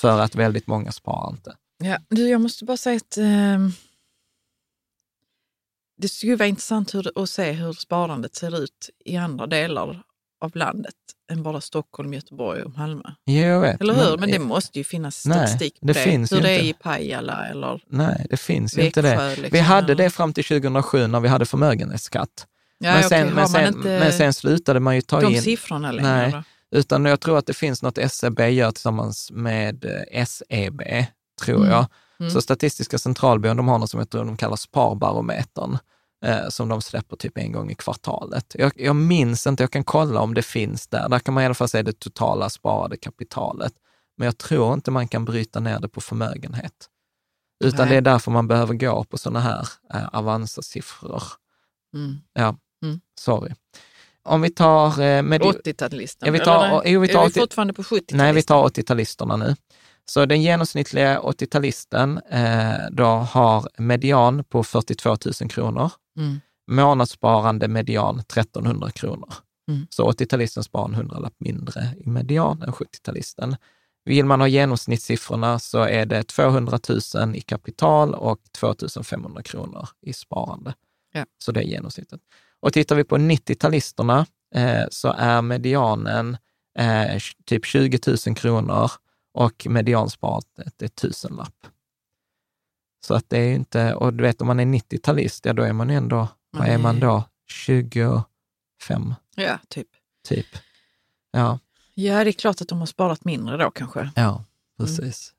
För 0.00 0.20
att 0.20 0.34
väldigt 0.34 0.66
många 0.66 0.92
sparar 0.92 1.30
inte. 1.30 1.56
Ja, 1.84 1.98
du, 2.08 2.28
jag 2.28 2.40
måste 2.40 2.64
bara 2.64 2.76
säga 2.76 2.96
att 2.96 3.16
eh, 3.16 3.68
det 5.96 6.08
skulle 6.08 6.36
vara 6.36 6.48
intressant 6.48 6.94
hur, 6.94 7.22
att 7.22 7.30
se 7.30 7.52
hur 7.52 7.72
sparandet 7.72 8.34
ser 8.34 8.62
ut 8.62 8.90
i 9.04 9.16
andra 9.16 9.46
delar 9.46 10.02
av 10.40 10.56
landet 10.56 10.94
än 11.32 11.42
bara 11.42 11.60
Stockholm, 11.60 12.14
Göteborg 12.14 12.62
och 12.62 12.78
Malmö. 12.78 13.02
Jag 13.24 13.60
vet, 13.60 13.80
eller 13.80 13.94
hur? 13.94 14.10
Men, 14.10 14.20
men 14.20 14.30
det 14.30 14.38
måste 14.38 14.78
ju 14.78 14.84
finnas 14.84 15.16
statistik 15.16 15.78
nej, 15.80 15.94
det. 15.94 15.94
på 15.94 16.06
det. 16.06 16.12
Finns 16.12 16.32
hur 16.32 16.40
det 16.40 16.54
inte. 16.54 16.66
är 16.66 16.70
i 16.70 16.72
Pajala 16.72 17.46
eller 17.46 17.82
Nej, 17.86 18.26
det 18.30 18.36
finns 18.36 18.78
ju 18.78 18.82
inte 18.82 19.02
det. 19.02 19.28
Liksom, 19.28 19.48
vi 19.52 19.58
hade 19.58 19.94
det 19.94 20.10
fram 20.10 20.32
till 20.32 20.44
2007 20.44 21.06
när 21.06 21.20
vi 21.20 21.28
hade 21.28 21.46
förmögenhetsskatt. 21.46 22.46
Ja, 22.78 22.92
men, 22.92 23.02
sen, 23.02 23.22
okay. 23.22 23.34
men, 23.34 23.48
sen, 23.48 23.80
men 23.80 24.12
sen 24.12 24.32
slutade 24.32 24.80
man 24.80 24.94
ju 24.94 25.00
ta 25.00 25.20
de 25.20 25.26
in... 25.26 25.32
De 25.32 25.40
siffrorna 25.40 25.92
längre? 25.92 26.10
Nej, 26.10 26.32
då? 26.32 26.78
utan 26.78 27.04
jag 27.04 27.20
tror 27.20 27.38
att 27.38 27.46
det 27.46 27.54
finns 27.54 27.82
något 27.82 27.98
SCB 27.98 28.44
e 28.44 28.50
gör 28.50 28.70
tillsammans 28.70 29.30
med 29.32 29.84
eh, 29.84 30.24
SEB, 30.24 30.82
tror 31.40 31.56
mm. 31.56 31.70
jag. 31.70 31.86
Mm. 32.20 32.30
Så 32.30 32.40
Statistiska 32.40 32.98
centralbyrån, 32.98 33.56
de 33.56 33.68
har 33.68 33.78
något 33.78 33.90
som 33.90 34.00
jag 34.00 34.10
tror 34.10 34.24
de 34.24 34.36
kallar 34.36 34.56
Sparbarometern, 34.56 35.78
eh, 36.24 36.48
som 36.48 36.68
de 36.68 36.82
släpper 36.82 37.16
typ 37.16 37.38
en 37.38 37.52
gång 37.52 37.70
i 37.70 37.74
kvartalet. 37.74 38.54
Jag, 38.58 38.72
jag 38.76 38.96
minns 38.96 39.46
inte, 39.46 39.62
jag 39.62 39.70
kan 39.70 39.84
kolla 39.84 40.20
om 40.20 40.34
det 40.34 40.42
finns 40.42 40.86
där. 40.86 41.08
Där 41.08 41.18
kan 41.18 41.34
man 41.34 41.42
i 41.42 41.46
alla 41.46 41.54
fall 41.54 41.68
se 41.68 41.82
det 41.82 41.98
totala 42.00 42.50
sparade 42.50 42.96
kapitalet. 42.96 43.72
Men 44.16 44.24
jag 44.24 44.38
tror 44.38 44.74
inte 44.74 44.90
man 44.90 45.08
kan 45.08 45.24
bryta 45.24 45.60
ner 45.60 45.80
det 45.80 45.88
på 45.88 46.00
förmögenhet. 46.00 46.88
Utan 47.64 47.86
Nej. 47.86 47.88
det 47.88 47.96
är 47.96 48.00
därför 48.00 48.30
man 48.30 48.48
behöver 48.48 48.74
gå 48.74 49.04
på 49.04 49.18
sådana 49.18 49.40
här 49.40 49.68
eh, 49.94 50.08
Avanza-siffror. 50.12 51.22
Mm. 51.94 52.16
Ja. 52.32 52.56
Mm. 52.84 53.00
Sorry. 53.20 53.52
Om 54.22 54.40
vi 54.40 54.50
tar... 54.50 55.00
Eh, 55.00 55.22
80-talisterna? 55.22 56.26
Ja, 56.26 56.32
vi 56.32 56.38
tar, 56.38 56.82
jo, 56.86 57.00
vi 57.00 57.08
tar 57.08 57.22
är 57.22 57.26
80, 57.26 57.32
vi 57.34 57.40
fortfarande 57.40 57.72
på 57.72 57.82
70-talisterna? 57.82 58.16
Nej, 58.16 58.32
vi 58.32 58.42
tar 58.42 58.68
80-talisterna 58.68 59.36
nu. 59.36 59.56
Så 60.04 60.26
den 60.26 60.42
genomsnittliga 60.42 61.20
80-talisten 61.20 62.20
eh, 62.30 62.90
då 62.90 63.04
har 63.04 63.68
median 63.78 64.44
på 64.44 64.64
42 64.64 65.16
000 65.40 65.50
kronor. 65.50 65.92
Mm. 66.18 66.40
Månadssparande 66.70 67.68
median 67.68 68.18
1300 68.18 68.90
kronor. 68.90 69.34
Mm. 69.68 69.86
Så 69.90 70.10
80-talisten 70.10 70.62
sparar 70.62 70.88
en 70.88 70.94
hundralapp 70.94 71.34
mindre 71.38 71.94
i 71.98 72.08
median 72.08 72.62
än 72.62 72.72
70-talisten. 72.72 73.56
Vill 74.04 74.24
man 74.24 74.40
ha 74.40 74.48
genomsnittssiffrorna 74.48 75.58
så 75.58 75.82
är 75.82 76.06
det 76.06 76.22
200 76.22 76.78
000 77.14 77.36
i 77.36 77.40
kapital 77.40 78.14
och 78.14 78.40
2 78.52 78.74
500 79.02 79.42
kronor 79.42 79.88
i 80.02 80.12
sparande. 80.12 80.74
Ja. 81.12 81.24
Så 81.38 81.52
det 81.52 81.60
är 81.60 81.64
genomsnittet. 81.64 82.20
Och 82.60 82.72
tittar 82.72 82.96
vi 82.96 83.04
på 83.04 83.16
90-talisterna 83.16 84.26
eh, 84.54 84.84
så 84.90 85.14
är 85.18 85.42
medianen 85.42 86.36
eh, 86.78 87.18
typ 87.44 87.64
20 87.64 87.98
000 88.26 88.36
kronor 88.36 88.90
och 89.34 89.66
mediansparandet 89.70 90.82
är 90.82 90.88
tusenlapp. 90.88 91.66
Så 93.08 93.14
att 93.14 93.30
det 93.30 93.38
är 93.38 93.54
inte, 93.54 93.94
och 93.94 94.14
du 94.14 94.22
vet 94.24 94.40
om 94.40 94.46
man 94.46 94.60
är 94.60 94.64
90-talist, 94.64 95.46
ja 95.46 95.52
då 95.52 95.62
är 95.62 95.72
man 95.72 95.90
ju 95.90 95.96
ändå, 95.96 96.28
vad 96.50 96.68
är 96.68 96.78
man 96.78 97.00
då, 97.00 97.24
25? 97.50 98.24
Ja, 99.36 99.58
typ. 99.68 99.86
Typ. 100.28 100.46
Ja. 101.30 101.58
Ja, 101.94 102.24
det 102.24 102.30
är 102.30 102.32
klart 102.32 102.60
att 102.60 102.68
de 102.68 102.78
har 102.78 102.86
sparat 102.86 103.24
mindre 103.24 103.56
då 103.56 103.70
kanske. 103.70 104.10
Ja, 104.16 104.44
precis. 104.78 105.32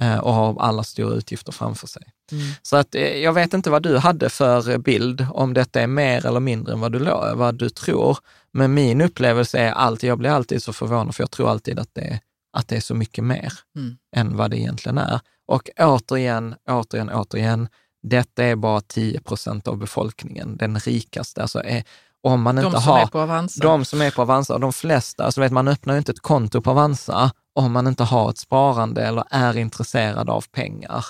Mm. 0.00 0.20
och 0.20 0.32
har 0.34 0.60
alla 0.60 0.84
stora 0.84 1.14
utgifter 1.14 1.52
framför 1.52 1.86
sig. 1.86 2.02
Mm. 2.32 2.44
Så 2.62 2.76
att 2.76 2.94
eh, 2.94 3.02
jag 3.02 3.32
vet 3.32 3.54
inte 3.54 3.70
vad 3.70 3.82
du 3.82 3.98
hade 3.98 4.30
för 4.30 4.78
bild, 4.78 5.26
om 5.30 5.54
detta 5.54 5.80
är 5.80 5.86
mer 5.86 6.26
eller 6.26 6.40
mindre 6.40 6.72
än 6.72 6.80
vad 6.80 6.92
du, 6.92 6.98
vad 7.34 7.54
du 7.54 7.70
tror. 7.70 8.18
Men 8.52 8.74
min 8.74 9.00
upplevelse 9.00 9.58
är 9.58 9.72
alltid, 9.72 10.10
jag 10.10 10.18
blir 10.18 10.30
alltid 10.30 10.62
så 10.62 10.72
förvånad, 10.72 11.14
för 11.14 11.22
jag 11.22 11.30
tror 11.30 11.50
alltid 11.50 11.78
att 11.78 11.94
det 11.94 12.00
är, 12.00 12.20
att 12.52 12.68
det 12.68 12.76
är 12.76 12.80
så 12.80 12.94
mycket 12.94 13.24
mer 13.24 13.52
mm. 13.76 13.96
än 14.16 14.36
vad 14.36 14.50
det 14.50 14.58
egentligen 14.58 14.98
är. 14.98 15.20
Och 15.46 15.70
återigen, 15.78 16.54
återigen, 16.68 17.10
återigen, 17.10 17.68
detta 18.02 18.44
är 18.44 18.56
bara 18.56 18.80
10 18.80 19.20
procent 19.20 19.68
av 19.68 19.76
befolkningen, 19.76 20.56
den 20.56 20.78
rikaste. 20.78 21.42
Alltså 21.42 21.62
är, 21.64 21.84
om 22.20 22.42
man 22.42 22.56
de 22.56 22.66
inte 22.66 22.80
som 22.80 22.92
har, 22.92 23.00
är 23.00 23.06
på 23.06 23.20
Avanza. 23.20 23.62
De 23.62 23.84
som 23.84 24.00
är 24.00 24.10
på 24.10 24.22
Avanza, 24.22 24.58
de 24.58 24.72
flesta, 24.72 25.24
alltså 25.24 25.40
vet, 25.40 25.52
man 25.52 25.68
öppnar 25.68 25.94
ju 25.94 25.98
inte 25.98 26.12
ett 26.12 26.20
konto 26.20 26.60
på 26.62 26.70
Avanza 26.70 27.30
om 27.54 27.72
man 27.72 27.86
inte 27.86 28.04
har 28.04 28.30
ett 28.30 28.38
sparande 28.38 29.02
eller 29.06 29.24
är 29.30 29.56
intresserad 29.56 30.30
av 30.30 30.44
pengar. 30.52 31.04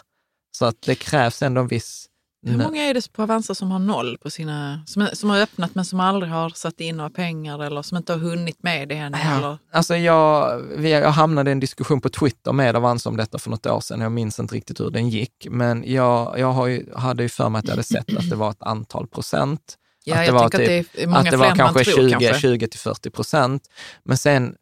Så 0.57 0.65
att 0.67 0.83
det 0.83 0.95
krävs 0.95 1.43
ändå 1.43 1.61
en 1.61 1.69
viss... 1.69 2.07
Hur 2.47 2.59
många 2.59 2.83
är 2.83 2.95
det 2.95 3.13
på 3.13 3.23
Avanza 3.23 3.55
som 3.55 3.71
har 3.71 3.79
noll 3.79 4.19
på 4.19 4.31
sina, 4.31 4.83
som, 4.87 5.09
som 5.13 5.31
har 5.31 5.41
öppnat 5.41 5.75
men 5.75 5.85
som 5.85 6.01
aldrig 6.01 6.33
har 6.33 6.51
satt 6.51 6.81
in 6.81 6.97
några 6.97 7.11
pengar 7.11 7.65
eller 7.65 7.83
som 7.83 7.97
inte 7.97 8.13
har 8.13 8.21
hunnit 8.21 8.63
med 8.63 8.89
det 8.89 8.95
än? 8.95 9.13
Ja. 9.13 9.39
Eller? 9.39 9.59
Alltså 9.73 9.97
jag, 9.97 10.63
jag 10.85 11.11
hamnade 11.11 11.51
i 11.51 11.53
en 11.53 11.61
diskussion 11.61 12.01
på 12.01 12.09
Twitter 12.09 12.53
med 12.53 12.77
Avanza 12.77 13.09
om 13.09 13.17
detta 13.17 13.39
för 13.39 13.51
något 13.51 13.67
år 13.67 13.81
sedan. 13.81 14.01
Jag 14.01 14.13
minns 14.13 14.39
inte 14.39 14.55
riktigt 14.55 14.81
hur 14.81 14.91
den 14.91 15.09
gick, 15.09 15.47
men 15.51 15.93
jag, 15.93 16.39
jag 16.39 16.53
har 16.53 16.67
ju, 16.67 16.87
hade 16.97 17.23
ju 17.23 17.29
för 17.29 17.49
mig 17.49 17.59
att 17.59 17.65
jag 17.65 17.73
hade 17.73 17.83
sett 17.83 18.17
att 18.17 18.31
det 18.31 18.37
var 18.37 18.51
ett 18.51 18.63
antal 18.63 19.07
procent. 19.07 19.79
Ja, 20.05 20.21
att 20.21 20.27
det 20.27 20.33
var, 20.33 20.49
typ, 20.49 20.61
att 20.61 20.67
det, 20.95 21.17
att 21.17 21.31
det 21.31 21.37
var 21.37 21.57
kanske 21.57 21.85
20, 21.85 22.11
kanske 22.11 22.35
20 22.35 22.69
till 22.69 22.81
40 22.81 23.11
procent. 23.11 23.63
Men 24.05 24.17
sen 24.17 24.55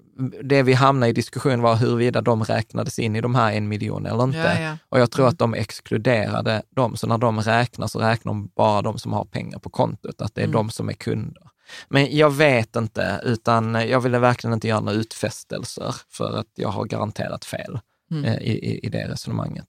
det 0.42 0.62
vi 0.62 0.72
hamnade 0.72 1.10
i 1.10 1.12
diskussion 1.12 1.62
var 1.62 1.76
huruvida 1.76 2.20
de 2.20 2.44
räknades 2.44 2.98
in 2.98 3.16
i 3.16 3.20
de 3.20 3.34
här 3.34 3.52
en 3.52 3.68
miljon 3.68 4.06
eller 4.06 4.24
inte. 4.24 4.38
Ja, 4.38 4.60
ja. 4.60 4.76
Och 4.88 5.00
jag 5.00 5.10
tror 5.10 5.24
mm. 5.24 5.32
att 5.32 5.38
de 5.38 5.54
exkluderade 5.54 6.62
dem, 6.70 6.96
så 6.96 7.06
när 7.06 7.18
de 7.18 7.40
räknar 7.40 7.86
så 7.86 7.98
räknar 7.98 8.32
de 8.32 8.50
bara 8.56 8.82
de 8.82 8.98
som 8.98 9.12
har 9.12 9.24
pengar 9.24 9.58
på 9.58 9.70
kontot, 9.70 10.22
att 10.22 10.34
det 10.34 10.40
är 10.40 10.44
mm. 10.44 10.54
de 10.54 10.70
som 10.70 10.88
är 10.88 10.92
kunder. 10.92 11.42
Men 11.88 12.16
jag 12.16 12.30
vet 12.30 12.76
inte, 12.76 13.20
utan 13.24 13.74
jag 13.74 14.00
ville 14.00 14.18
verkligen 14.18 14.54
inte 14.54 14.68
göra 14.68 14.80
några 14.80 14.98
utfästelser 14.98 15.94
för 16.08 16.38
att 16.38 16.50
jag 16.54 16.68
har 16.68 16.84
garanterat 16.84 17.44
fel 17.44 17.78
mm. 18.10 18.24
eh, 18.24 18.38
i, 18.38 18.80
i 18.82 18.88
det 18.88 19.08
resonemanget. 19.08 19.66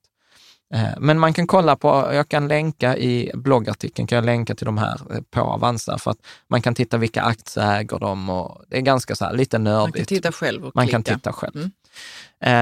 Eh, 0.73 0.89
men 0.97 1.19
man 1.19 1.33
kan 1.33 1.47
kolla 1.47 1.75
på, 1.75 2.09
jag 2.13 2.29
kan 2.29 2.47
länka 2.47 2.97
i 2.97 3.31
bloggartikeln, 3.33 4.07
kan 4.07 4.15
jag 4.15 4.25
länka 4.25 4.55
till 4.55 4.65
de 4.65 4.77
här 4.77 5.01
eh, 5.13 5.21
på 5.29 5.41
Avanza 5.41 5.97
för 5.97 6.11
att 6.11 6.17
man 6.47 6.61
kan 6.61 6.75
titta 6.75 6.97
vilka 6.97 7.21
aktier 7.21 7.79
äger 7.79 7.99
de 7.99 8.29
och 8.29 8.63
det 8.67 8.77
är 8.77 8.81
ganska 8.81 9.15
så 9.15 9.25
här, 9.25 9.33
lite 9.33 9.57
nördigt. 9.57 9.95
Man 9.95 10.05
kan 10.05 10.05
titta 10.05 10.31
själv 10.31 10.65
och 10.65 10.75
Man 10.75 10.85
klicka. 10.85 10.95
kan 10.95 11.03
titta 11.03 11.33
själv. 11.33 11.55
Mm. 11.55 11.71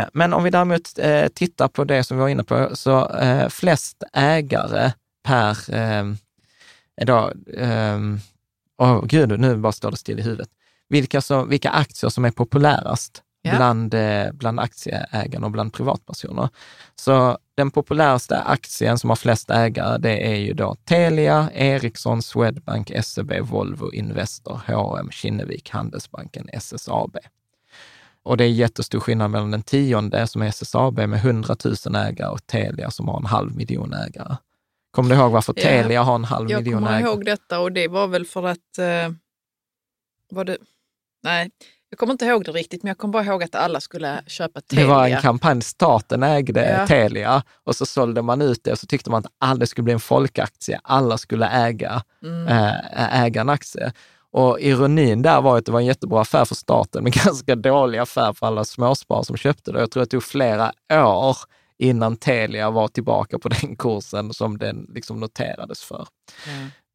Eh, 0.01 0.09
men 0.13 0.33
om 0.33 0.43
vi 0.43 0.49
däremot 0.49 0.99
tittar 1.33 1.67
på 1.67 1.83
det 1.83 2.03
som 2.03 2.17
vi 2.17 2.21
var 2.21 2.29
inne 2.29 2.43
på, 2.43 2.69
så 2.73 3.11
flest 3.49 4.03
ägare 4.13 4.91
per, 5.23 5.57
då, 7.05 7.31
åh 8.77 8.91
oh, 8.91 9.05
gud, 9.05 9.39
nu 9.39 9.55
bara 9.55 9.71
står 9.71 9.91
det 9.91 9.97
still 9.97 10.19
i 10.19 10.21
huvudet. 10.21 10.49
Vilka, 10.89 11.21
så, 11.21 11.45
vilka 11.45 11.69
aktier 11.69 12.09
som 12.09 12.25
är 12.25 12.31
populärast 12.31 13.23
ja. 13.41 13.55
bland, 13.55 13.95
bland 14.33 14.59
aktieägarna 14.59 15.45
och 15.45 15.51
bland 15.51 15.73
privatpersoner. 15.73 16.49
Så 16.95 17.37
den 17.59 17.71
populäraste 17.71 18.41
aktien 18.41 18.97
som 18.97 19.09
har 19.09 19.17
flest 19.17 19.49
ägare, 19.49 19.97
det 19.97 20.27
är 20.27 20.35
ju 20.35 20.53
då 20.53 20.75
Telia, 20.75 21.49
Ericsson, 21.53 22.21
Swedbank, 22.21 22.91
SEB, 23.03 23.33
Volvo, 23.41 23.93
Investor, 23.93 24.61
H&M, 24.67 25.09
Kinnevik, 25.11 25.69
Handelsbanken, 25.69 26.49
SSAB. 26.53 27.17
Och 28.23 28.37
det 28.37 28.43
är 28.43 28.49
jättestor 28.49 28.99
skillnad 28.99 29.31
mellan 29.31 29.51
den 29.51 29.63
tionde 29.63 30.27
som 30.27 30.41
är 30.41 30.47
SSAB 30.47 30.99
med 30.99 31.19
100 31.19 31.55
000 31.85 31.95
ägare 31.95 32.29
och 32.29 32.47
Telia 32.47 32.91
som 32.91 33.07
har 33.07 33.17
en 33.17 33.25
halv 33.25 33.55
miljon 33.55 33.93
ägare. 33.93 34.35
Kommer 34.91 35.09
du 35.09 35.15
ihåg 35.15 35.31
varför 35.31 35.53
ja, 35.57 35.63
Telia 35.63 36.03
har 36.03 36.15
en 36.15 36.25
halv 36.25 36.45
miljon 36.45 36.83
ägare? 36.83 36.93
Jag 36.93 37.03
kommer 37.03 37.13
ihåg 37.13 37.25
detta 37.25 37.59
och 37.59 37.71
det 37.71 37.87
var 37.87 38.07
väl 38.07 38.25
för 38.25 38.43
att... 38.47 38.77
Eh, 38.77 39.11
var 40.29 40.45
det, 40.45 40.57
nej, 41.23 41.49
jag 41.89 41.99
kommer 41.99 42.11
inte 42.11 42.25
ihåg 42.25 42.45
det 42.45 42.51
riktigt, 42.51 42.83
men 42.83 42.87
jag 42.87 42.97
kommer 42.97 43.11
bara 43.11 43.23
ihåg 43.23 43.43
att 43.43 43.55
alla 43.55 43.81
skulle 43.81 44.21
köpa 44.27 44.61
Telia. 44.61 44.85
Det 44.85 44.89
var 44.89 45.07
en 45.07 45.21
kampanj, 45.21 45.61
staten 45.61 46.23
ägde 46.23 46.69
ja. 46.79 46.87
Telia 46.87 47.43
och 47.63 47.75
så 47.75 47.85
sålde 47.85 48.21
man 48.21 48.41
ut 48.41 48.63
det 48.63 48.71
och 48.71 48.79
så 48.79 48.87
tyckte 48.87 49.09
man 49.09 49.19
att 49.19 49.31
alla 49.37 49.65
skulle 49.65 49.83
bli 49.83 49.93
en 49.93 49.99
folkaktie. 49.99 50.79
Alla 50.83 51.17
skulle 51.17 51.47
äga, 51.47 52.03
mm. 52.23 52.47
äh, 52.47 53.23
äga 53.23 53.41
en 53.41 53.49
aktie. 53.49 53.93
Och 54.31 54.59
ironin 54.59 55.21
där 55.21 55.41
var 55.41 55.57
att 55.57 55.65
det 55.65 55.71
var 55.71 55.79
en 55.79 55.85
jättebra 55.85 56.21
affär 56.21 56.45
för 56.45 56.55
staten, 56.55 57.03
men 57.03 57.11
ganska 57.11 57.55
dålig 57.55 57.99
affär 57.99 58.33
för 58.33 58.47
alla 58.47 58.65
småsparare 58.65 59.25
som 59.25 59.37
köpte 59.37 59.71
det. 59.71 59.79
Jag 59.79 59.91
tror 59.91 60.03
att 60.03 60.09
det 60.09 60.15
tog 60.15 60.23
flera 60.23 60.71
år 60.93 61.37
innan 61.77 62.17
Telia 62.17 62.69
var 62.69 62.87
tillbaka 62.87 63.39
på 63.39 63.49
den 63.61 63.75
kursen 63.75 64.33
som 64.33 64.57
den 64.57 64.85
liksom 64.89 65.19
noterades 65.19 65.83
för. 65.83 66.07
Ja. 66.45 66.51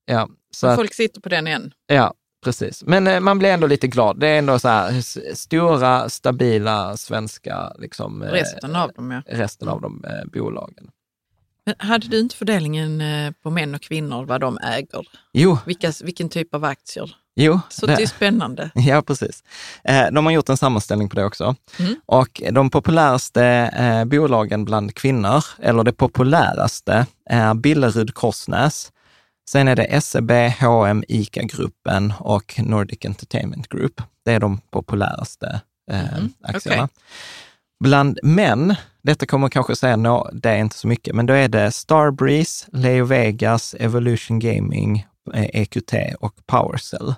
Ja, 0.07 0.29
så 0.51 0.67
Men 0.67 0.73
att, 0.73 0.79
folk 0.79 0.95
sitter 0.95 1.21
på 1.21 1.29
den 1.29 1.47
än. 1.47 1.73
ja, 1.87 2.15
precis. 2.45 2.83
Men 2.87 3.07
eh, 3.07 3.21
man 3.21 3.39
blir 3.39 3.51
ändå 3.51 3.67
lite 3.67 3.87
glad. 3.89 4.21
Det 4.21 4.29
är 4.29 4.39
ändå 4.39 4.59
så 4.59 4.69
här 4.69 5.01
stora, 5.35 6.09
stabila 6.09 6.97
svenska, 6.97 7.73
liksom, 7.79 8.23
eh, 8.23 8.29
Resten 8.31 8.77
av 8.77 8.93
dem, 8.93 9.11
ja. 9.11 9.23
resten 9.27 9.69
av 9.69 9.81
de 9.81 10.05
eh, 10.05 10.31
bolagen. 10.41 10.91
Men 11.67 11.75
hade 11.79 12.09
du 12.09 12.21
inte 12.21 12.37
fördelningen 12.37 13.01
eh, 13.01 13.33
på 13.43 13.51
män 13.51 13.75
och 13.75 13.83
kvinnor, 13.83 14.25
vad 14.25 14.41
de 14.41 14.59
äger? 14.59 15.07
Jo, 15.33 15.59
Vilka, 15.67 15.93
vilken 16.05 16.29
typ 16.29 16.55
av 16.55 16.65
aktier? 16.65 17.17
jo. 17.37 17.61
Så 17.69 17.87
det- 17.87 17.97
det 17.97 18.03
är 18.03 18.07
spännande. 18.07 18.71
Ja, 18.75 19.03
precis. 19.03 19.43
De 20.13 20.27
har 20.27 20.33
gjort 20.33 20.49
en 20.49 20.57
sammanställning 20.57 21.09
på 21.09 21.17
det 21.17 21.25
också. 21.25 21.55
Mm. 21.79 21.95
Och 22.07 22.43
de 22.53 22.71
populäraste 22.71 24.05
bolagen 24.07 24.65
bland 24.65 24.95
kvinnor, 24.95 25.45
eller 25.59 25.83
det 25.85 25.93
populäraste, 25.93 27.07
är 27.31 27.55
Billerud 27.55 28.15
Korsnäs. 28.15 28.91
Sen 29.51 29.69
är 29.69 29.77
det 29.77 30.01
SEB, 30.05 30.31
H&M, 30.61 31.05
ICA-gruppen 31.09 32.13
och 32.21 32.55
Nordic 32.59 33.05
Entertainment 33.05 33.69
Group. 33.69 34.03
Det 34.25 34.33
är 34.33 34.41
de 34.41 34.59
populäraste 34.71 35.61
eh, 35.91 36.01
Mhm, 36.19 36.33
aktierna. 36.43 36.85
okej. 36.85 36.97
Bland 37.81 38.19
män, 38.23 38.75
detta 39.03 39.27
kommer 39.27 39.49
kanske 39.49 39.77
säga, 39.77 39.97
no, 39.97 40.31
det 40.33 40.51
är 40.51 40.57
inte 40.57 40.77
så 40.79 40.89
mycket, 40.89 41.15
men 41.15 41.27
då 41.27 41.33
är 41.35 41.49
det 41.49 41.73
Starbreeze, 41.73 42.67
Leo 42.73 43.05
Vegas, 43.05 43.75
Evolution 43.79 44.39
Gaming, 44.39 45.07
eh, 45.35 45.45
EQT 45.63 45.93
och 46.21 46.47
Powercell. 46.47 47.15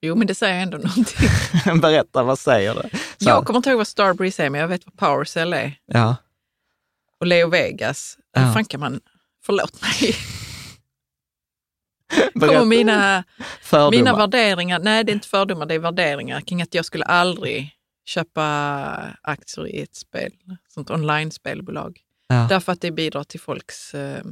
Jo, 0.00 0.14
men 0.14 0.26
det 0.26 0.34
säger 0.34 0.62
ändå 0.62 0.76
någonting. 0.78 1.28
Berätta, 1.80 2.22
vad 2.22 2.38
säger 2.38 2.74
det? 2.74 2.88
Så, 2.92 2.98
Jag 3.28 3.44
kommer 3.46 3.56
inte 3.56 3.70
ihåg 3.70 3.78
vad 3.78 3.86
Starbreeze 3.88 4.44
är, 4.44 4.50
men 4.50 4.60
jag 4.60 4.68
vet 4.68 4.86
vad 4.86 4.96
Powercell 4.96 5.52
är. 5.52 5.78
ja, 5.86 6.16
Och 7.20 7.26
Leo 7.26 7.48
Vegas. 7.48 8.18
Ja. 8.32 8.40
Hur 8.40 8.52
fan 8.52 8.64
kan 8.64 8.80
man... 8.80 9.00
Förlåt 9.46 9.82
mig. 9.82 10.14
Berätta. 12.34 12.46
Kommer 12.54 12.64
mina, 12.64 13.24
Fördomar. 13.62 13.90
mina 13.90 14.16
värderingar, 14.16 14.78
nej 14.78 15.04
det 15.04 15.12
är 15.12 15.14
inte 15.14 15.28
fördomar, 15.28 15.66
det 15.66 15.74
är 15.74 15.78
värderingar 15.78 16.40
kring 16.40 16.62
att 16.62 16.74
jag 16.74 16.84
skulle 16.84 17.04
aldrig 17.04 17.70
köpa 18.06 18.42
aktier 19.22 19.68
i 19.68 19.82
ett 19.82 19.94
spel, 19.96 20.32
sånt 20.68 20.90
online-spelbolag. 20.90 21.98
Ja. 22.28 22.46
Därför 22.48 22.72
att 22.72 22.80
det 22.80 22.90
bidrar 22.90 23.24
till 23.24 23.40
folks... 23.40 23.94
Eh, 23.94 24.24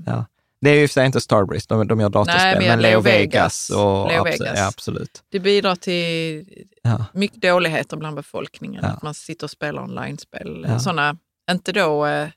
Det 0.61 0.70
är 0.70 0.75
ju 0.75 0.85
och 0.85 0.91
för 0.91 0.93
sig 0.95 1.07
inte 1.07 1.20
Starbreeze, 1.20 1.66
de, 1.68 1.87
de 1.89 2.01
gör 2.01 2.09
datorspel, 2.09 2.43
Nej, 2.43 2.59
men 2.59 2.68
men 2.68 2.81
Leo 2.83 3.01
Vegas. 3.01 3.70
Och 3.70 4.09
Leo 4.09 4.25
Vegas. 4.25 4.53
Ja, 4.59 4.66
absolut. 4.68 5.22
det 5.31 5.39
bidrar 5.41 5.77
till 5.77 6.45
Ja. 6.83 7.05
mycket 7.12 7.43
dåligheter 7.43 7.97
bland 7.97 8.16
befolkningen. 8.16 8.81
Ja. 8.85 8.89
Att 8.91 9.03
man 9.03 9.14
sitter 9.14 9.47
och 9.47 9.51
spelar 9.51 9.83
online-spel. 9.83 10.66
Ja. 10.68 10.79
Såna, 10.79 11.16
inte 11.51 11.72
då... 11.72 12.07
Eh, 12.07 12.29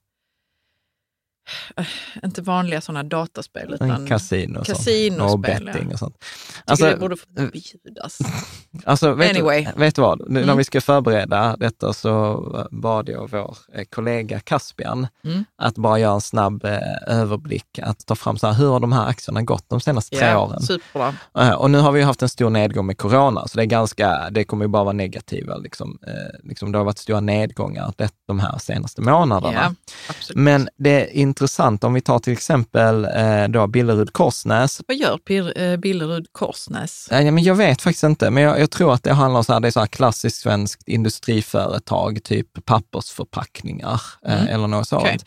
inte 2.23 2.41
vanliga 2.41 2.81
sådana 2.81 3.03
dataspel, 3.03 3.73
utan 3.73 4.07
Kasino 4.07 4.63
kasinospel, 4.63 5.23
Och 5.33 5.39
betting 5.39 5.93
och 5.93 5.99
sånt. 5.99 6.19
tycker 6.19 6.71
Alltså, 6.71 6.85
det 6.85 6.97
borde 6.97 7.15
förbjudas. 7.17 8.17
alltså 8.85 9.13
vet, 9.13 9.29
Anyway. 9.29 9.67
du, 9.75 9.79
vet 9.79 9.95
du 9.95 10.01
vad? 10.01 10.19
Nu, 10.19 10.25
När 10.39 10.43
Mm. 10.43 10.57
vi 10.57 10.63
ska 10.63 10.81
förbereda 10.81 11.55
detta 11.57 11.93
så 11.93 12.67
bad 12.71 13.09
jag 13.09 13.29
vår 13.31 13.57
eh, 13.73 13.83
kollega 13.89 14.39
Caspian 14.39 15.07
Mm. 15.23 15.45
att 15.57 15.75
bara 15.77 15.99
göra 15.99 16.13
en 16.13 16.21
snabb 16.21 16.65
eh, 16.65 16.77
överblick, 17.07 17.79
att 17.83 18.05
ta 18.05 18.15
fram 18.15 18.37
så 18.37 18.47
här, 18.47 18.53
hur 18.53 18.69
har 18.69 18.79
de 18.79 18.91
här 18.91 19.07
aktierna 19.07 19.41
gått 19.41 19.65
de 19.69 19.79
senaste 19.81 20.15
tre 20.17 20.27
Ja, 20.27 20.39
åren? 20.45 20.61
superbra. 20.61 21.15
Eh, 21.39 21.51
Och 21.51 21.71
nu 21.71 21.77
har 21.77 21.91
vi 21.91 21.99
ju 21.99 22.05
haft 22.05 22.21
en 22.21 22.29
stor 22.29 22.49
nedgång 22.49 22.85
med 22.85 22.97
corona, 22.97 23.47
så 23.47 23.57
det 23.57 23.63
är 23.63 23.65
ganska, 23.65 24.29
det 24.31 24.43
kommer 24.43 24.65
ju 24.65 24.69
bara 24.69 24.83
vara 24.83 24.93
negativa, 24.93 25.57
liksom, 25.57 25.99
eh, 26.07 26.13
liksom 26.49 26.71
det 26.71 26.77
har 26.77 26.85
varit 26.85 26.97
stora 26.97 27.19
nedgångar 27.19 27.93
det, 27.97 28.09
de 28.27 28.39
här 28.39 28.57
senaste 28.57 29.01
månaderna. 29.01 29.75
Absolut. 30.09 30.43
Men 30.43 30.69
det 30.77 30.89
är 31.05 31.13
intressant 31.38 31.83
om 31.83 31.93
vi 31.93 32.01
tar 32.01 32.19
till 32.19 32.33
exempel 32.33 33.05
eh, 33.05 33.47
då 33.47 33.67
Billerud 33.67 34.13
Korsnäs. 34.13 34.81
Vad 34.88 34.97
gör 34.97 35.61
eh, 35.61 35.77
Billerud 35.77 36.27
Korsnäs? 36.31 37.07
Eh, 37.11 37.21
Ja, 37.25 37.31
men 37.31 37.43
jag 37.43 37.55
vet 37.55 37.81
faktiskt 37.81 38.03
inte, 38.03 38.29
men 38.31 38.43
jag, 38.43 38.59
jag 38.59 38.71
tror 38.71 38.93
att 38.93 39.03
det 39.03 39.13
handlar 39.13 39.38
om 39.38 39.43
så 39.43 39.53
här, 39.53 39.59
det 39.59 39.67
är 39.67 39.71
så 39.71 39.79
här 39.79 39.88
klassiskt 39.88 40.38
svenskt 40.41 40.88
industriföretag, 40.88 42.23
typ 42.23 42.65
pappersförpackningar 42.65 44.01
eh, 44.25 44.41
Mm. 44.41 44.47
eller 44.47 44.67
något 44.67 44.88
sånt. 44.88 45.03
Okej. 45.03 45.17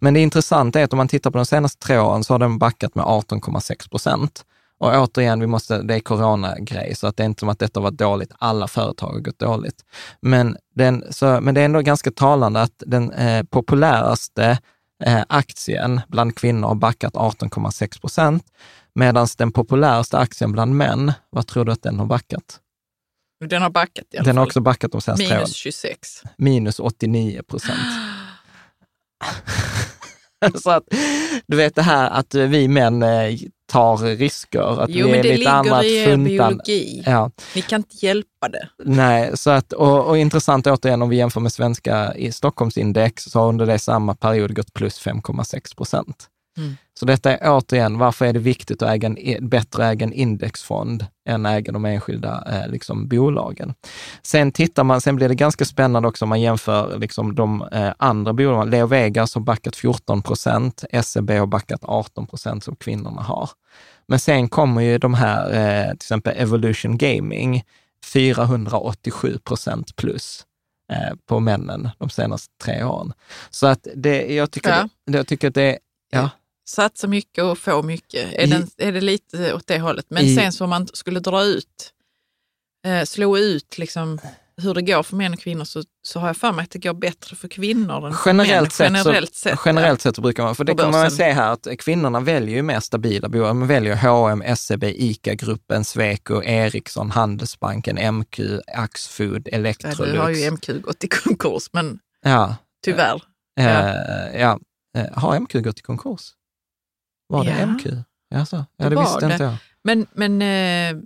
Men 0.00 0.14
det 0.14 0.20
intressanta 0.20 0.80
är 0.80 0.84
att 0.84 0.92
om 0.92 0.96
man 0.96 1.08
tittar 1.08 1.30
på 1.30 1.38
de 1.38 1.46
senaste 1.46 1.86
tre 1.86 1.98
åren 1.98 2.24
så 2.24 2.34
har 2.34 2.38
den 2.38 2.58
backat 2.58 2.94
med 2.94 3.04
18,6 3.04 3.90
procent. 3.90 4.44
Och 4.80 4.94
återigen, 4.94 5.40
vi 5.40 5.46
måste, 5.46 5.82
det 5.82 5.94
är 5.94 6.00
coronagrej, 6.00 6.94
så 6.94 7.06
att 7.06 7.16
det 7.16 7.22
är 7.22 7.24
inte 7.24 7.40
som 7.40 7.48
att 7.48 7.58
detta 7.58 7.80
var 7.80 7.90
dåligt. 7.90 8.32
Alla 8.38 8.68
företag 8.68 9.12
har 9.12 9.20
gått 9.20 9.38
dåligt. 9.38 9.84
Men, 10.22 10.56
den, 10.74 11.04
så, 11.10 11.38
men 11.40 11.54
det 11.54 11.60
är 11.60 11.64
ändå 11.64 11.80
ganska 11.80 12.10
talande 12.10 12.60
att 12.62 12.82
den 12.86 13.12
eh, 13.12 13.42
populäraste 13.42 14.58
eh, 15.00 15.22
aktien 15.28 16.00
bland 16.08 16.36
kvinnor 16.36 16.68
har 16.68 16.74
backat 16.74 17.14
18,6 17.14 18.00
procent, 18.00 18.44
medan 18.94 19.26
den 19.38 19.52
populäraste 19.52 20.18
aktien 20.18 20.52
bland 20.52 20.76
män, 20.76 21.12
vad 21.30 21.46
tror 21.46 21.64
du 21.64 21.72
att 21.72 21.82
den 21.82 21.98
har 21.98 22.06
backat? 22.06 22.60
Den 23.44 23.62
har 23.62 23.70
backat 23.70 24.04
i 24.10 24.16
alla 24.16 24.24
Den 24.24 24.36
har 24.36 24.44
fall. 24.44 24.48
också 24.48 24.60
backat 24.60 24.92
de 24.92 25.00
senaste 25.00 25.26
tre 25.26 25.34
åren. 25.34 25.40
Minus 25.40 25.54
26. 25.54 26.22
Minus 26.36 26.80
89 26.80 27.42
procent. 27.42 27.78
Så 30.62 30.70
att, 30.70 30.84
du 31.46 31.56
vet 31.56 31.74
det 31.74 31.82
här 31.82 32.10
att 32.10 32.34
vi 32.34 32.68
män 32.68 33.02
eh, 33.02 33.38
tar 33.70 33.96
risker, 34.16 34.82
att 34.82 34.90
Jo, 34.90 35.06
vi 35.06 35.10
men 35.10 35.18
är 35.20 35.22
det 35.22 35.36
lite 35.36 35.62
ligger 35.62 35.84
i 35.84 35.96
er 35.96 36.16
biologi. 36.16 37.02
Ja, 37.06 37.30
Ni 37.54 37.62
kan 37.62 37.80
inte 37.80 38.06
hjälpa 38.06 38.48
det. 38.48 38.68
nej, 38.84 39.30
så 39.34 39.50
att, 39.50 39.72
och, 39.72 40.06
och 40.08 40.18
intressant 40.18 40.66
återigen 40.66 41.02
om 41.02 41.08
vi 41.08 41.16
jämför 41.16 41.40
med 41.40 41.52
svenska 41.52 42.14
i 42.14 42.32
Stockholmsindex 42.32 43.24
så 43.24 43.38
har 43.38 43.48
under 43.48 43.66
det 43.66 43.78
samma 43.78 44.14
period 44.14 44.56
gått 44.56 44.74
plus 44.74 45.06
5,6 45.06 45.76
procent. 45.76 46.26
Mm. 46.60 46.76
Så 46.94 47.06
detta 47.06 47.36
är 47.36 47.50
återigen, 47.50 47.98
varför 47.98 48.24
är 48.26 48.32
det 48.32 48.38
viktigt 48.38 48.82
att 48.82 48.88
äga 48.90 49.06
en, 49.06 49.18
e- 49.18 49.38
bättre 49.40 49.86
äga 49.86 50.06
en 50.06 50.12
indexfond 50.12 51.06
än 51.28 51.46
äga 51.46 51.72
de 51.72 51.84
enskilda 51.84 52.44
eh, 52.50 52.68
liksom, 52.72 53.08
bolagen? 53.08 53.74
Sen 54.22 54.52
tittar 54.52 54.84
man, 54.84 55.00
sen 55.00 55.16
blir 55.16 55.28
det 55.28 55.34
ganska 55.34 55.64
spännande 55.64 56.08
också 56.08 56.24
om 56.24 56.28
man 56.28 56.40
jämför 56.40 56.98
liksom, 56.98 57.34
de 57.34 57.62
eh, 57.72 57.92
andra 57.98 58.32
bolagen. 58.32 58.70
Leo 58.70 58.86
Vegas 58.86 59.34
har 59.34 59.42
backat 59.42 59.76
14 59.76 60.22
procent, 60.22 60.84
SEB 61.04 61.30
har 61.30 61.46
backat 61.46 61.80
18 61.82 62.26
procent 62.26 62.64
som 62.64 62.76
kvinnorna 62.76 63.22
har. 63.22 63.50
Men 64.08 64.18
sen 64.18 64.48
kommer 64.48 64.80
ju 64.82 64.98
de 64.98 65.14
här, 65.14 65.50
eh, 65.52 65.88
till 65.88 65.94
exempel 65.96 66.34
Evolution 66.36 66.98
Gaming, 66.98 67.62
487 68.12 69.38
procent 69.44 69.96
plus 69.96 70.44
eh, 70.92 71.16
på 71.28 71.40
männen 71.40 71.88
de 71.98 72.10
senaste 72.10 72.48
tre 72.64 72.84
åren. 72.84 73.12
Så 73.50 73.66
att 73.66 73.86
det, 73.96 74.34
jag, 74.34 74.50
tycker, 74.50 74.70
Ja. 74.70 74.88
det, 75.06 75.18
jag 75.18 75.26
tycker 75.26 75.48
att 75.48 75.54
det, 75.54 75.78
ja, 76.10 76.30
Satsa 76.70 77.06
mycket 77.06 77.44
och 77.44 77.58
få 77.58 77.82
mycket. 77.82 78.32
Är, 78.34 78.46
I- 78.46 78.50
den, 78.50 78.68
är 78.78 78.92
det 78.92 79.00
lite 79.00 79.54
åt 79.54 79.66
det 79.66 79.78
hållet? 79.78 80.06
Men 80.08 80.24
I- 80.24 80.34
sen 80.36 80.52
så 80.52 80.64
om 80.64 80.70
man 80.70 80.86
skulle 80.92 81.20
dra 81.20 81.44
ut, 81.44 81.92
eh, 82.86 83.04
slå 83.04 83.38
ut 83.38 83.78
liksom 83.78 84.18
hur 84.62 84.74
det 84.74 84.82
går 84.82 85.02
för 85.02 85.16
män 85.16 85.32
och 85.32 85.38
kvinnor 85.40 85.64
så, 85.64 85.82
så 86.02 86.20
har 86.20 86.26
jag 86.26 86.36
för 86.36 86.52
mig 86.52 86.62
att 86.62 86.70
det 86.70 86.78
går 86.78 86.94
bättre 86.94 87.36
för 87.36 87.48
kvinnor 87.48 88.06
än 88.06 88.14
för 88.14 88.32
män. 88.34 88.46
Generellt 88.46 88.72
sett, 88.72 88.92
Generellt 88.92 89.34
så, 89.34 89.40
sett, 89.40 89.58
generellt 89.64 90.00
sett 90.00 90.16
så 90.16 90.22
brukar 90.22 90.42
man, 90.42 90.54
för 90.54 90.64
det 90.64 90.74
kan 90.74 90.90
man 90.90 91.10
se 91.10 91.32
här 91.32 91.52
att 91.52 91.66
kvinnorna 91.78 92.20
väljer 92.20 92.56
ju 92.56 92.62
mer 92.62 92.80
stabila 92.80 93.28
bolag. 93.28 93.56
Man 93.56 93.68
väljer 93.68 93.96
H&M, 93.96 94.56
SEB, 94.56 94.84
ICA-gruppen, 94.84 95.84
Sweco, 95.84 96.42
Ericsson, 96.42 97.10
Handelsbanken, 97.10 98.14
MQ, 98.14 98.40
Axfood, 98.74 99.48
ja. 99.50 99.56
Electrolux. 99.56 99.98
Nu 100.12 100.18
har 100.18 100.30
ju 100.30 100.50
MQ 100.50 100.66
gått 100.82 101.04
i 101.04 101.08
konkurs, 101.08 101.68
men 101.72 101.98
ja, 102.22 102.56
tyvärr. 102.84 103.22
eh, 103.60 104.40
ja. 104.40 104.58
Eh, 104.98 105.06
har 105.18 105.40
MQ 105.40 105.52
gått 105.62 105.78
i 105.78 105.82
konkurs? 105.82 106.32
Var 107.30 107.44
det 107.44 107.56
Ja. 107.60 107.66
MQ? 107.66 107.86
Jaså? 108.34 108.64
Ja, 108.76 108.84
Det 108.88 108.94
det, 108.94 109.00
visste 109.00 109.26
det. 109.26 109.32
inte 109.32 109.44
jag. 109.44 109.54
Men, 109.84 110.06
men 110.12 110.42
eh, 110.42 111.02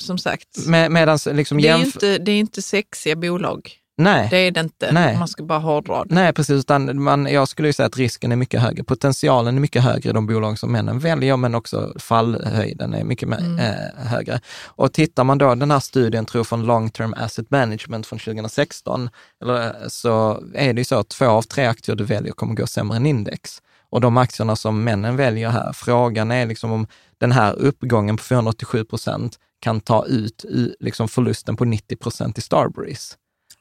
som 0.00 0.18
sagt, 0.18 0.66
Med, 0.66 0.90
medans 0.90 1.26
liksom 1.26 1.58
det 1.62 1.68
är, 1.68 1.78
inte, 1.78 2.18
det 2.18 2.32
är 2.32 2.38
inte 2.38 2.62
sexiga 2.62 3.16
bolag. 3.16 3.72
Nej. 4.00 4.28
Det 4.30 4.36
är 4.36 4.50
det 4.50 4.60
inte. 4.60 4.92
Nej. 4.92 5.18
Man 5.18 5.28
ska 5.28 5.42
bara 5.44 5.58
hårdra 5.58 6.04
det. 6.04 6.14
Nej, 6.14 6.32
precis. 6.32 6.60
Utan 6.60 7.02
man, 7.02 7.26
jag 7.26 7.48
skulle 7.48 7.68
ju 7.68 7.72
säga 7.72 7.86
att 7.86 7.96
risken 7.96 8.32
är 8.32 8.36
mycket 8.36 8.60
högre. 8.60 8.84
Potentialen 8.84 9.56
är 9.56 9.60
mycket 9.60 9.82
högre 9.82 10.10
i 10.10 10.12
de 10.12 10.26
bolag 10.26 10.58
som 10.58 10.72
männen 10.72 10.98
väljer, 10.98 11.36
men 11.36 11.54
också 11.54 11.92
fallhöjden 11.98 12.94
är 12.94 13.04
mycket 13.04 13.28
mer, 13.28 13.38
Mm. 13.38 13.58
eh, 13.58 14.06
högre. 14.06 14.40
Och 14.66 14.92
tittar 14.92 15.24
man 15.24 15.38
då, 15.38 15.54
den 15.54 15.70
här 15.70 15.80
studien 15.80 16.26
tror 16.26 16.38
jag 16.38 16.46
från 16.46 16.62
Long 16.66 16.90
Term 16.90 17.14
Asset 17.16 17.50
Management 17.50 18.06
från 18.06 18.18
2016, 18.18 19.10
eller, 19.42 19.88
så 19.88 20.42
är 20.54 20.72
det 20.72 20.80
ju 20.80 20.84
så 20.84 20.98
att 20.98 21.08
två 21.08 21.26
av 21.26 21.42
tre 21.42 21.66
aktier 21.66 21.96
du 21.96 22.04
väljer 22.04 22.32
kommer 22.32 22.54
gå 22.54 22.66
sämre 22.66 22.96
än 22.96 23.06
index. 23.06 23.62
Och 23.90 24.00
de 24.00 24.16
aktierna 24.16 24.56
som 24.56 24.84
männen 24.84 25.16
väljer 25.16 25.48
här, 25.48 25.72
frågan 25.72 26.30
är 26.30 26.46
liksom 26.46 26.72
om 26.72 26.86
den 27.18 27.32
här 27.32 27.52
uppgången 27.52 28.16
på 28.16 28.22
487 28.22 28.84
procent 28.84 29.38
kan 29.60 29.80
ta 29.80 30.06
ut 30.06 30.44
liksom 30.80 31.08
förlusten 31.08 31.56
på 31.56 31.64
90 31.64 31.96
procent 31.96 32.38
i 32.38 32.40
Starbreeze. 32.40 33.14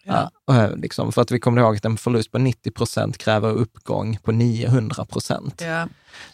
Ja. 0.08 0.30
Ja, 0.48 0.68
liksom, 0.76 1.12
för 1.12 1.22
att 1.22 1.32
vi 1.32 1.40
kommer 1.40 1.62
ihåg 1.62 1.76
att 1.76 1.86
en 1.86 1.98
förlust 1.98 2.32
på 2.32 2.38
90 2.38 2.72
procent 2.72 3.18
kräver 3.18 3.50
uppgång 3.50 4.18
på 4.24 4.32
900 4.32 5.06
procent. 5.06 5.62
Ja. 5.66 5.88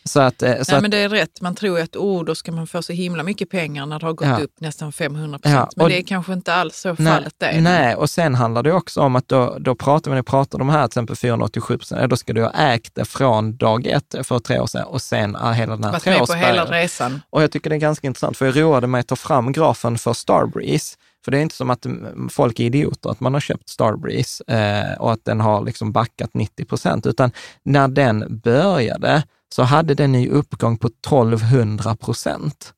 Så 0.04 0.20
att, 0.20 0.40
så 0.40 0.46
Nej, 0.46 0.60
att, 0.60 0.82
men 0.82 0.92
det 0.92 0.98
är 0.98 1.10
rätt. 1.10 1.42
Man 1.42 1.56
tror 1.56 1.80
att 1.80 1.96
oh, 1.96 2.24
då 2.26 2.36
ska 2.36 2.52
man 2.52 2.68
få 2.68 2.82
så 2.84 2.94
himla 2.94 3.24
mycket 3.24 3.50
pengar 3.50 3.86
när 3.86 4.00
det 4.00 4.06
har 4.06 4.14
gått 4.14 4.28
Ja. 4.28 4.38
upp 4.40 4.54
nästan 4.60 4.92
500 4.92 5.40
procent. 5.40 5.70
Men 5.76 5.88
det 5.88 5.98
är 6.00 6.04
kanske 6.04 6.34
inte 6.34 6.54
alls 6.54 6.78
så 6.78 6.96
nej, 7.00 7.14
fallet 7.14 7.34
är. 7.44 7.62
nej, 7.62 7.96
och 7.96 8.10
sen 8.10 8.36
handlar 8.36 8.64
det 8.64 8.74
också 8.74 9.02
om 9.02 9.16
att 9.16 9.28
då, 9.28 9.58
då 9.60 9.76
pratar 9.76 10.12
vi, 10.12 10.16
när 10.16 10.22
vi 10.22 10.26
pratar 10.26 10.60
om 10.62 10.68
de 10.68 10.74
här 10.74 10.82
till 10.82 10.90
exempel 10.90 11.16
487 11.16 11.78
procent, 11.78 12.10
då 12.10 12.16
ska 12.18 12.34
du 12.34 12.42
ha 12.44 12.52
ägt 12.52 12.96
det 12.96 13.06
från 13.06 13.58
dag 13.58 13.88
ett 13.88 14.16
för 14.24 14.40
tre 14.40 14.60
år 14.60 14.68
sedan 14.68 14.84
och 14.88 15.02
sen 15.02 15.36
ah, 15.36 15.52
hela 15.52 15.76
den 15.76 15.84
här 15.84 15.92
Varit 15.92 16.06
med 16.06 16.18
på 16.28 16.34
hela 16.34 16.46
treårsperioden. 16.66 16.74
resan. 16.74 17.22
Och 17.30 17.44
jag 17.44 17.52
tycker 17.52 17.70
det 17.70 17.76
är 17.76 17.80
ganska 17.80 18.08
intressant, 18.08 18.38
för 18.38 18.46
jag 18.46 18.58
roade 18.58 18.88
mig 18.88 19.00
att 19.00 19.08
ta 19.08 19.16
fram 19.16 19.52
grafen 19.52 19.98
för 19.98 20.14
Starbreeze. 20.14 20.98
För 21.24 21.32
det 21.32 21.38
är 21.38 21.42
inte 21.42 21.56
som 21.56 21.70
att 21.70 21.86
folk 22.30 22.60
är 22.60 22.64
idioter, 22.64 23.10
att 23.10 23.20
man 23.20 23.34
har 23.34 23.42
köpt 23.42 23.70
Starbreeze 23.70 24.44
eh, 24.48 25.02
och 25.02 25.12
att 25.12 25.26
den 25.26 25.40
har 25.40 25.66
liksom 25.66 25.92
backat 25.92 26.34
90 26.34 26.66
procent, 26.66 27.06
utan 27.06 27.32
när 27.64 27.88
den 27.88 28.40
började 28.44 29.24
så 29.56 29.64
hade 29.64 29.94
den 29.94 30.16
en 30.16 30.30
uppgång 30.30 30.78
på 30.78 30.88
1200 30.88 31.96
procent. 31.96 32.74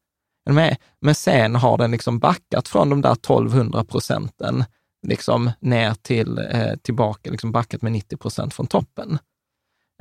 Men 1.01 1.15
sen 1.15 1.55
har 1.55 1.77
den 1.77 1.91
liksom 1.91 2.19
backat 2.19 2.67
från 2.67 2.89
de 2.89 3.01
där 3.01 3.11
1200 3.11 3.83
procenten 3.83 4.63
liksom 5.07 5.51
ner 5.59 5.93
till, 5.93 6.37
eh, 6.37 6.75
tillbaka, 6.81 7.31
liksom 7.31 7.51
backat 7.51 7.81
med 7.81 7.91
90 7.91 8.17
procent 8.17 8.53
från 8.53 8.67
toppen. 8.67 9.19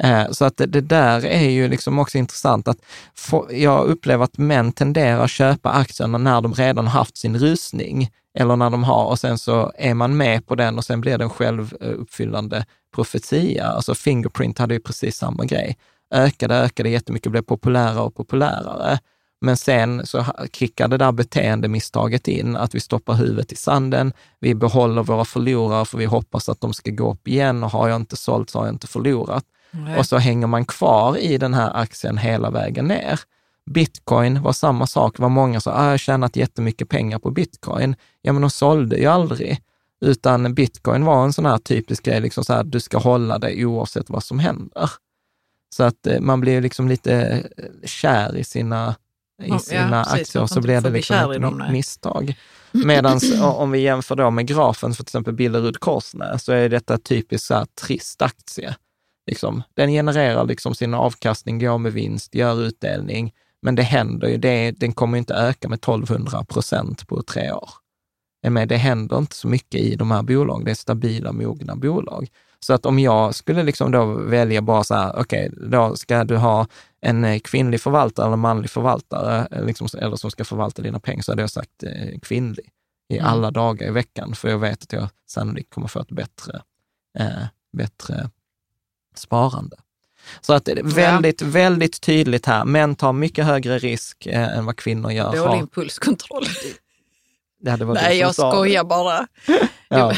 Eh, 0.03 0.30
Så 0.30 0.45
att 0.45 0.57
det, 0.57 0.66
det 0.66 0.80
där 0.80 1.26
är 1.26 1.51
ju 1.51 1.68
liksom 1.68 1.99
också 1.99 2.18
intressant 2.18 2.68
att 2.68 2.78
få, 3.14 3.49
jag 3.53 3.86
upplever 3.86 4.24
att 4.24 4.38
män 4.38 4.72
tenderar 4.72 5.24
att 5.24 5.30
köpa 5.30 5.70
aktierna 5.70 6.18
när 6.18 6.40
de 6.40 6.55
redan 6.55 6.86
har 6.86 6.99
haft 6.99 7.16
sin 7.16 7.38
rusning 7.38 8.11
eller 8.39 8.57
när 8.57 8.70
de 8.70 8.85
har 8.85 9.05
och 9.05 9.18
sen 9.18 9.39
så 9.39 9.72
är 9.78 9.95
man 9.95 10.16
med 10.16 10.47
på 10.47 10.55
den 10.55 10.78
och 10.78 10.85
sen 10.85 11.01
blir 11.01 11.18
det 11.18 11.24
en 11.24 11.30
självuppfyllande 11.30 12.66
profetia. 12.95 13.66
Alltså 13.66 13.95
Fingerprint 13.95 14.59
hade 14.59 14.74
ju 14.74 14.80
precis 14.80 15.16
samma 15.16 15.45
grej. 15.45 15.76
Ökade, 16.14 16.55
ökade 16.55 16.89
jättemycket, 16.89 17.32
blev 17.32 17.43
populärare 17.43 18.01
och 18.01 18.14
populärare. 18.14 18.99
Men 19.41 19.57
sen 19.57 20.07
så 20.07 20.24
kickar 20.53 20.89
det 20.89 20.97
där 20.97 21.12
beteendemisstaget 21.12 22.28
in, 22.28 22.57
att 22.57 22.74
vi 22.74 22.80
stoppar 22.80 23.14
huvudet 23.14 23.53
i 23.53 23.57
sanden, 23.57 24.12
vi 24.41 24.55
behåller 24.55 25.03
våra 25.03 25.24
förlorare 25.24 25.85
för 25.85 25.99
vi 25.99 26.05
hoppas 26.05 26.49
att 26.49 26.61
de 26.61 26.74
ska 26.74 26.91
gå 26.91 27.12
upp 27.12 27.28
igen 27.28 27.64
och 27.64 27.70
har 27.70 27.89
jag 27.89 27.97
inte 27.97 28.16
sålt 28.16 28.51
så 28.51 28.59
har 28.59 28.66
jag 28.66 28.74
inte 28.74 28.87
förlorat. 28.87 29.45
Nej. 29.70 29.99
Och 29.99 30.07
så 30.07 30.18
hänger 30.18 30.47
man 30.47 30.64
kvar 30.64 31.16
i 31.16 31.39
den 31.39 31.55
här 31.55 31.76
aktien 31.76 32.18
hela 32.18 32.51
vägen 32.51 32.85
ner. 32.85 33.20
Bitcoin 33.71 34.43
var 34.43 34.53
samma 34.53 34.87
sak. 34.87 35.19
Var 35.19 35.29
många 35.29 35.61
som 35.61 35.73
sa, 35.73 35.79
ah, 35.79 35.85
jag 35.85 35.91
har 35.91 35.99
tjänat 35.99 36.37
jättemycket 36.37 36.89
pengar 36.89 37.19
på 37.19 37.31
bitcoin. 37.31 37.97
Ja, 38.23 38.33
men 38.33 38.43
de 38.43 38.51
sålde 38.51 38.97
ju 38.97 39.07
aldrig. 39.07 39.61
Utan 40.01 40.55
bitcoin 40.55 41.05
var 41.05 41.25
en 41.25 41.33
sån 41.33 41.47
här 41.47 41.59
typisk 41.59 42.05
grej, 42.05 42.21
liksom 42.21 42.45
så 42.45 42.53
här, 42.53 42.65
du 42.65 42.81
ska 42.81 42.99
hålla 42.99 43.39
dig 43.39 43.67
oavsett 43.67 44.11
vad 44.11 44.25
som 44.25 44.39
händer. 44.39 44.91
Så 45.77 45.83
att 45.83 46.07
eh, 46.07 46.21
man 46.21 46.41
blir 46.41 46.61
liksom 46.61 46.89
lite 46.89 47.15
eh, 47.57 47.89
kär 47.89 48.37
i 48.37 48.45
sina, 48.45 48.95
i 49.43 49.49
Ja, 49.49 49.59
sina 49.59 50.05
precis, 50.05 50.21
aktier 50.21 50.43
och 50.43 50.51
så 50.51 50.61
blir 50.61 50.81
det 50.81 50.91
liksom 50.91 51.33
ett 51.33 51.73
misstag. 51.73 52.35
Medan 52.73 53.21
om 53.43 53.71
vi 53.71 53.79
jämför 53.79 54.17
då 54.17 54.31
med 54.31 54.47
grafen 54.47 54.95
för 54.95 55.05
till 55.05 55.09
exempel 55.09 55.35
Billerud 55.35 55.81
Korsnäs 55.81 56.45
så 56.45 56.53
är 56.53 56.69
detta 56.69 56.99
typiskt 56.99 57.47
så 57.47 57.55
här 57.55 57.67
trist 57.87 58.23
aktie. 58.23 58.77
Liksom, 59.27 59.62
den 59.75 59.91
genererar 59.91 60.45
liksom 60.45 60.75
sin 60.75 60.95
avkastning, 60.95 61.59
går 61.59 61.79
med 61.79 61.93
vinst, 61.93 62.35
gör 62.35 62.62
utdelning, 62.62 63.33
men 63.65 63.75
det 63.75 63.83
händer 63.83 64.29
ju, 64.29 64.37
det, 64.37 64.71
den 64.71 64.93
kommer 64.93 65.19
inte 65.19 65.35
öka 65.35 65.69
med 65.69 65.77
1200 65.77 66.45
procent 66.45 67.09
på 67.09 67.23
tre 67.23 67.53
år. 67.53 67.71
Med, 68.49 68.69
det 68.69 68.77
händer 68.77 69.19
inte 69.19 69.37
så 69.37 69.49
mycket 69.49 69.81
i 69.81 69.97
de 69.97 70.11
här 70.11 70.23
bolagen, 70.23 70.65
det 70.65 70.71
är 70.71 70.75
stabila, 70.75 71.33
mogna 71.33 71.77
bolag. 71.77 72.29
Så 72.61 72.73
att 72.75 72.87
om 72.87 72.99
jag 72.99 73.35
skulle 73.35 73.62
liksom 73.62 73.91
då 73.93 74.05
välja 74.05 74.62
bara 74.62 74.85
så 74.85 74.95
här, 74.95 75.21
okej, 75.21 75.51
då 75.71 75.97
ska 75.97 76.25
du 76.25 76.37
ha 76.37 76.67
en 77.01 77.25
eh, 77.25 77.39
kvinnlig 77.39 77.81
förvaltare 77.81 78.27
eller 78.27 78.37
manlig 78.37 78.71
förvaltare, 78.71 79.47
eh, 79.51 79.65
liksom, 79.65 79.89
eller 79.99 80.17
som 80.17 80.31
ska 80.31 80.45
förvalta 80.45 80.83
dina 80.83 81.01
pengar, 81.01 81.23
så 81.23 81.33
hade 81.33 81.43
jag 81.43 81.51
sagt 81.51 81.83
eh, 81.83 82.19
kvinnlig 82.23 82.71
i 83.09 83.19
Mm. 83.19 83.27
alla 83.27 83.51
dagar 83.51 83.87
i 83.87 83.91
veckan, 83.91 84.35
för 84.35 84.49
jag 84.49 84.59
vet 84.59 84.83
att 84.83 84.93
jag 84.93 85.09
sannolikt 85.27 85.75
kommer 85.75 85.89
få 85.89 86.01
ett 86.01 86.11
bättre, 86.11 86.62
eh, 87.19 87.47
bättre 87.77 88.31
sparande. 89.15 89.77
Så 90.41 90.53
att 90.53 90.64
det 90.64 90.72
är 90.72 90.83
väldigt, 90.83 91.43
väldigt 91.43 92.01
tydligt 92.01 92.47
här. 92.47 92.64
Män 92.64 92.97
tar 92.97 93.12
mycket 93.12 93.45
högre 93.45 93.79
risk 93.79 94.27
eh, 94.27 94.57
än 94.59 94.66
vad 94.66 94.77
kvinnor 94.77 95.12
gör. 95.12 95.37
Dålig 95.37 95.59
impulskontroll. 95.61 96.45
Ja, 97.62 97.77
Nej, 97.77 98.18
jag 98.18 98.35
sa 98.35 98.53
skojar 98.53 98.85
bara. 98.85 99.27
Ja, 99.89 100.12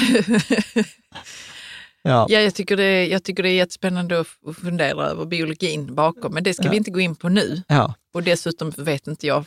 ja. 2.02 2.26
Ja, 2.28 2.40
jag, 2.40 2.54
tycker 2.54 2.76
det, 2.76 3.06
jag 3.06 3.24
tycker 3.24 3.42
det 3.42 3.48
är 3.48 3.54
jättespännande 3.54 4.20
att 4.20 4.56
fundera 4.62 5.04
över 5.06 5.24
biologin 5.24 5.94
bakom, 5.94 6.34
men 6.34 6.42
det 6.44 6.54
ska 6.54 6.64
Ja. 6.64 6.70
vi 6.70 6.76
inte 6.76 6.90
gå 6.90 7.00
in 7.00 7.14
på 7.16 7.28
nu. 7.28 7.62
ja. 7.68 7.94
Och 8.14 8.22
dessutom 8.22 8.70
vet 8.76 9.06
inte 9.06 9.26
jag 9.26 9.44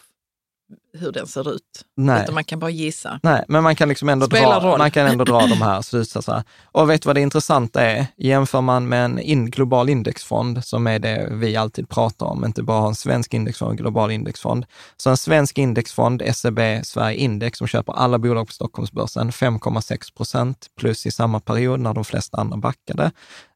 hur 0.93 1.11
den 1.11 1.27
ser 1.27 1.55
ut, 1.55 1.85
Nej. 1.97 2.23
utan 2.23 2.33
man 2.35 2.43
kan 2.43 2.59
bara 2.59 2.69
gissa. 2.71 3.19
Nej, 3.23 3.45
men 3.47 3.63
man 3.63 3.75
kan 3.75 3.89
liksom 3.89 4.09
ändå 4.09 4.25
Spelar 4.25 4.61
dra, 4.61 4.69
roll. 4.69 4.77
man 4.77 4.91
kan 4.91 5.07
ändå 5.07 5.23
dra 5.25 5.39
de 5.39 5.61
här 5.61 5.81
slutsatserna. 5.89 6.43
Och 6.71 6.89
vet 6.89 7.01
du 7.01 7.07
vad 7.07 7.15
det 7.15 7.21
intressanta 7.21 7.81
är? 7.81 8.05
Jämför 8.17 8.61
man 8.61 8.89
med 8.89 9.05
en 9.05 9.19
in, 9.19 9.51
global 9.51 9.89
indexfond, 9.89 10.65
som 10.65 10.87
är 10.87 10.99
det 10.99 11.27
vi 11.31 11.55
alltid 11.55 11.89
pratar 11.89 12.25
om, 12.25 12.45
inte 12.45 12.63
bara 12.63 12.87
en 12.87 12.95
svensk 12.95 13.33
indexfond, 13.33 13.71
en 13.71 13.77
global 13.77 14.11
indexfond. 14.11 14.65
Så 14.97 15.09
en 15.09 15.17
svensk 15.17 15.57
indexfond, 15.57 16.21
SEB 16.33 16.59
Sverige 16.83 17.17
Index, 17.17 17.57
som 17.57 17.67
köper 17.67 17.93
alla 17.93 18.19
bolag 18.19 18.47
på 18.47 18.53
Stockholmsbörsen, 18.53 19.31
5,6 19.31 20.15
procent 20.15 20.67
plus 20.79 21.05
i 21.05 21.11
samma 21.11 21.39
period 21.39 21.79
när 21.79 21.93
de 21.93 22.05
flesta 22.05 22.37
andra 22.37 22.57
backade. 22.57 23.11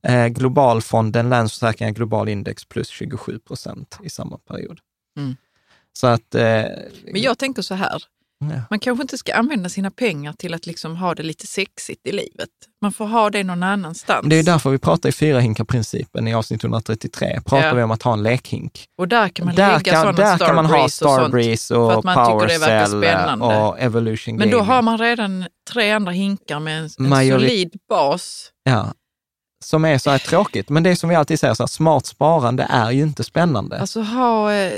Eh, 0.07 0.27
globalfonden, 0.27 1.29
Länsförsäkringar 1.29 1.91
Global 1.91 2.29
Index, 2.29 2.65
plus 2.65 2.87
27 2.87 3.39
procent 3.39 3.99
i 4.03 4.09
samma 4.09 4.37
period. 4.37 4.79
Mm. 5.17 5.35
Så 5.93 6.07
att... 6.07 6.35
Eh, 6.35 6.41
Men 7.11 7.21
jag 7.21 7.37
tänker 7.37 7.61
så 7.61 7.75
här, 7.75 8.03
ja. 8.39 8.61
man 8.69 8.79
kanske 8.79 9.01
inte 9.01 9.17
ska 9.17 9.33
använda 9.35 9.69
sina 9.69 9.91
pengar 9.91 10.33
till 10.33 10.53
att 10.53 10.65
liksom 10.65 10.95
ha 10.97 11.15
det 11.15 11.23
lite 11.23 11.47
sexigt 11.47 12.07
i 12.07 12.11
livet. 12.11 12.49
Man 12.81 12.91
får 12.93 13.05
ha 13.05 13.29
det 13.29 13.43
någon 13.43 13.63
annanstans. 13.63 14.27
Det 14.29 14.35
är 14.35 14.43
därför 14.43 14.69
vi 14.69 14.77
pratar 14.77 15.09
i 15.09 15.11
fyra 15.11 15.39
hinkar-principen 15.39 16.27
i 16.27 16.33
avsnitt 16.33 16.63
133. 16.63 17.39
Pratar 17.45 17.67
Ja. 17.67 17.73
vi 17.73 17.83
om 17.83 17.91
att 17.91 18.03
ha 18.03 18.13
en 18.13 18.23
lekhink. 18.23 18.85
Och 18.97 19.07
där 19.07 19.29
kan 19.29 19.45
man 19.45 19.55
Där, 19.55 19.67
lägga 19.77 19.91
kan, 19.91 20.01
sådana 20.01 20.17
där 20.37 20.45
kan 20.45 20.55
man 20.55 20.65
ha 20.65 20.89
Starbreeze 20.89 21.75
och 21.75 21.97
och, 21.97 22.05
verkar 22.05 22.25
Powercell 22.25 22.87
spännande. 22.87 23.45
och 23.45 23.79
Evolution 23.79 24.35
Men 24.35 24.49
då 24.49 24.57
Gaming. 24.57 24.71
har 24.71 24.81
man 24.81 24.97
redan 24.97 25.45
tre 25.73 25.91
andra 25.91 26.11
hinkar 26.11 26.59
med 26.59 26.77
en, 26.79 26.83
en 26.99 27.13
Majori- 27.13 27.31
solid 27.31 27.73
bas. 27.89 28.49
ja, 28.63 28.93
som 29.63 29.85
är 29.85 29.97
så 29.97 30.09
här 30.09 30.17
tråkigt. 30.17 30.69
Men 30.69 30.83
det 30.83 30.89
är 30.89 30.95
som 30.95 31.09
vi 31.09 31.15
alltid 31.15 31.39
säger, 31.39 31.53
så 31.53 31.63
här, 31.63 31.67
smart 31.67 32.05
sparande 32.05 32.67
är 32.69 32.91
ju 32.91 33.01
inte 33.03 33.23
spännande. 33.23 33.79
Alltså 33.79 34.01
ha, 34.01 34.53
eh, 34.53 34.71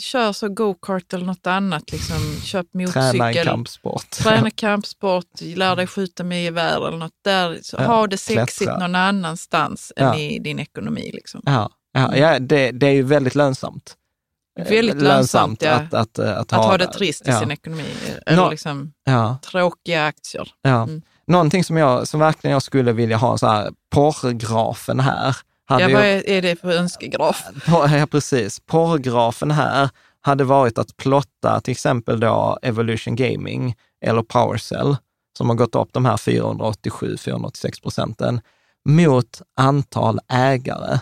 kör 0.00 0.32
så 0.32 0.48
go-kart 0.48 1.12
eller 1.12 1.24
något 1.26 1.46
annat, 1.46 1.92
liksom, 1.92 2.16
köp 2.44 2.66
Träna 2.72 2.82
en 2.82 3.16
motorcykel. 3.16 3.46
kampsport. 3.46 4.10
Träna 4.10 4.50
kampsport, 4.54 5.40
lär 5.40 5.76
dig 5.76 5.86
skjuta 5.86 6.24
med 6.24 6.44
gevär 6.44 6.88
eller 6.88 6.98
något 6.98 7.12
där. 7.24 7.58
Så 7.62 7.76
Ja, 7.80 7.86
ha 7.86 8.06
det 8.06 8.18
sexigt 8.18 8.58
klättra. 8.58 8.78
någon 8.78 8.94
annanstans 8.94 9.92
Ja. 9.96 10.14
än 10.14 10.20
i 10.20 10.38
din 10.38 10.58
ekonomi. 10.58 11.10
Liksom. 11.14 11.42
Ja, 11.44 11.70
ja, 11.92 12.16
ja 12.16 12.38
det, 12.38 12.70
det 12.70 12.86
är 12.86 12.92
ju 12.92 13.02
väldigt 13.02 13.34
lönsamt. 13.34 13.94
Eh, 14.60 14.68
Väldigt 14.70 15.02
lönsamt, 15.02 15.62
ja. 15.62 15.70
att, 15.72 15.94
att, 15.94 16.18
att, 16.18 16.52
Att 16.52 16.64
ha 16.64 16.78
det 16.78 16.86
trist 16.86 17.28
i 17.28 17.32
sin 17.32 17.50
ekonomi. 17.50 17.84
Eller 18.26 18.36
Nå- 18.42 18.50
liksom 18.50 18.92
tråkiga 19.50 20.04
aktier. 20.06 20.48
Mm. 20.66 21.02
Någonting 21.28 21.64
som, 21.64 21.76
jag, 21.76 22.08
som 22.08 22.20
verkligen 22.20 22.52
jag 22.52 22.62
skulle 22.62 22.92
vilja 22.92 23.16
ha, 23.16 23.38
så 23.38 23.46
här, 23.46 23.72
porrgrafen 23.90 25.00
här. 25.00 25.36
Hade 25.66 25.82
Ja, 25.82 25.90
jag- 25.90 25.98
vad 25.98 26.06
är, 26.06 26.28
är 26.28 26.42
det 26.42 26.60
för 26.60 26.72
önskegraf? 26.72 27.44
Ja, 27.66 28.06
precis. 28.10 28.60
Porrgrafen 28.60 29.50
här 29.50 29.90
hade 30.20 30.44
varit 30.44 30.78
att 30.78 30.96
plotta 30.96 31.60
till 31.60 31.72
exempel 31.72 32.20
då 32.20 32.58
Evolution 32.62 33.16
Gaming 33.16 33.74
eller 34.04 34.22
Powercell, 34.22 34.96
som 35.38 35.48
har 35.48 35.56
gått 35.56 35.74
upp 35.74 35.88
de 35.92 36.04
här 36.04 36.16
487-486 36.16 37.82
procenten, 37.82 38.40
mot 38.84 39.42
antal 39.56 40.20
ägare. 40.32 40.98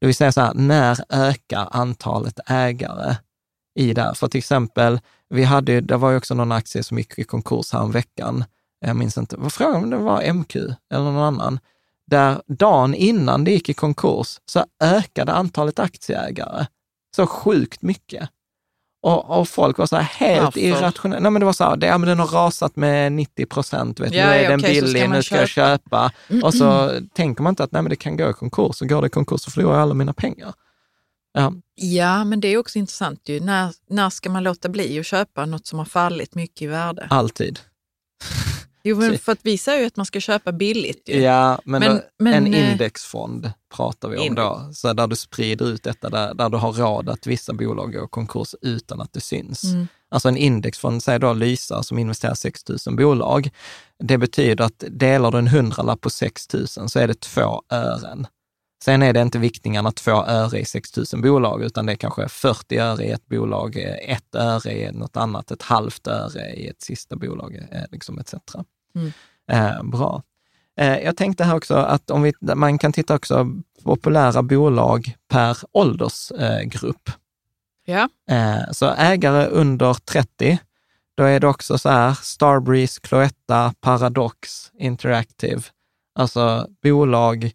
Det 0.00 0.06
vill 0.06 0.14
säga 0.14 0.32
så 0.32 0.40
här, 0.40 0.54
när 0.54 0.98
ökar 1.08 1.68
antalet 1.70 2.40
ägare 2.46 3.16
i 3.78 3.92
det 3.94 4.02
här? 4.02 4.14
För 4.14 4.28
till 4.28 4.38
exempel, 4.38 5.00
vi 5.28 5.44
hade, 5.44 5.80
det 5.80 5.96
var 5.96 6.10
ju 6.10 6.16
också 6.16 6.34
någon 6.34 6.52
aktie 6.52 6.82
som 6.82 6.98
gick 6.98 7.18
i 7.18 7.24
konkurs 7.24 7.72
här 7.72 7.86
veckan. 7.86 8.44
Jag 8.86 8.96
minns 8.96 9.18
inte, 9.18 9.36
vad 9.36 9.52
frågan 9.52 9.84
om 9.84 9.90
det 9.90 9.96
var 9.96 10.32
MQ 10.32 10.56
eller 10.56 11.04
någon 11.04 11.16
annan 11.16 11.58
där 12.06 12.42
dagen 12.46 12.94
innan 12.94 13.44
det 13.44 13.50
gick 13.50 13.68
i 13.68 13.74
konkurs 13.74 14.40
så 14.46 14.64
ökade 14.82 15.32
antalet 15.32 15.78
aktieägare 15.78 16.66
så 17.16 17.26
sjukt 17.26 17.82
mycket. 17.82 18.28
Och, 19.02 19.40
och 19.40 19.48
folk 19.48 19.78
var 19.78 19.86
så 19.86 19.96
här 19.96 20.02
helt 20.02 20.44
Varför? 20.44 20.60
irrationella. 20.60 21.20
Nej, 21.20 21.30
men 21.30 21.40
det 21.40 21.46
var 21.46 21.52
så 21.52 21.64
här, 21.64 21.76
det, 21.76 21.86
ja, 21.86 21.98
men 21.98 22.08
den 22.08 22.18
har 22.18 22.26
rasat 22.26 22.76
med 22.76 23.12
90 23.12 23.46
procent. 23.46 24.00
vet. 24.00 24.14
Ja, 24.14 24.26
nu 24.26 24.32
är 24.32 24.42
ja, 24.42 24.50
den 24.50 24.60
ska 24.60 24.68
billig, 24.68 25.10
nu 25.10 25.22
ska 25.22 25.36
jag 25.36 25.48
köpa. 25.48 26.12
Och 26.42 26.54
så 26.54 26.90
tänker 27.14 27.42
man 27.42 27.50
inte 27.50 27.64
att 27.64 27.72
nej, 27.72 27.82
men 27.82 27.90
det 27.90 27.96
kan 27.96 28.16
gå 28.16 28.30
i 28.30 28.32
konkurs. 28.32 28.76
Så 28.76 28.86
går 28.86 29.00
det 29.00 29.06
i 29.06 29.10
konkurs 29.10 29.40
så 29.40 29.50
förlorar 29.50 29.74
jag 29.74 29.82
alla 29.82 29.94
mina 29.94 30.12
pengar. 30.12 30.52
Ja, 31.32 31.52
Ja, 31.74 32.24
men 32.24 32.40
det 32.40 32.48
är 32.48 32.58
också 32.58 32.78
intressant 32.78 33.28
ju. 33.28 33.40
När, 33.40 33.72
när 33.88 34.10
ska 34.10 34.30
man 34.30 34.42
låta 34.42 34.68
bli 34.68 34.98
att 34.98 35.06
köpa 35.06 35.46
något 35.46 35.66
som 35.66 35.78
har 35.78 35.86
fallit 35.86 36.34
mycket 36.34 36.62
i 36.62 36.66
värde? 36.66 37.06
alltid. 37.10 37.58
Jo, 38.84 38.96
men 38.96 39.18
för 39.18 39.32
att 39.32 39.38
vi 39.42 39.58
säger 39.58 39.80
ju 39.80 39.86
att 39.86 39.96
man 39.96 40.06
ska 40.06 40.20
köpa 40.20 40.52
billigt. 40.52 41.08
Ju. 41.08 41.20
Ja, 41.20 41.60
men, 41.64 41.80
Men- 41.80 41.96
då, 41.96 42.02
men, 42.18 42.34
en 42.34 42.54
eh, 42.54 42.70
indexfond 42.72 43.52
pratar 43.74 44.08
vi 44.08 44.28
om 44.28 44.34
då, 44.34 44.70
så 44.74 44.92
där 44.92 45.06
du 45.06 45.16
sprider 45.16 45.68
ut 45.68 45.82
detta, 45.82 46.10
där, 46.10 46.34
där 46.34 46.48
du 46.48 46.56
har 46.56 46.72
råd 46.72 47.08
att 47.08 47.26
vissa 47.26 47.52
bolag 47.52 47.92
går 47.92 48.04
i 48.04 48.08
konkurs 48.10 48.54
utan 48.62 49.00
att 49.00 49.12
det 49.12 49.20
syns. 49.20 49.64
Mm. 49.64 49.88
Alltså 50.10 50.28
en 50.28 50.36
indexfond, 50.36 51.02
säg 51.02 51.18
då 51.18 51.32
Lysa 51.32 51.82
som 51.82 51.98
investerar 51.98 52.34
6 52.34 52.62
000 52.86 52.96
bolag. 52.96 53.50
Det 53.98 54.18
betyder 54.18 54.64
att 54.64 54.84
delar 54.88 55.30
du 55.30 55.38
en 55.38 55.48
hundralapp 55.48 56.00
på 56.00 56.10
6 56.10 56.54
000 56.54 56.66
så 56.68 56.98
är 56.98 57.08
det 57.08 57.20
två 57.20 57.62
ören. 57.70 58.26
Sen 58.84 59.02
är 59.02 59.12
det 59.12 59.20
inte 59.20 59.38
viktningarna 59.38 59.92
två 59.92 60.24
öre 60.24 60.58
i 60.60 60.64
6 60.64 60.96
000 60.96 61.22
bolag, 61.22 61.62
utan 61.62 61.86
det 61.86 61.92
är 61.92 61.96
kanske 61.96 62.28
40 62.28 62.78
öre 62.78 63.04
i 63.04 63.10
ett 63.10 63.26
bolag, 63.26 63.76
eh, 63.76 64.14
ett 64.14 64.34
öre 64.34 64.72
i 64.72 64.92
något 64.92 65.16
annat, 65.16 65.50
ett 65.50 65.62
halvt 65.62 66.06
öre 66.06 66.52
i 66.52 66.68
ett 66.68 66.82
sista 66.82 67.16
bolag, 67.16 67.54
eh, 67.70 67.82
liksom 67.90 68.18
etc. 68.18 68.34
Mm. 68.94 69.12
Eh, 69.50 69.82
bra. 69.82 70.22
Eh, 70.78 70.98
jag 70.98 71.16
tänkte 71.16 71.44
här 71.44 71.56
också 71.56 71.74
att 71.74 72.10
om 72.10 72.22
vi, 72.22 72.32
man 72.54 72.78
kan 72.78 72.92
titta 72.92 73.14
också 73.14 73.46
populära 73.84 74.42
bolag 74.42 75.16
per 75.28 75.58
åldersgrupp. 75.72 77.10
Ja. 77.84 78.08
Eh, 78.30 78.72
så 78.72 78.94
ägare 78.94 79.46
under 79.46 79.94
30, 79.94 80.58
då 81.14 81.24
är 81.24 81.40
det 81.40 81.48
också 81.48 81.78
så 81.78 81.88
här 81.88 82.14
Starbreeze, 82.22 83.00
Cloetta, 83.00 83.74
Paradox, 83.80 84.70
Interactive. 84.78 85.62
Alltså 86.14 86.66
bolag, 86.82 87.50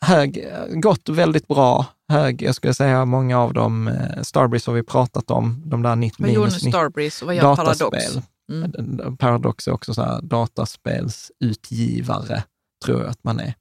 hög, 0.00 0.48
gått 0.70 1.08
väldigt 1.08 1.48
bra, 1.48 1.86
hög, 2.08 2.42
jag 2.42 2.54
skulle 2.54 2.74
säga 2.74 3.04
många 3.04 3.38
av 3.38 3.52
dem, 3.52 3.88
eh, 3.88 4.22
Starbreeze 4.22 4.70
har 4.70 4.76
vi 4.76 4.82
pratat 4.82 5.30
om, 5.30 5.62
de 5.64 5.82
där 5.82 5.96
90 5.96 6.22
Vad 6.22 6.30
gjorde 6.30 6.46
minus 6.48 6.64
90 6.64 6.70
Starbreeze 6.70 7.24
och 7.24 7.26
vad 7.26 7.36
gör 7.36 7.56
Paradox? 7.56 8.18
Mm. 8.52 9.16
Paradox 9.16 9.68
är 9.68 9.72
också 9.72 9.94
så 9.94 10.02
här 10.02 10.22
dataspelsutgivare, 10.22 12.44
tror 12.84 13.00
jag 13.00 13.10
att 13.10 13.24
man 13.24 13.40
är. 13.40 13.54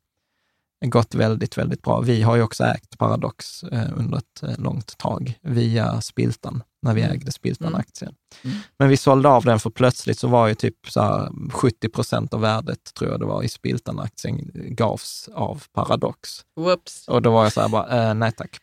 Gått 0.85 1.15
väldigt, 1.15 1.57
väldigt 1.57 1.81
bra. 1.81 2.01
Vi 2.01 2.21
har 2.21 2.35
ju 2.35 2.41
också 2.41 2.63
ägt 2.63 2.97
Paradox 2.97 3.63
eh, 3.63 3.89
under 3.95 4.17
ett 4.17 4.43
eh, 4.43 4.57
långt 4.63 4.97
tag 4.97 5.33
via 5.41 6.01
Spiltan, 6.01 6.63
när 6.81 6.93
vi 6.93 7.01
Mm. 7.01 7.13
ägde 7.13 7.31
Spiltan-aktien. 7.31 8.13
Mm. 8.43 8.57
Men 8.79 8.89
vi 8.89 8.97
sålde 8.97 9.29
av 9.29 9.43
den 9.43 9.59
för 9.59 9.69
plötsligt 9.69 10.19
så 10.19 10.27
var 10.27 10.47
ju 10.47 10.55
typ 10.55 10.75
så 10.87 11.01
här 11.01 11.31
70 11.51 11.89
procent 11.89 12.33
av 12.33 12.41
värdet, 12.41 12.93
tror 12.93 13.11
jag 13.11 13.19
det 13.19 13.25
var, 13.25 13.43
i 13.43 13.49
Spiltan-aktien 13.49 14.51
gavs 14.53 15.29
av 15.33 15.63
Paradox. 15.73 16.29
Whoops. 16.55 17.07
Och 17.07 17.21
då 17.21 17.31
var 17.31 17.43
jag 17.43 17.53
så 17.53 17.61
här 17.61 17.69
bara, 17.69 18.09
eh, 18.09 18.13
nej 18.13 18.31
tack. 18.31 18.57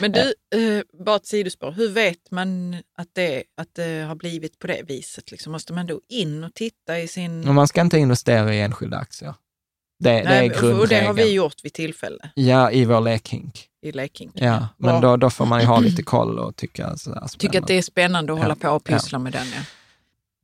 Men 0.00 0.12
du, 0.12 0.20
eh, 0.54 0.82
bara 1.04 1.16
ett 1.16 1.26
sidospår. 1.26 1.72
Hur 1.72 1.88
vet 1.88 2.30
man 2.30 2.74
att 2.74 3.08
det, 3.12 3.42
att 3.56 3.74
det 3.74 4.02
har 4.02 4.14
blivit 4.14 4.58
på 4.58 4.66
det 4.66 4.82
viset? 4.88 5.30
Liksom, 5.30 5.52
måste 5.52 5.72
man 5.72 5.86
då 5.86 6.00
in 6.08 6.44
och 6.44 6.54
titta 6.54 6.98
i 7.00 7.08
sin... 7.08 7.48
Och 7.48 7.54
man 7.54 7.68
ska 7.68 7.80
inte 7.80 7.98
investera 7.98 8.54
i 8.54 8.60
enskilda 8.60 8.96
aktier. 8.96 9.34
Det, 10.02 10.10
det 10.10 10.18
är 10.18 10.24
Nej, 10.24 10.48
grundregeln. 10.48 10.80
och 10.80 10.88
det 10.88 11.00
har 11.00 11.12
vi 11.12 11.32
gjort 11.32 11.64
vid 11.64 11.72
tillfälle 11.72 12.30
Ja, 12.34 12.70
i 12.70 12.84
vår 12.84 13.00
lekhink. 13.00 13.68
i 13.82 13.92
Leking. 13.92 14.30
Ja, 14.34 14.68
men 14.76 15.00
då, 15.00 15.16
då 15.16 15.30
får 15.30 15.46
man 15.46 15.60
ju 15.60 15.66
ha 15.66 15.78
lite 15.80 16.02
koll 16.02 16.38
och 16.38 16.56
tycka 16.56 16.96
sådär 16.96 17.26
Tycker 17.38 17.60
att 17.60 17.66
det 17.66 17.78
är 17.78 17.82
spännande 17.82 18.32
att 18.32 18.38
Ja, 18.38 18.42
hålla 18.44 18.54
på 18.54 18.68
och 18.70 18.84
pyssla 18.84 19.18
med 19.18 19.32
den. 19.32 19.46
Ja. 19.46 19.62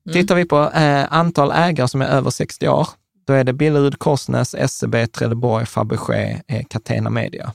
Mm. 0.06 0.12
Tittar 0.22 0.34
vi 0.34 0.44
på 0.44 0.70
eh, 0.70 1.12
antal 1.12 1.50
ägare 1.50 1.88
som 1.88 2.02
är 2.02 2.06
över 2.06 2.30
60 2.30 2.68
år, 2.68 2.88
då 3.26 3.32
är 3.32 3.44
det 3.44 3.52
Billerud, 3.52 3.98
Korsnäs, 3.98 4.72
SEB, 4.72 5.12
Trelleborg, 5.12 5.66
Fabergé, 5.66 6.42
eh, 6.48 6.64
Catena 6.70 7.10
Media. 7.10 7.52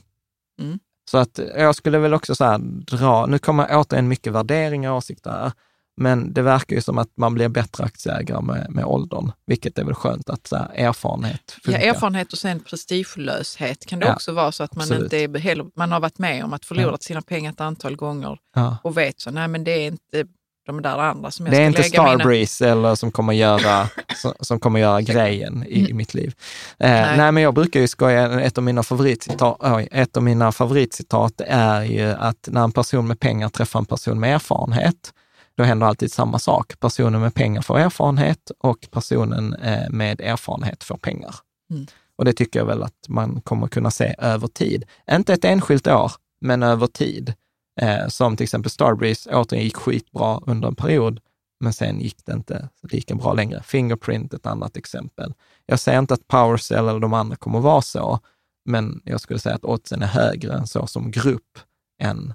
Mm. 0.60 0.78
Så 1.10 1.18
att 1.18 1.40
jag 1.56 1.74
skulle 1.74 1.98
väl 1.98 2.14
också 2.14 2.34
så 2.34 2.58
dra, 2.86 3.26
nu 3.26 3.38
kommer 3.38 3.66
återigen 3.70 4.08
mycket 4.08 4.32
värderingar 4.32 4.90
och 4.90 4.96
åsikter 4.96 5.30
här, 5.30 5.52
men 5.96 6.32
det 6.32 6.42
verkar 6.42 6.76
ju 6.76 6.82
som 6.82 6.98
att 6.98 7.08
man 7.16 7.34
blir 7.34 7.48
bättre 7.48 7.84
aktieägare 7.84 8.42
med, 8.42 8.66
med 8.70 8.84
åldern, 8.84 9.32
vilket 9.46 9.78
är 9.78 9.84
väl 9.84 9.94
skönt 9.94 10.30
att 10.30 10.46
så 10.46 10.56
här, 10.56 10.70
erfarenhet 10.74 11.40
Ja, 11.46 11.60
funkar. 11.64 11.80
erfarenhet 11.80 12.32
och 12.32 12.38
sen 12.38 12.60
prestigelöshet 12.60 13.86
kan 13.86 13.98
det 14.00 14.06
Ja, 14.06 14.14
också 14.14 14.32
vara 14.32 14.52
så 14.52 14.64
att 14.64 14.74
man, 14.74 14.82
absolut. 14.82 15.02
inte 15.02 15.16
är, 15.16 15.38
heller, 15.38 15.66
man 15.76 15.92
har 15.92 16.00
varit 16.00 16.18
med 16.18 16.44
om 16.44 16.52
att 16.52 16.64
förlorat 16.64 17.02
sina 17.02 17.22
pengar 17.22 17.52
ett 17.52 17.60
antal 17.60 17.96
gånger 17.96 18.38
Ja. 18.54 18.76
och 18.82 18.96
vet 18.98 19.20
så, 19.20 19.30
nej 19.30 19.48
men 19.48 19.64
det 19.64 19.70
är 19.70 19.86
inte 19.86 20.24
de 20.66 20.82
där 20.82 20.98
andra 20.98 21.30
som 21.30 21.46
jag 21.46 21.54
Det 21.54 21.62
är 21.62 21.66
inte 21.66 21.82
lägga 21.82 22.02
mina... 22.02 22.14
Starbreeze 22.18 22.68
eller 22.70 22.94
som 22.94 23.12
kommer 23.12 23.32
göra, 23.32 23.88
som, 24.16 24.32
som 24.40 24.60
kommer 24.60 24.80
göra 24.80 25.00
grejen 25.00 25.64
i, 25.66 25.90
i 25.90 25.92
mitt 25.92 26.14
liv. 26.14 26.34
Eh, 26.78 26.90
nej. 26.90 27.16
Nej. 27.16 27.32
men 27.32 27.42
jag 27.42 27.54
brukar 27.54 27.80
ju 27.80 27.88
skoja, 27.88 28.40
ett 28.40 28.58
av 28.58 28.64
mina 28.64 28.82
favoritcitat, 28.82 29.56
oj, 29.60 29.88
ett 29.92 30.16
av 30.16 30.22
mina 30.22 30.52
favoritcitat 30.52 31.40
är 31.46 31.82
ju 31.82 32.02
att 32.10 32.48
när 32.52 32.64
en 32.64 32.72
person 32.72 33.06
med 33.06 33.20
pengar 33.20 33.48
träffar 33.48 33.78
en 33.78 33.84
person 33.86 34.20
med 34.20 34.34
erfarenhet, 34.34 35.12
då 35.56 35.64
händer 35.64 35.86
alltid 35.86 36.12
samma 36.12 36.38
sak. 36.38 36.80
Personen 36.80 37.20
med 37.20 37.34
pengar 37.34 37.62
får 37.62 37.78
erfarenhet 37.78 38.50
och 38.58 38.88
personen 38.90 39.54
eh, 39.54 39.90
med 39.90 40.20
erfarenhet 40.20 40.84
får 40.84 40.96
pengar. 40.96 41.34
Mm. 41.70 41.86
Och 42.16 42.24
det 42.24 42.32
tycker 42.32 42.58
jag 42.58 42.66
väl 42.66 42.82
att 42.82 43.08
man 43.08 43.40
kommer 43.40 43.66
kunna 43.66 43.90
se 43.90 44.14
över 44.18 44.46
tid. 44.46 44.84
Inte 45.10 45.32
ett 45.32 45.44
enskilt 45.44 45.86
år, 45.86 46.12
men 46.40 46.62
över 46.62 46.86
tid. 46.86 47.34
Eh, 47.80 48.08
som 48.08 48.36
till 48.36 48.44
exempel 48.44 48.70
Starbreeze 48.70 49.30
återigen 49.36 49.64
gick 49.64 49.76
skitbra 49.76 50.40
under 50.46 50.68
en 50.68 50.74
period, 50.74 51.20
men 51.60 51.72
sen 51.72 52.00
gick 52.00 52.24
det 52.24 52.32
inte 52.32 52.68
lika 52.82 53.14
bra 53.14 53.32
längre. 53.32 53.62
Fingerprint 53.62 54.34
ett 54.34 54.46
annat 54.46 54.76
exempel. 54.76 55.34
Jag 55.66 55.80
säger 55.80 55.98
inte 55.98 56.14
att 56.14 56.28
PowerCell 56.28 56.88
eller 56.88 57.00
de 57.00 57.14
andra 57.14 57.36
kommer 57.36 57.60
vara 57.60 57.82
så, 57.82 58.20
men 58.64 59.00
jag 59.04 59.20
skulle 59.20 59.38
säga 59.38 59.54
att 59.54 59.64
oddsen 59.64 60.02
är 60.02 60.06
högre 60.06 60.52
än 60.52 60.66
så 60.66 60.86
som 60.86 61.10
grupp 61.10 61.58
än, 62.02 62.34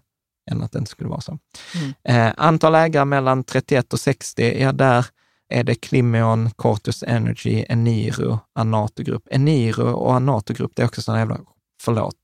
än 0.52 0.64
att 0.64 0.72
det 0.72 0.80
inte 0.80 0.92
skulle 0.92 1.10
vara 1.10 1.22
så. 1.22 1.38
Mm. 1.76 1.94
Eh, 2.28 2.34
antal 2.38 2.76
ägare 2.76 3.06
mellan 3.06 3.44
31 3.44 3.94
och 3.94 4.00
60, 4.00 4.62
ja 4.62 4.72
där 4.72 5.06
är 5.50 5.64
det 5.64 5.76
Climeon, 5.76 6.52
Cortus 6.52 7.04
Energy, 7.04 7.66
Eniro, 7.70 8.40
Anato 8.54 9.04
Group. 9.04 9.28
Eniro 9.32 9.92
och 9.92 10.16
Anato 10.16 10.54
Group, 10.54 10.72
det 10.76 10.82
är 10.82 10.86
också 10.86 11.02
sådana 11.02 11.20
jävla, 11.20 11.40
förlåt, 11.82 12.16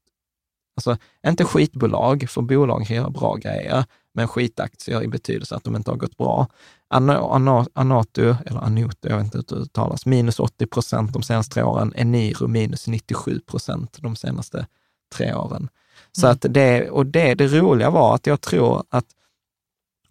alltså 0.78 0.98
inte 1.28 1.46
skitbolag, 1.46 2.30
för 2.30 2.42
bolag 2.42 2.92
göra 2.92 3.10
bra 3.10 3.36
grejer, 3.36 3.86
men 4.14 4.28
skitaktier 4.28 5.04
i 5.04 5.08
betydelse 5.08 5.56
att 5.56 5.64
de 5.64 5.76
inte 5.76 5.92
har 5.92 5.98
gått 5.98 6.18
bra. 6.18 6.48
Ana- 6.94 7.20
Ana- 7.20 7.68
Anato, 7.74 8.36
eller 8.46 8.60
Anoto, 8.64 9.10
jag 9.10 9.18
vet 9.18 9.26
inte 9.26 9.38
hur 9.38 9.44
det 9.44 9.56
uttalas, 9.56 10.06
minus 10.06 10.40
80 10.40 10.66
procent 10.66 11.14
de 11.14 11.24
senaste 11.24 11.54
tre 11.54 11.64
åren. 11.64 11.94
Eniro 11.96 12.48
minus 12.48 12.88
97 12.88 13.40
procent 13.40 13.98
de 14.02 14.16
senaste 14.16 14.68
tre 15.16 15.34
åren. 15.34 15.70
Så 16.12 16.26
Mm. 16.26 16.32
att 16.34 16.46
det, 16.50 16.90
och 16.90 17.06
det, 17.06 17.34
det 17.36 17.48
roliga 17.48 17.90
var 17.90 18.16
att 18.16 18.28
jag 18.28 18.42
tror 18.42 18.84
att 18.90 19.06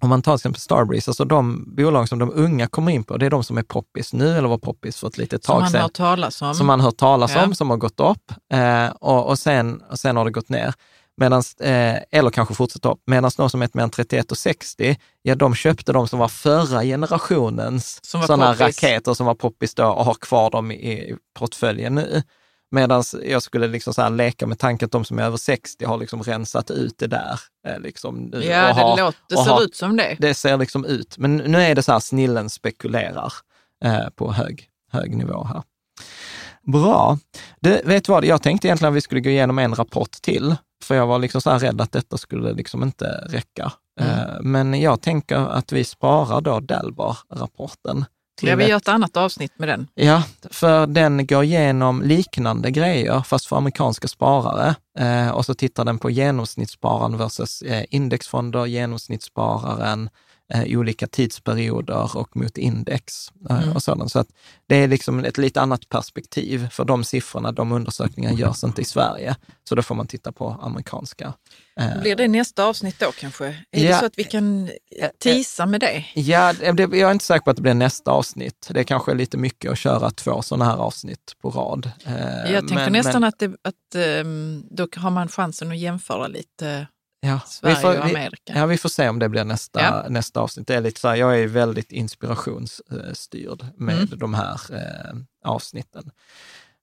om 0.01 0.09
man 0.09 0.23
tar 0.23 0.33
till 0.33 0.41
exempel 0.41 0.61
Starbreeze, 0.61 1.11
alltså 1.11 1.25
de 1.25 1.65
bolag 1.77 2.09
som 2.09 2.19
de 2.19 2.31
unga 2.35 2.67
kommer 2.67 2.93
in 2.93 3.05
på, 3.05 3.17
det 3.17 3.27
är 3.27 3.31
de 3.31 3.45
som 3.45 3.59
är 3.59 3.63
poppis 3.63 4.13
nu 4.13 4.39
eller 4.39 4.49
var 4.49 4.59
poppis 4.59 4.97
för 4.97 5.07
ett 5.09 5.19
litet 5.19 5.45
Som 5.45 5.53
tag 5.53 5.61
man 5.61 5.71
sedan 5.71 5.81
har 5.81 5.87
hört 5.89 5.93
talas 5.95 6.43
om. 6.43 6.55
som 6.55 6.67
man 6.67 6.81
hört 6.81 6.97
talas 6.97 7.33
Ja. 7.35 7.45
om, 7.45 7.55
som 7.55 7.71
har 7.71 7.77
gått 7.77 8.01
upp 8.01 8.33
eh, 8.53 8.87
och, 9.01 9.27
och, 9.29 9.39
sen, 9.39 9.81
och 9.91 9.99
sen 9.99 10.17
har 10.17 10.25
det 10.25 10.31
gått 10.31 10.49
ner. 10.49 10.75
Medans, 11.17 11.55
eh, 11.55 11.99
eller 12.11 12.31
kanske 12.31 12.55
fortsatt 12.55 12.85
upp. 12.85 12.99
Medan 13.07 13.31
de 13.37 13.51
som 13.51 13.63
är 13.63 13.71
mellan 13.73 13.91
31 13.91 14.31
och 14.33 14.39
60, 14.39 14.97
ja 15.23 15.35
de 15.35 15.55
köpte 15.55 15.93
de 15.93 16.09
som 16.09 16.19
var 16.19 16.29
förra 16.29 16.83
generationens 16.83 18.05
Som 18.05 18.23
sådana 18.23 18.55
raketer 18.55 19.15
som 19.15 19.27
var 19.27 19.35
poppis 19.35 19.75
då 19.75 19.87
och 19.87 20.05
har 20.05 20.15
kvar 20.15 20.51
dem 20.51 20.73
i 20.73 21.17
portföljen 21.39 21.95
nu. 21.95 22.23
Medan 22.75 23.03
jag 23.25 23.43
skulle 23.43 23.67
liksom 23.69 23.95
så 23.95 24.09
leka 24.09 24.47
med 24.47 24.59
tanken 24.59 24.87
att 24.87 24.93
de 24.93 25.05
som 25.05 25.19
är 25.19 25.23
över 25.23 25.37
60 25.37 25.85
har 25.85 25.99
liksom 25.99 26.23
rensat 26.23 26.71
ut 26.71 26.99
det 26.99 27.07
där. 27.07 27.41
Eh, 27.69 27.79
liksom, 27.81 28.31
Ja, 28.33 28.39
och 28.39 28.43
det, 28.43 28.53
har- 28.83 28.97
låter, 28.97 29.19
det 29.29 29.37
ser 29.37 29.51
har- 29.51 29.63
ut 29.63 29.77
som 29.77 29.97
det. 29.97 30.17
det 30.19 30.35
ser 30.35 30.57
liksom 30.57 30.85
ut. 30.85 31.19
Men 31.19 31.37
nu 31.37 31.59
är 31.63 31.75
det 31.75 31.83
så 31.83 31.93
här, 31.93 31.99
snillen 32.01 32.51
spekulerar 32.51 33.33
eh, 33.85 34.09
på 34.17 34.33
hög, 34.33 34.69
hög 34.93 35.17
nivå 35.17 35.45
här. 35.45 35.63
Bra. 36.63 37.19
Du, 37.61 37.83
vet 37.85 38.09
vad, 38.09 38.25
jag 38.25 38.43
tänkte 38.43 38.69
egentligen 38.69 38.93
att 38.93 38.97
vi 38.97 39.01
skulle 39.01 39.21
gå 39.21 39.31
igenom 39.31 39.59
en 39.59 39.75
rapport 39.75 40.11
till, 40.13 40.55
för 40.85 40.95
jag 40.95 41.07
var 41.07 41.19
liksom 41.19 41.41
så 41.41 41.51
här 41.51 41.59
rädd 41.59 41.81
att 41.81 41.93
detta 41.93 42.19
skulle 42.19 42.53
liksom 42.53 42.83
inte 42.83 43.07
räcka. 43.29 43.73
Eh, 44.01 44.41
men 44.41 44.81
jag 44.81 45.01
tänker 45.03 45.37
att 45.37 45.73
vi 45.73 45.85
sparar 45.85 46.41
då 46.41 46.61
Dalbar-rapporten. 46.61 48.05
Ja, 48.43 48.57
vi 48.57 48.67
gör 48.67 48.77
ett 48.77 48.89
annat 48.89 49.17
avsnitt 49.17 49.53
med 49.59 49.69
den. 49.69 49.89
Ja, 49.95 50.23
för 50.51 50.87
den 50.87 51.27
går 51.27 51.45
igenom 51.45 52.03
liknande 52.03 52.71
grejer, 52.71 53.21
fast 53.21 53.47
för 53.47 53.57
amerikanska 53.57 54.09
sparare. 54.09 54.75
Eh, 54.99 55.31
och 55.31 55.45
så 55.45 55.55
tittar 55.55 55.85
den 55.85 55.99
på 55.99 56.11
genomsnittsspararen 56.11 57.19
versus 57.19 57.63
eh, 57.63 57.85
indexfonder, 57.91 58.67
genomsnittsspararen, 58.67 60.11
eh, 60.55 60.79
olika 60.79 61.07
tidsperioder 61.07 62.17
och 62.17 62.37
mot 62.37 62.59
index 62.59 63.29
eh, 63.51 63.63
Mm. 63.63 63.73
och 63.77 63.83
sådant. 63.83 64.13
Så 64.13 64.19
att 64.19 64.29
det 64.67 64.77
är 64.77 64.89
liksom 64.89 65.25
ett 65.25 65.39
lite 65.39 65.61
annat 65.61 65.89
perspektiv, 65.89 66.69
för 66.71 66.85
de 66.85 67.05
siffrorna, 67.05 67.53
de 67.53 67.73
undersökningarna 67.73 68.39
görs 68.39 68.65
inte 68.65 68.83
i 68.83 68.85
Sverige. 68.85 69.37
Så 69.69 69.75
då 69.75 69.83
får 69.83 69.95
man 69.95 70.07
titta 70.07 70.33
på 70.33 70.59
amerikanska. 70.63 71.35
Eh, 71.81 72.01
Blir 72.01 72.17
det 72.17 72.29
nästa 72.29 72.65
avsnitt 72.65 72.99
då 73.01 73.13
kanske? 73.13 73.47
Är 73.47 73.85
Ja. 73.85 73.89
det 73.93 73.99
så 73.99 74.07
att 74.07 74.19
vi 74.19 74.25
kan 74.25 74.71
tisa 75.19 75.67
med 75.67 75.81
det? 75.81 76.05
Ja, 76.15 76.53
det, 76.53 76.83
jag 76.83 76.95
är 76.95 77.13
inte 77.13 77.25
säker 77.25 77.41
på 77.45 77.51
att 77.51 77.57
det 77.57 77.63
blir 77.63 77.75
nästa 77.75 78.11
avsnitt. 78.11 78.69
Det 78.71 78.81
är 78.81 78.85
kanske 78.85 79.15
lite 79.15 79.37
mycket 79.39 79.73
att 79.73 79.79
köra 79.79 80.11
två 80.11 80.43
sådana 80.43 80.65
här 80.65 80.77
avsnitt 80.77 81.33
på 81.43 81.51
rad. 81.51 81.91
Jag 82.49 82.69
tänker 82.69 82.75
men- 82.75 82.93
nästan 82.93 83.21
men- 83.21 83.25
att, 83.29 83.39
det, 83.39 83.47
att 83.47 83.95
ehm, 84.05 84.65
då 84.71 84.89
har 84.97 85.11
man 85.11 85.29
chansen 85.29 85.71
att 85.71 85.79
jämföra 85.79 86.27
lite. 86.27 86.87
Ja, 87.25 87.41
Sverige 87.47 87.75
vi 87.77 87.81
får, 87.83 87.99
och 87.99 88.05
Amerika. 88.05 88.53
Vi, 88.53 88.59
ja, 88.59 88.67
vi 88.67 88.79
får 88.79 88.89
se 88.89 89.09
om 89.09 89.19
det 89.19 89.29
blir 89.29 89.45
nästa, 89.45 89.81
Ja. 89.81 90.07
nästa 90.09 90.41
avsnitt. 90.41 90.67
Det 90.67 90.75
är 90.75 90.81
lite 90.81 91.01
så 91.01 91.09
här, 91.09 91.17
jag 91.17 91.41
är 91.41 91.47
väldigt 91.47 91.93
inspirationsstyrd 91.93 93.67
med 93.77 93.95
Mm. 93.97 94.19
de 94.19 94.35
här 94.35 94.61
eh, 94.71 95.15
avsnitten. 95.45 96.11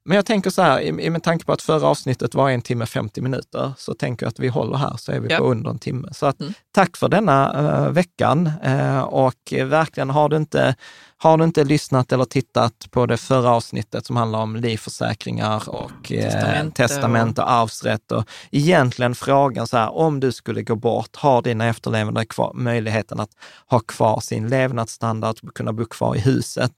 Men 0.06 0.16
jag 0.16 0.26
tänker 0.26 0.50
så 0.50 0.62
här, 0.62 1.10
med 1.10 1.24
tanke 1.24 1.46
på 1.46 1.52
att 1.54 1.62
förra 1.62 1.88
avsnittet 1.88 2.36
var 2.36 2.50
en 2.50 2.62
timme 2.62 2.86
50 2.86 3.22
minuter, 3.22 3.74
så 3.78 3.94
tänker 3.94 4.26
jag 4.26 4.30
att 4.32 4.40
vi 4.40 4.48
håller 4.48 4.78
här, 4.78 4.98
så 4.98 5.12
är 5.12 5.20
vi 5.20 5.30
Ja. 5.32 5.38
på 5.38 5.44
under 5.44 5.70
en 5.70 5.80
timme. 5.80 6.08
Så 6.12 6.26
att, 6.26 6.40
Mm. 6.42 6.54
tack 6.72 6.98
för 6.98 7.10
denna 7.10 7.54
eh, 7.86 7.90
veckan. 7.92 8.52
Eh, 8.64 9.00
och 9.02 9.54
verkligen, 9.66 10.10
har 10.10 10.30
du, 10.30 10.38
inte, 10.38 10.76
har 11.18 11.38
du 11.38 11.44
inte 11.44 11.64
lyssnat 11.64 12.12
eller 12.12 12.26
tittat 12.26 12.88
på 12.92 13.06
det 13.06 13.18
förra 13.18 13.50
avsnittet 13.50 14.06
som 14.06 14.16
handlar 14.16 14.40
om 14.40 14.56
livförsäkringar 14.56 15.70
och 15.70 16.12
eh, 16.12 16.24
Testamente 16.32 16.76
testament 16.88 17.40
och 17.40 17.52
arvsrätt 17.52 18.12
och 18.12 18.24
egentligen 18.52 19.16
frågan 19.16 19.68
så 19.68 19.78
här, 19.78 19.90
om 19.98 20.20
du 20.20 20.32
skulle 20.32 20.62
gå 20.64 20.76
bort, 20.76 21.16
har 21.16 21.42
dina 21.42 21.68
efterlevande 21.68 22.26
kvar, 22.26 22.52
möjligheten 22.54 23.20
att 23.20 23.32
ha 23.68 23.80
kvar 23.80 24.20
sin 24.20 24.50
levnadsstandard, 24.50 25.54
kunna 25.56 25.74
bo 25.74 25.86
kvar 25.86 26.16
i 26.16 26.20
huset? 26.20 26.72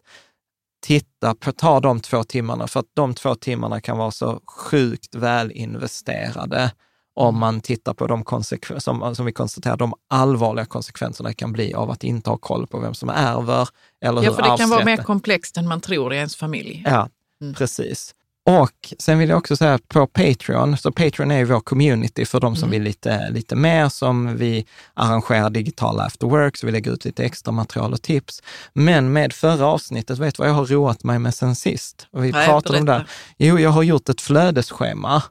Titta 0.84 1.36
på, 1.36 1.52
ta 1.52 1.80
de 1.80 2.00
två 2.00 2.24
timmarna, 2.24 2.68
för 2.68 2.80
att 2.80 2.86
de 2.94 3.14
två 3.14 3.36
timmarna 3.36 3.82
kan 3.82 3.98
vara 3.98 4.12
så 4.12 4.42
sjukt 4.48 5.16
väl 5.16 5.52
investerade 5.52 6.72
om 7.16 7.40
man 7.40 7.62
tittar 7.62 7.94
på 7.94 8.08
de 8.08 8.24
konsekvenser, 8.24 8.80
som, 8.92 9.16
som 9.16 9.26
vi 9.26 9.32
konstaterar, 9.32 9.78
de 9.78 9.94
allvarliga 10.10 10.66
konsekvenserna 10.66 11.34
kan 11.34 11.52
bli 11.54 11.74
av 11.74 11.92
att 11.92 12.04
inte 12.04 12.30
ha 12.30 12.38
koll 12.38 12.68
på 12.68 12.80
vem 12.80 12.94
som 12.94 13.10
ärver 13.10 13.70
eller 14.02 14.24
Ja, 14.24 14.30
hur 14.30 14.36
för 14.36 14.44
det 14.52 14.58
kan 14.58 14.70
vara 14.70 14.86
mer 14.86 14.98
komplext 14.98 15.58
än 15.58 15.68
man 15.68 15.82
tror 15.82 16.14
i 16.14 16.18
ens 16.18 16.36
familj. 16.36 16.84
Ja, 16.86 17.10
Mm. 17.42 17.54
precis. 17.54 18.16
Och 18.46 18.94
sen 19.00 19.20
vill 19.20 19.30
jag 19.30 19.38
också 19.38 19.56
säga 19.56 19.74
att 19.74 19.88
på 19.88 20.08
Patreon, 20.08 20.78
så 20.78 20.92
Patreon 20.92 21.32
är 21.32 21.38
ju 21.38 21.46
vår 21.46 21.60
community 21.60 22.26
för 22.26 22.40
de 22.40 22.56
som 22.56 22.70
Mm. 22.70 22.72
vill 22.72 22.84
lite, 22.84 23.30
lite 23.30 23.56
mer, 23.56 23.90
som 23.90 24.38
vi 24.38 24.66
arrangerar 24.94 25.50
digitala 25.50 26.04
after 26.04 26.28
work, 26.28 26.58
så 26.58 26.66
vi 26.66 26.72
lägger 26.72 26.92
ut 26.92 27.06
lite 27.06 27.24
extra 27.24 27.52
material 27.52 27.94
och 27.94 28.02
tips. 28.02 28.44
Men 28.74 29.14
med 29.14 29.34
förra 29.34 29.66
avsnittet, 29.66 30.20
vet 30.20 30.36
du 30.36 30.42
vad 30.42 30.50
jag 30.50 30.54
har 30.56 30.66
roat 30.66 31.04
mig 31.04 31.20
med 31.20 31.34
sen 31.34 31.56
sist? 31.56 32.08
Och 32.12 32.24
vi 32.24 32.32
Nej, 32.32 32.48
pratade 32.48 32.80
om 32.80 32.86
det. 32.86 33.06
Jo, 33.38 33.60
jag 33.60 33.70
har 33.70 33.84
gjort 33.84 34.10
ett 34.10 34.22
flödesschema 34.22 35.24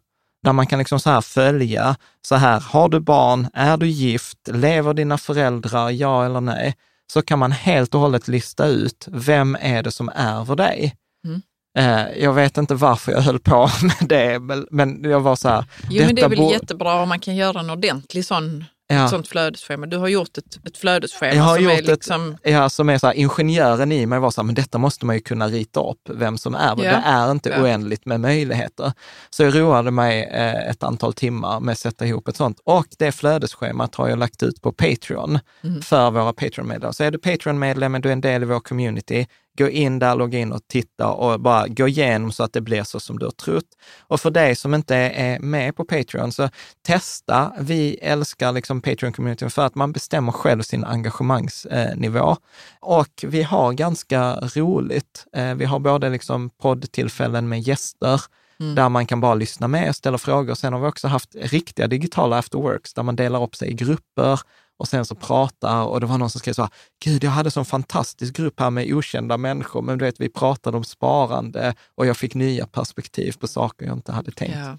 där 0.44 0.52
man 0.52 0.66
kan 0.66 0.78
liksom 0.78 1.00
så 1.00 1.10
här 1.10 1.20
följa, 1.20 1.96
så 2.22 2.34
här, 2.34 2.60
har 2.60 2.88
du 2.88 3.00
barn, 3.00 3.48
är 3.54 3.76
du 3.76 3.86
gift, 3.88 4.38
lever 4.48 4.94
dina 4.94 5.18
föräldrar, 5.18 5.90
ja 5.90 6.24
eller 6.24 6.40
nej? 6.40 6.74
Så 7.12 7.22
kan 7.22 7.38
man 7.38 7.52
helt 7.52 7.94
och 7.94 8.00
hållet 8.00 8.28
lista 8.28 8.66
ut, 8.66 9.08
vem 9.10 9.56
är 9.60 9.82
det 9.82 9.90
som 9.90 10.08
ärver 10.14 10.56
dig? 10.56 10.94
Mm. 11.26 11.42
Eh, 11.78 12.18
Jag 12.18 12.32
vet 12.32 12.58
inte 12.58 12.74
varför 12.74 13.12
jag 13.12 13.20
höll 13.20 13.38
på 13.38 13.70
med 13.82 14.08
det, 14.08 14.38
men- 14.70 15.04
jag 15.04 15.20
var 15.20 15.36
så 15.36 15.48
här, 15.48 15.64
Jo, 15.90 16.04
men 16.06 16.14
det 16.14 16.22
är 16.22 16.28
väl 16.28 16.50
jättebra 16.50 17.02
om 17.02 17.08
man 17.08 17.18
kan 17.20 17.36
göra 17.36 17.60
en 17.60 17.70
ordentlig 17.70 18.24
sån, 18.24 18.64
Ja. 18.86 19.04
ett 19.04 19.10
sånt 19.10 19.28
flödesschema. 19.28 19.86
Du 19.86 19.96
har 19.96 20.08
gjort 20.08 20.38
ett, 20.38 20.66
ett 20.66 20.76
flödesschema 20.76 21.34
Jag 21.34 21.42
har 21.42 21.54
som 21.54 21.64
gjort 21.64 21.72
är 21.72 21.78
ett- 21.78 21.86
liksom... 21.86 22.36
Ja, 22.42 22.68
som 22.68 22.88
är 22.88 22.98
så 22.98 23.06
här, 23.06 23.14
ingenjören 23.14 23.92
i 23.92 24.06
mig 24.06 24.18
var 24.18 24.30
så 24.30 24.40
här, 24.40 24.46
men 24.46 24.54
detta 24.54 24.78
måste 24.78 25.06
man 25.06 25.16
ju 25.16 25.20
kunna 25.22 25.48
rita 25.48 25.80
upp, 25.90 25.98
vem 26.10 26.38
som 26.38 26.54
är. 26.54 26.68
Ja. 26.68 26.74
Det 26.74 26.88
är 27.04 27.30
inte 27.30 27.48
Ja. 27.50 27.62
oändligt 27.62 28.06
med 28.06 28.20
möjligheter. 28.20 28.92
Så 29.30 29.42
jag 29.42 29.58
roade 29.58 29.90
mig 29.90 30.22
eh, 30.24 30.68
ett 30.70 30.82
antal 30.82 31.12
timmar 31.12 31.60
med 31.60 31.72
att 31.72 31.78
sätta 31.78 32.06
ihop 32.06 32.28
ett 32.28 32.36
sånt. 32.36 32.60
Och 32.64 32.86
det 32.98 33.12
flödesschemat 33.12 33.94
har 33.94 34.08
jag 34.08 34.18
lagt 34.18 34.42
ut 34.42 34.62
på 34.62 34.72
Patreon 34.72 35.38
Mm. 35.64 35.82
för 35.82 36.10
våra 36.10 36.32
Patreon-medlemmar. 36.32 36.92
Så 36.92 37.04
är 37.04 37.10
du 37.10 37.18
Patreon-medlem, 37.18 38.00
du 38.00 38.08
är 38.08 38.12
en 38.12 38.20
del 38.20 38.42
i 38.42 38.46
vår 38.46 38.60
community, 38.60 39.26
gå 39.59 39.68
in 39.68 39.98
där, 39.98 40.14
logga 40.16 40.38
in 40.38 40.53
och 40.53 40.61
titta 40.68 41.09
och 41.12 41.40
bara 41.40 41.68
gå 41.68 41.88
igenom 41.88 42.32
så 42.32 42.42
att 42.44 42.53
det 42.53 42.61
blir 42.61 42.82
så 42.82 43.00
som 43.00 43.18
du 43.18 43.24
har 43.26 43.32
trott. 43.32 43.64
Och 44.00 44.20
för 44.20 44.30
dig 44.30 44.55
som 44.57 44.74
inte 44.74 44.96
är 44.96 45.38
med 45.38 45.76
på 45.76 45.84
Patreon, 45.84 46.32
så 46.32 46.48
testa. 46.86 47.53
Vi 47.61 47.94
älskar 48.03 48.53
liksom 48.53 48.80
Patreon-communityn 48.82 49.48
för 49.50 49.66
att 49.66 49.74
man 49.74 49.92
bestämmer 49.92 50.32
själv 50.32 50.62
sin 50.62 50.84
engagemangsnivå. 50.84 52.36
Och 52.80 53.24
vi 53.26 53.42
har 53.42 53.72
ganska 53.72 54.34
roligt. 54.34 55.26
Eh, 55.36 55.55
Vi 55.55 55.64
har 55.64 55.78
både 55.78 56.11
liksom 56.11 56.50
poddtillfällen 56.50 57.48
med 57.48 57.61
gäster, 57.61 58.20
Mm. 58.61 58.74
där 58.74 58.88
man 58.88 59.07
kan 59.07 59.20
bara 59.20 59.34
lyssna 59.34 59.68
med 59.68 59.88
och 59.88 59.96
ställa 59.96 60.18
frågor. 60.18 60.55
Sen 60.55 60.72
har 60.72 60.80
vi 60.80 60.86
också 60.86 61.09
haft 61.09 61.34
riktiga 61.40 61.86
digitala 61.86 62.38
afterworks 62.38 62.94
där 62.94 63.03
man 63.03 63.16
delar 63.16 63.42
upp 63.42 63.57
sig 63.57 63.68
i 63.70 63.72
grupper 63.74 64.40
och 64.82 64.88
sen 64.88 65.04
så 65.04 65.14
pratar 65.14 65.82
och 65.84 66.00
det 66.00 66.06
var 66.06 66.18
någon 66.18 66.30
som 66.30 66.38
skrev 66.38 66.52
så 66.52 66.62
här, 66.62 66.70
gud 67.04 67.24
jag 67.24 67.30
hade 67.30 67.50
sån 67.50 67.64
fantastisk 67.64 68.36
grupp 68.36 68.60
här 68.60 68.70
med 68.70 68.92
okända 68.94 69.36
människor, 69.36 69.82
men 69.82 69.98
du 69.98 70.04
vet 70.04 70.20
vi 70.20 70.28
pratade 70.28 70.76
om 70.76 70.84
sparande 70.84 71.74
och 71.94 72.06
jag 72.06 72.16
fick 72.16 72.34
nya 72.34 72.66
perspektiv 72.66 73.32
på 73.40 73.46
saker 73.48 73.86
jag 73.86 73.96
inte 73.96 74.12
hade 74.12 74.30
tänkt. 74.30 74.56
Ja. 74.56 74.78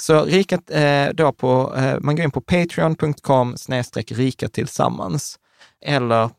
Så 0.00 0.24
rika, 0.24 0.54
eh, 0.74 1.12
då 1.14 1.32
på, 1.32 1.74
eh, 1.76 1.96
man 2.00 2.16
går 2.16 2.24
in 2.24 2.30
på 2.30 2.40
patreon.com 2.40 3.56
snedstreck 3.56 4.12
rika 4.12 4.48
tillsammans 4.48 5.38
eller 5.84 6.30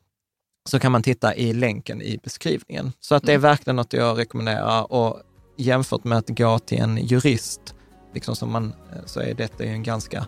så 0.70 0.80
kan 0.80 0.92
man 0.92 1.04
titta 1.04 1.36
i 1.36 1.54
länken 1.54 2.02
i 2.02 2.20
beskrivningen. 2.24 2.92
Så 3.00 3.16
att 3.16 3.24
det 3.24 3.32
är 3.32 3.36
Mm. 3.36 3.42
verkligen 3.50 3.76
något 3.76 3.94
jag 3.94 4.18
rekommenderar 4.18 4.92
och 4.92 5.22
jämfört 5.58 6.04
med 6.04 6.18
att 6.18 6.30
gå 6.30 6.60
till 6.60 6.80
en 6.80 6.98
jurist, 6.98 7.76
liksom 8.14 8.36
som 8.36 8.52
man, 8.52 8.74
eh, 8.94 9.06
så 9.06 9.20
är 9.20 9.34
detta 9.34 9.64
ju 9.64 9.70
en 9.70 9.84
ganska 9.84 10.28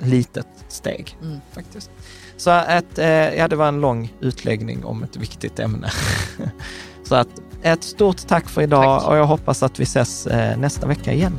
litet 0.00 0.46
steg 0.68 1.16
Mm. 1.22 1.40
faktiskt. 1.52 1.90
Så 2.36 2.50
att, 2.50 2.98
eh, 2.98 3.06
ja, 3.06 3.48
det 3.48 3.56
var 3.56 3.68
en 3.68 3.80
lång 3.80 4.12
utläggning 4.20 4.84
om 4.84 5.02
ett 5.02 5.16
viktigt 5.16 5.58
ämne. 5.58 5.90
så 7.04 7.14
att 7.14 7.28
ett 7.62 7.84
stort 7.84 8.26
tack 8.28 8.48
för 8.48 8.62
idag 8.62 9.00
Tack. 9.00 9.10
och 9.10 9.16
jag 9.16 9.26
hoppas 9.26 9.62
att 9.62 9.80
vi 9.80 9.82
ses 9.82 10.26
eh, 10.26 10.58
nästa 10.58 10.86
vecka 10.86 11.12
igen. 11.12 11.38